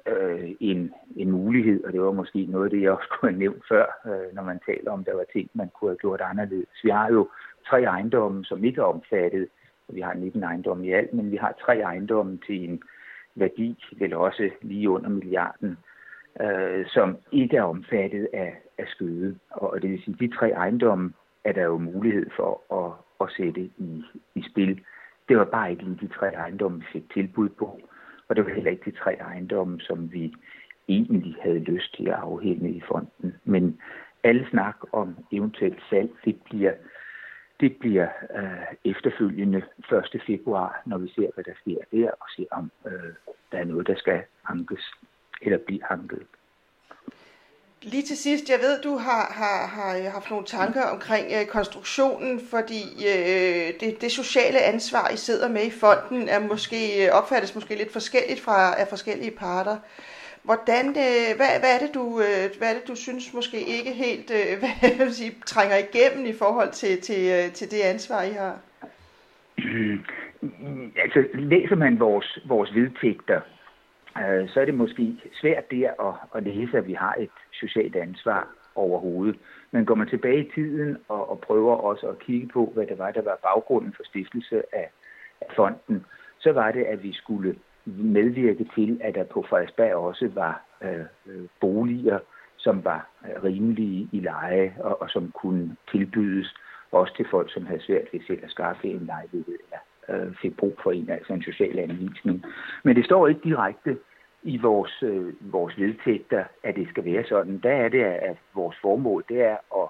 øh, 0.07 0.51
en, 0.59 0.93
en 1.15 1.31
mulighed, 1.31 1.83
og 1.83 1.93
det 1.93 2.01
var 2.01 2.11
måske 2.11 2.45
noget 2.45 2.65
af 2.65 2.71
det, 2.71 2.81
jeg 2.81 2.91
også 2.91 3.07
kunne 3.11 3.31
have 3.31 3.39
nævnt 3.39 3.63
før, 3.69 3.85
øh, 4.05 4.35
når 4.35 4.43
man 4.43 4.59
taler 4.65 4.91
om, 4.91 5.03
der 5.03 5.15
var 5.15 5.25
ting, 5.33 5.49
man 5.53 5.69
kunne 5.69 5.89
have 5.89 5.97
gjort 5.97 6.21
anderledes. 6.21 6.83
Vi 6.83 6.89
har 6.89 7.11
jo 7.11 7.29
tre 7.69 7.83
ejendomme, 7.83 8.45
som 8.45 8.63
ikke 8.63 8.81
er 8.81 8.85
omfattet. 8.85 9.47
Vi 9.95 10.01
har 10.01 10.13
19 10.13 10.43
ejendomme 10.43 10.87
i 10.87 10.91
alt, 10.91 11.13
men 11.13 11.31
vi 11.31 11.37
har 11.37 11.55
tre 11.65 11.79
ejendomme 11.79 12.39
til 12.47 12.69
en 12.69 12.81
værdi, 13.35 13.83
vel 13.99 14.13
også 14.13 14.49
lige 14.61 14.89
under 14.89 15.09
milliarden, 15.09 15.77
øh, 16.41 16.85
som 16.87 17.17
ikke 17.31 17.57
er 17.57 17.63
omfattet 17.63 18.27
af, 18.33 18.57
af 18.77 18.85
skøde. 18.87 19.35
Og 19.49 19.81
det 19.81 19.89
vil 19.89 20.03
sige, 20.03 20.13
at 20.13 20.19
de 20.19 20.35
tre 20.37 20.49
ejendomme 20.49 21.13
er 21.43 21.51
der 21.51 21.63
jo 21.63 21.77
mulighed 21.77 22.25
for 22.35 22.73
at, 22.83 22.91
at 23.21 23.33
sætte 23.37 23.61
i, 23.61 24.03
i 24.35 24.43
spil. 24.51 24.81
Det 25.29 25.37
var 25.37 25.45
bare 25.45 25.71
ikke 25.71 25.83
lige 25.83 25.97
de 26.01 26.07
tre 26.07 26.33
ejendomme, 26.33 26.79
vi 26.79 26.85
fik 26.91 27.13
tilbud 27.13 27.49
på. 27.49 27.79
Og 28.27 28.35
det 28.35 28.45
var 28.45 28.51
heller 28.53 28.71
ikke 28.71 28.91
de 28.91 28.97
tre 28.97 29.13
ejendomme, 29.13 29.79
som 29.79 30.13
vi 30.13 30.33
egentlig 30.87 31.35
havde 31.41 31.59
lyst 31.59 31.95
til 31.95 32.07
at 32.07 32.13
afhænge 32.13 32.69
i 32.69 32.81
fonden. 32.87 33.35
Men 33.43 33.79
alle 34.23 34.47
snak 34.49 34.75
om 34.91 35.15
eventuelt 35.31 35.83
salg, 35.89 36.09
det 36.25 36.35
bliver, 36.45 36.73
det 37.63 37.77
bliver 37.79 38.07
øh, 38.37 38.91
efterfølgende 38.91 39.61
1. 40.15 40.21
februar, 40.27 40.81
når 40.85 40.97
vi 40.97 41.09
ser, 41.15 41.29
hvad 41.33 41.43
der 41.43 41.55
sker 41.61 41.81
der, 41.91 42.09
og 42.21 42.27
ser 42.35 42.45
om 42.51 42.71
øh, 42.87 43.13
der 43.51 43.57
er 43.57 43.63
noget, 43.63 43.87
der 43.87 43.95
skal 43.95 44.21
ankes 44.49 44.83
eller 45.41 45.57
blive 45.57 45.91
anket. 45.91 46.27
Lige 47.81 48.03
til 48.03 48.17
sidst, 48.17 48.49
jeg 48.49 48.59
ved, 48.59 48.81
du 48.81 48.97
har, 48.97 49.25
har, 49.39 49.67
har 49.67 49.97
øh, 49.97 50.05
haft 50.11 50.29
nogle 50.29 50.45
tanker 50.45 50.83
omkring 50.83 51.27
øh, 51.35 51.45
konstruktionen, 51.45 52.41
fordi 52.49 52.83
øh, 53.11 53.67
det, 53.79 54.01
det 54.01 54.11
sociale 54.11 54.59
ansvar, 54.59 55.09
I 55.09 55.17
sidder 55.17 55.49
med 55.49 55.63
i 55.65 55.71
fonden, 55.71 56.29
er 56.29 56.39
måske, 56.39 57.05
øh, 57.05 57.13
opfattes 57.13 57.55
måske 57.55 57.75
lidt 57.75 57.91
forskelligt 57.91 58.39
fra 58.39 58.81
af 58.81 58.87
forskellige 58.87 59.31
parter. 59.31 59.77
Hvordan, 60.43 60.85
øh, 60.89 61.29
hvad, 61.37 61.51
hvad, 61.61 61.71
er 61.75 61.81
det, 61.85 61.91
du, 61.93 62.05
øh, 62.19 62.43
hvad 62.57 62.69
er 62.69 62.75
det, 62.79 62.87
du 62.87 62.95
synes 62.95 63.33
måske 63.33 63.57
ikke 63.77 63.93
helt 63.93 64.31
øh, 64.39 64.51
hvad 64.61 64.73
jeg 64.81 65.05
vil 65.05 65.13
sige, 65.13 65.31
trænger 65.45 65.77
igennem 65.77 66.25
i 66.25 66.33
forhold 66.33 66.71
til, 66.71 67.01
til, 67.01 67.21
øh, 67.37 67.53
til 67.53 67.71
det 67.71 67.81
ansvar, 67.81 68.21
I 68.21 68.31
har? 68.43 68.55
altså, 71.03 71.19
læser 71.33 71.75
man 71.75 71.99
vores, 71.99 72.39
vores 72.45 72.75
vedtægter, 72.75 73.41
øh, 74.17 74.49
så 74.49 74.61
er 74.61 74.65
det 74.65 74.73
måske 74.73 75.15
svært 75.41 75.71
der 75.71 75.89
at, 76.07 76.15
at 76.35 76.43
læse, 76.43 76.77
at 76.77 76.87
vi 76.87 76.93
har 76.93 77.15
et 77.19 77.35
socialt 77.53 77.95
ansvar 77.95 78.47
overhovedet. 78.75 79.39
Men 79.71 79.85
går 79.85 79.95
man 79.95 80.07
tilbage 80.07 80.45
i 80.45 80.51
tiden 80.55 80.97
og, 81.07 81.29
og 81.29 81.39
prøver 81.39 81.75
også 81.75 82.07
at 82.07 82.19
kigge 82.19 82.47
på, 82.47 82.71
hvad 82.73 82.87
det 82.87 82.97
var, 82.97 83.11
der 83.11 83.21
var 83.21 83.39
baggrunden 83.43 83.93
for 83.97 84.03
stiftelse 84.03 84.75
af, 84.75 84.89
af 85.41 85.47
fonden, 85.55 86.05
så 86.39 86.51
var 86.51 86.71
det, 86.71 86.83
at 86.83 87.03
vi 87.03 87.13
skulle 87.13 87.55
medvirke 87.85 88.67
til, 88.75 89.01
at 89.03 89.15
der 89.15 89.23
på 89.23 89.45
Frederiksberg 89.49 89.95
også 89.95 90.29
var 90.33 90.61
øh, 90.83 91.05
øh 91.27 91.47
boliger, 91.61 92.19
som 92.57 92.85
var 92.85 93.09
øh, 93.25 93.43
rimelige 93.43 94.09
i 94.11 94.19
leje, 94.19 94.75
og, 94.79 95.01
og 95.01 95.09
som 95.09 95.31
kunne 95.31 95.75
tilbydes 95.91 96.55
også 96.91 97.15
til 97.15 97.25
folk, 97.31 97.53
som 97.53 97.65
havde 97.65 97.81
svært 97.81 98.07
ved 98.13 98.19
selv 98.27 98.39
at 98.43 98.51
skaffe 98.51 98.87
en 98.87 99.05
lejlighed 99.05 99.57
eller 99.63 99.81
øh, 100.09 100.35
fik 100.41 100.57
brug 100.57 100.77
for 100.83 100.91
en, 100.91 101.09
altså 101.09 101.33
en 101.33 101.43
social 101.43 101.79
anvisning. 101.79 102.45
Men 102.83 102.95
det 102.95 103.05
står 103.05 103.27
ikke 103.27 103.41
direkte 103.43 103.97
i 104.43 104.57
vores, 104.57 105.03
øh, 105.03 105.33
vores 105.41 105.77
vedtægter, 105.77 106.43
at 106.63 106.75
det 106.75 106.87
skal 106.89 107.05
være 107.05 107.23
sådan. 107.23 107.59
Der 107.63 107.71
er 107.71 107.89
det, 107.89 108.03
at 108.03 108.37
vores 108.55 108.77
formål 108.81 109.23
det 109.29 109.41
er 109.41 109.57
at 109.83 109.89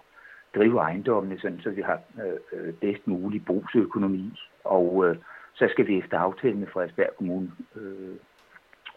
drive 0.55 0.79
ejendommene, 0.79 1.39
sådan, 1.39 1.59
så 1.61 1.69
vi 1.69 1.81
har 1.81 1.99
øh, 2.25 2.67
øh 2.67 2.73
bedst 2.73 3.07
mulig 3.07 3.45
brugsøkonomi. 3.45 4.39
Og 4.63 5.05
øh, 5.07 5.15
så 5.53 5.67
skal 5.71 5.87
vi 5.87 5.97
efter 5.97 6.19
aftale 6.19 6.55
med 6.55 6.67
Frederiksberg 6.67 7.09
Kommune 7.17 7.51
øh, 7.75 8.15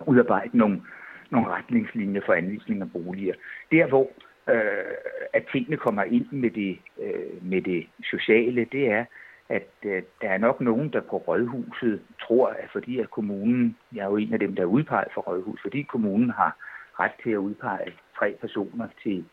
udarbejde 0.06 0.58
nogle, 0.58 0.82
nogle 1.30 1.48
retningslinjer 1.48 2.20
for 2.26 2.32
anvisning 2.32 2.82
af 2.82 2.92
boliger. 2.92 3.34
Der, 3.72 3.86
hvor 3.86 4.10
øh, 4.48 4.94
at 5.32 5.44
tingene 5.52 5.76
kommer 5.76 6.02
ind 6.02 6.26
med 6.30 6.50
det, 6.50 6.78
øh, 7.02 7.44
med 7.44 7.62
det 7.62 7.86
sociale, 8.10 8.64
det 8.72 8.90
er, 8.90 9.04
at 9.48 9.68
øh, 9.84 10.02
der 10.22 10.28
er 10.28 10.38
nok 10.38 10.60
nogen, 10.60 10.92
der 10.92 11.00
på 11.00 11.16
Rådhuset 11.16 12.02
tror, 12.20 12.48
at 12.48 12.68
fordi 12.72 12.98
at 12.98 13.10
kommunen, 13.10 13.76
jeg 13.94 14.02
er 14.02 14.10
jo 14.10 14.16
en 14.16 14.32
af 14.32 14.38
dem, 14.38 14.54
der 14.54 14.62
er 14.62 14.66
udpeget 14.66 15.08
for 15.14 15.20
Rødhus, 15.20 15.60
fordi 15.62 15.82
kommunen 15.82 16.30
har 16.30 16.56
ret 17.00 17.12
til 17.22 17.30
at 17.30 17.36
udpege 17.36 17.92
tre 18.18 18.36
personer 18.40 18.88
til, 19.02 19.24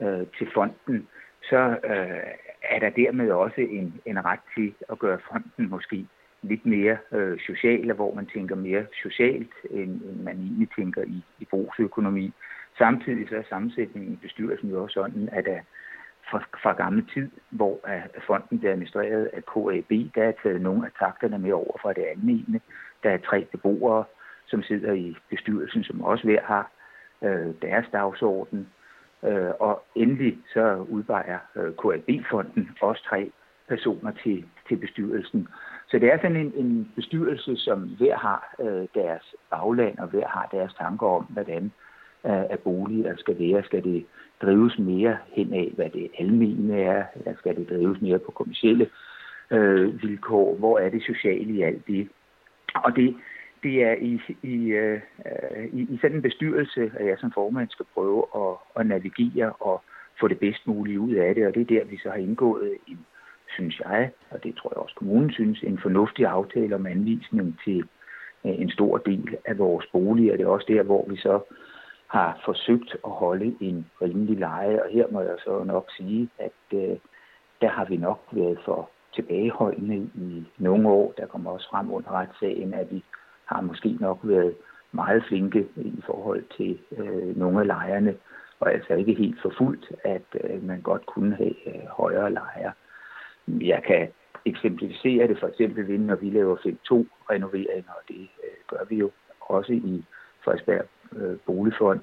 øh, 0.00 0.26
til 0.38 0.50
fonden, 0.54 1.08
så 1.42 1.78
øh, 1.84 2.30
er 2.62 2.78
der 2.80 2.90
dermed 2.90 3.30
også 3.30 3.60
en, 3.60 4.00
en 4.06 4.24
ret 4.24 4.40
til 4.54 4.74
at 4.88 4.98
gøre 4.98 5.18
fonden 5.30 5.70
måske 5.70 6.06
lidt 6.42 6.66
mere 6.66 6.96
øh, 7.12 7.38
sociale, 7.40 7.92
hvor 7.92 8.14
man 8.14 8.26
tænker 8.26 8.54
mere 8.54 8.86
socialt, 9.02 9.52
end, 9.70 10.02
end 10.02 10.22
man 10.22 10.36
egentlig 10.36 10.68
tænker 10.76 11.02
i, 11.02 11.24
i 11.38 11.44
brugsøkonomi. 11.44 12.32
Samtidig 12.78 13.28
så 13.28 13.36
er 13.36 13.42
sammensætningen 13.48 14.12
i 14.12 14.16
bestyrelsen 14.16 14.70
jo 14.70 14.82
også 14.82 14.94
sådan, 14.94 15.28
at 15.32 15.44
der 15.44 15.60
fra, 16.30 16.38
fra 16.62 16.72
gammel 16.72 17.06
tid, 17.14 17.30
hvor 17.50 17.80
at 17.84 18.22
fonden 18.26 18.58
bliver 18.58 18.72
administreret 18.72 19.24
af 19.26 19.42
KAB, 19.44 19.90
der 20.14 20.22
er 20.22 20.32
taget 20.42 20.60
nogle 20.60 20.86
af 20.86 20.92
takterne 20.98 21.38
med 21.38 21.52
over 21.52 21.78
fra 21.82 21.92
det 21.92 22.04
almene. 22.10 22.60
Der 23.02 23.10
er 23.10 23.18
tre 23.18 23.46
beboere, 23.52 24.04
som 24.46 24.62
sidder 24.62 24.92
i 24.92 25.16
bestyrelsen, 25.30 25.84
som 25.84 26.00
også 26.00 26.24
hver 26.24 26.42
har 26.42 26.70
øh, 27.22 27.54
deres 27.62 27.86
dagsorden. 27.92 28.68
Øh, 29.24 29.50
og 29.60 29.82
endelig 29.94 30.38
så 30.52 30.86
udvejer 30.88 31.38
øh, 31.56 31.72
KAB-fonden 31.82 32.70
også 32.80 33.04
tre 33.04 33.32
personer 33.68 34.12
til, 34.22 34.44
til 34.68 34.76
bestyrelsen. 34.76 35.48
Så 35.88 35.98
det 35.98 36.12
er 36.12 36.16
sådan 36.16 36.36
en, 36.36 36.52
en 36.56 36.92
bestyrelse, 36.94 37.56
som 37.56 37.80
hver 37.98 38.16
har 38.16 38.54
øh, 38.60 38.88
deres 38.94 39.34
bagland, 39.50 39.98
og 39.98 40.08
hver 40.08 40.28
har 40.28 40.48
deres 40.52 40.74
tanker 40.74 41.06
om, 41.06 41.24
hvordan 41.24 41.72
øh, 42.26 42.44
at 42.50 42.60
boliger 42.60 43.16
skal 43.16 43.38
være. 43.38 43.64
Skal 43.64 43.84
det 43.84 44.06
drives 44.42 44.78
mere 44.78 45.16
hen 45.26 45.54
af, 45.54 45.72
hvad 45.74 45.90
det 45.90 46.10
almene 46.18 46.80
er, 46.80 47.04
eller 47.14 47.34
skal 47.38 47.56
det 47.56 47.68
drives 47.68 48.00
mere 48.00 48.18
på 48.18 48.30
kommersielle 48.30 48.88
øh, 49.50 50.02
vilkår? 50.02 50.56
Hvor 50.56 50.78
er 50.78 50.88
det 50.88 51.02
sociale 51.02 51.52
i 51.52 51.62
alt 51.62 51.86
det? 51.86 52.08
Og 52.74 52.96
det, 52.96 53.16
det 53.62 53.84
er 53.84 53.94
i, 53.94 54.20
i, 54.42 54.66
øh, 54.66 55.00
i, 55.72 55.80
i 55.80 55.98
sådan 56.00 56.16
en 56.16 56.22
bestyrelse, 56.22 56.92
at 56.94 57.06
jeg 57.06 57.16
som 57.18 57.32
formand 57.32 57.70
skal 57.70 57.86
prøve 57.94 58.24
at, 58.36 58.80
at 58.80 58.86
navigere 58.86 59.52
og 59.52 59.82
få 60.20 60.28
det 60.28 60.38
bedst 60.38 60.66
mulige 60.66 61.00
ud 61.00 61.14
af 61.14 61.34
det, 61.34 61.46
og 61.46 61.54
det 61.54 61.60
er 61.60 61.64
der, 61.64 61.84
vi 61.84 61.98
så 61.98 62.10
har 62.10 62.16
indgået 62.16 62.72
en, 62.86 62.98
synes 63.54 63.80
jeg, 63.80 64.10
og 64.30 64.44
det 64.44 64.56
tror 64.56 64.72
jeg 64.74 64.82
også 64.82 64.94
kommunen 64.94 65.32
synes, 65.32 65.62
en 65.62 65.78
fornuftig 65.78 66.26
aftale 66.26 66.74
om 66.74 66.86
anvisning 66.86 67.58
til 67.64 67.78
øh, 68.44 68.60
en 68.60 68.70
stor 68.70 68.98
del 68.98 69.36
af 69.44 69.58
vores 69.58 69.86
boliger. 69.92 70.36
Det 70.36 70.42
er 70.44 70.48
også 70.48 70.66
der, 70.68 70.82
hvor 70.82 71.04
vi 71.08 71.16
så 71.16 71.40
har 72.06 72.40
forsøgt 72.44 72.96
at 73.04 73.10
holde 73.10 73.56
en 73.60 73.86
rimelig 74.02 74.38
leje, 74.38 74.82
og 74.82 74.88
her 74.90 75.06
må 75.10 75.20
jeg 75.20 75.36
så 75.44 75.64
nok 75.64 75.90
sige, 75.96 76.28
at 76.38 76.78
øh, 76.78 76.96
der 77.60 77.68
har 77.68 77.84
vi 77.84 77.96
nok 77.96 78.20
været 78.32 78.58
for 78.64 78.90
tilbageholdende 79.14 80.10
i 80.14 80.44
nogle 80.58 80.88
år. 80.88 81.14
Der 81.16 81.26
kommer 81.26 81.50
også 81.50 81.68
frem 81.70 81.92
under 81.92 82.10
retssagen, 82.10 82.74
at 82.74 82.90
vi 82.90 83.04
har 83.44 83.60
måske 83.60 83.96
nok 84.00 84.18
været 84.22 84.54
meget 84.92 85.24
flinke 85.28 85.66
i 85.76 86.02
forhold 86.06 86.44
til 86.56 86.78
øh, 86.98 87.38
nogle 87.38 87.60
af 87.60 87.66
lejerne, 87.66 88.14
og 88.60 88.72
altså 88.72 88.94
ikke 88.94 89.14
helt 89.14 89.42
forfulgt, 89.42 89.92
at 90.04 90.26
øh, 90.44 90.64
man 90.64 90.80
godt 90.80 91.06
kunne 91.06 91.36
have 91.36 91.54
øh, 91.66 91.86
højere 91.88 92.32
lejer. 92.32 92.70
Jeg 93.48 93.82
kan 93.86 94.08
eksemplificere 94.46 95.28
det 95.28 95.38
for 95.38 95.46
eksempel 95.46 95.88
ved, 95.88 95.98
når 95.98 96.16
vi 96.16 96.30
laver 96.30 96.56
5-2-renoveringer, 96.56 97.92
og 97.92 98.02
det 98.08 98.28
øh, 98.44 98.56
gør 98.66 98.84
vi 98.88 98.96
jo 98.96 99.10
også 99.40 99.72
i 99.72 100.04
Frederiksberg 100.44 100.84
øh, 101.16 101.36
boligfond. 101.46 102.00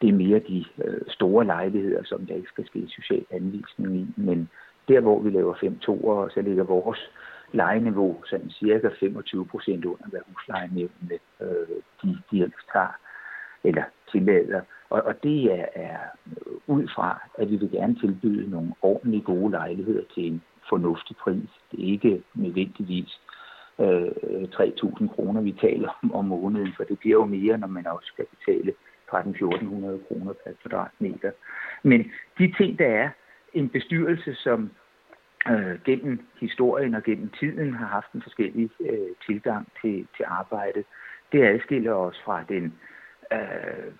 Det 0.00 0.08
er 0.08 0.12
mere 0.12 0.38
de 0.38 0.64
øh, 0.84 1.00
store 1.08 1.44
lejligheder, 1.44 2.04
som 2.04 2.26
der 2.26 2.34
ikke 2.34 2.48
skal 2.48 2.66
ske 2.66 2.88
social 2.88 3.24
anvisning 3.30 3.96
i, 3.96 4.06
men 4.16 4.48
der 4.88 5.00
hvor 5.00 5.20
vi 5.20 5.30
laver 5.30 5.54
5-2'er, 5.54 6.34
så 6.34 6.40
ligger 6.40 6.64
vores 6.64 7.10
lejeniveau 7.52 8.24
sådan 8.24 8.50
cirka 8.50 8.88
25 9.00 9.46
procent 9.46 9.84
under, 9.84 10.08
hvad 10.08 10.20
huslejenævnene 10.28 11.18
øh, 11.40 11.76
de, 12.02 12.18
de 12.30 12.42
ellers 12.42 12.66
tager 12.72 12.98
eller 13.64 13.82
tillader. 14.12 14.60
Og, 14.90 15.02
og 15.02 15.22
det 15.22 15.52
er, 15.60 15.66
er 15.74 15.98
ud 16.66 16.88
fra, 16.94 17.28
at 17.38 17.50
vi 17.50 17.56
vil 17.56 17.70
gerne 17.70 17.94
tilbyde 17.94 18.50
nogle 18.50 18.72
ordentlige 18.82 19.22
gode 19.22 19.50
lejligheder 19.50 20.02
til 20.14 20.26
en 20.26 20.42
fornuftig 20.68 21.16
pris. 21.16 21.50
Det 21.70 21.80
er 21.80 21.92
ikke 21.92 22.22
nødvendigvis 22.34 23.20
øh, 23.80 24.08
3.000 24.54 25.14
kroner, 25.14 25.40
vi 25.40 25.52
taler 25.52 25.98
om 26.02 26.14
om 26.14 26.24
måneden, 26.24 26.72
for 26.76 26.84
det 26.84 26.98
bliver 26.98 27.16
jo 27.16 27.24
mere, 27.24 27.58
når 27.58 27.66
man 27.66 27.86
også 27.86 28.06
skal 28.06 28.26
betale 28.34 28.72
13-1400 29.12 30.08
kroner 30.08 30.32
per 30.32 30.52
kvadratmeter. 30.62 31.30
Men 31.82 32.10
de 32.38 32.52
ting, 32.58 32.78
der 32.78 32.86
er 32.86 33.08
en 33.54 33.68
bestyrelse, 33.68 34.34
som 34.34 34.70
øh, 35.50 35.82
gennem 35.84 36.20
historien 36.40 36.94
og 36.94 37.02
gennem 37.02 37.30
tiden 37.40 37.74
har 37.74 37.86
haft 37.86 38.12
en 38.12 38.22
forskellig 38.22 38.70
øh, 38.80 39.10
tilgang 39.26 39.68
til, 39.82 40.06
til 40.16 40.24
arbejdet, 40.28 40.84
det 41.32 41.42
adskiller 41.42 41.92
os 41.92 42.20
fra 42.24 42.44
den, 42.48 42.74
øh, 43.32 43.92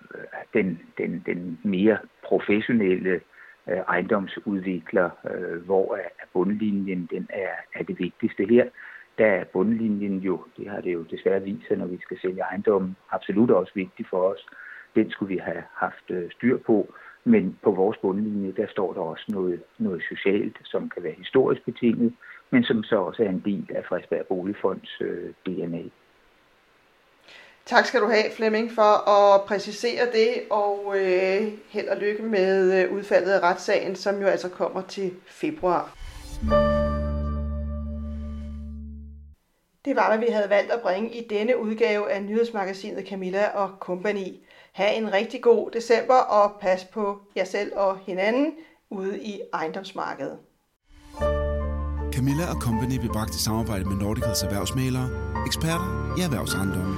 den, 0.53 0.81
den, 0.97 1.23
den 1.25 1.59
mere 1.63 1.97
professionelle 2.23 3.21
øh, 3.69 3.77
ejendomsudvikler, 3.77 5.09
øh, 5.31 5.65
hvor 5.65 5.99
bundlinjen 6.33 7.07
den 7.11 7.27
er, 7.29 7.79
er 7.79 7.83
det 7.83 7.99
vigtigste 7.99 8.45
her. 8.45 8.65
Der 9.17 9.25
er 9.25 9.43
bundlinjen 9.43 10.17
jo, 10.17 10.43
det 10.57 10.69
har 10.69 10.81
det 10.81 10.93
jo 10.93 11.03
desværre 11.03 11.43
vist 11.43 11.67
sig, 11.67 11.77
når 11.77 11.85
vi 11.85 11.97
skal 12.01 12.19
sælge 12.21 12.41
ejendommen, 12.41 12.95
absolut 13.11 13.51
også 13.51 13.71
vigtig 13.75 14.05
for 14.09 14.21
os. 14.31 14.45
Den 14.95 15.11
skulle 15.11 15.33
vi 15.33 15.37
have 15.37 15.63
haft 15.73 16.09
øh, 16.09 16.31
styr 16.31 16.57
på. 16.57 16.93
Men 17.23 17.57
på 17.63 17.71
vores 17.71 17.97
bundlinje, 17.97 18.51
der 18.51 18.67
står 18.67 18.93
der 18.93 19.01
også 19.01 19.25
noget, 19.27 19.63
noget 19.77 20.03
socialt, 20.09 20.57
som 20.63 20.89
kan 20.89 21.03
være 21.03 21.13
historisk 21.17 21.65
betinget, 21.65 22.13
men 22.51 22.63
som 22.63 22.83
så 22.83 22.95
også 22.95 23.23
er 23.23 23.29
en 23.29 23.41
del 23.45 23.67
af 23.75 23.85
Frederiksberg 23.85 24.25
Boligfonds 24.25 25.01
øh, 25.01 25.33
DNA. 25.45 25.83
Tak 27.67 27.85
skal 27.85 28.01
du 28.01 28.07
have, 28.07 28.31
Flemming, 28.35 28.71
for 28.71 29.09
at 29.09 29.41
præcisere 29.41 30.05
det, 30.05 30.33
og 30.49 30.93
øh, 30.97 31.51
held 31.69 31.87
og 31.87 31.97
lykke 31.97 32.23
med 32.23 32.73
øh, 32.73 32.93
udfaldet 32.93 33.31
af 33.31 33.39
retssagen, 33.39 33.95
som 33.95 34.21
jo 34.21 34.27
altså 34.27 34.49
kommer 34.49 34.81
til 34.81 35.13
februar. 35.25 35.93
Det 39.85 39.95
var, 39.95 40.07
hvad 40.07 40.17
vi 40.17 40.31
havde 40.31 40.49
valgt 40.49 40.71
at 40.71 40.81
bringe 40.81 41.09
i 41.09 41.27
denne 41.29 41.59
udgave 41.59 42.11
af 42.11 42.23
nyhedsmagasinet 42.23 43.07
Camilla 43.07 43.47
og 43.47 43.69
Company. 43.79 44.27
Ha' 44.71 44.93
en 44.97 45.13
rigtig 45.13 45.41
god 45.41 45.71
december 45.71 46.17
og 46.17 46.51
pas 46.61 46.85
på 46.85 47.17
jer 47.35 47.45
selv 47.45 47.71
og 47.75 47.97
hinanden 48.05 48.53
ude 48.89 49.19
i 49.23 49.41
ejendomsmarkedet. 49.53 50.37
Camilla 52.13 52.49
og 52.49 52.61
Company 52.61 52.99
blev 52.99 53.13
bragt 53.13 53.35
i 53.35 53.43
samarbejde 53.43 53.85
med 53.85 53.95
Nordicals 53.95 54.43
erhvervsmalere, 54.43 55.09
eksperter 55.47 56.15
i 56.17 56.21
erhvervsejendomme. 56.21 56.97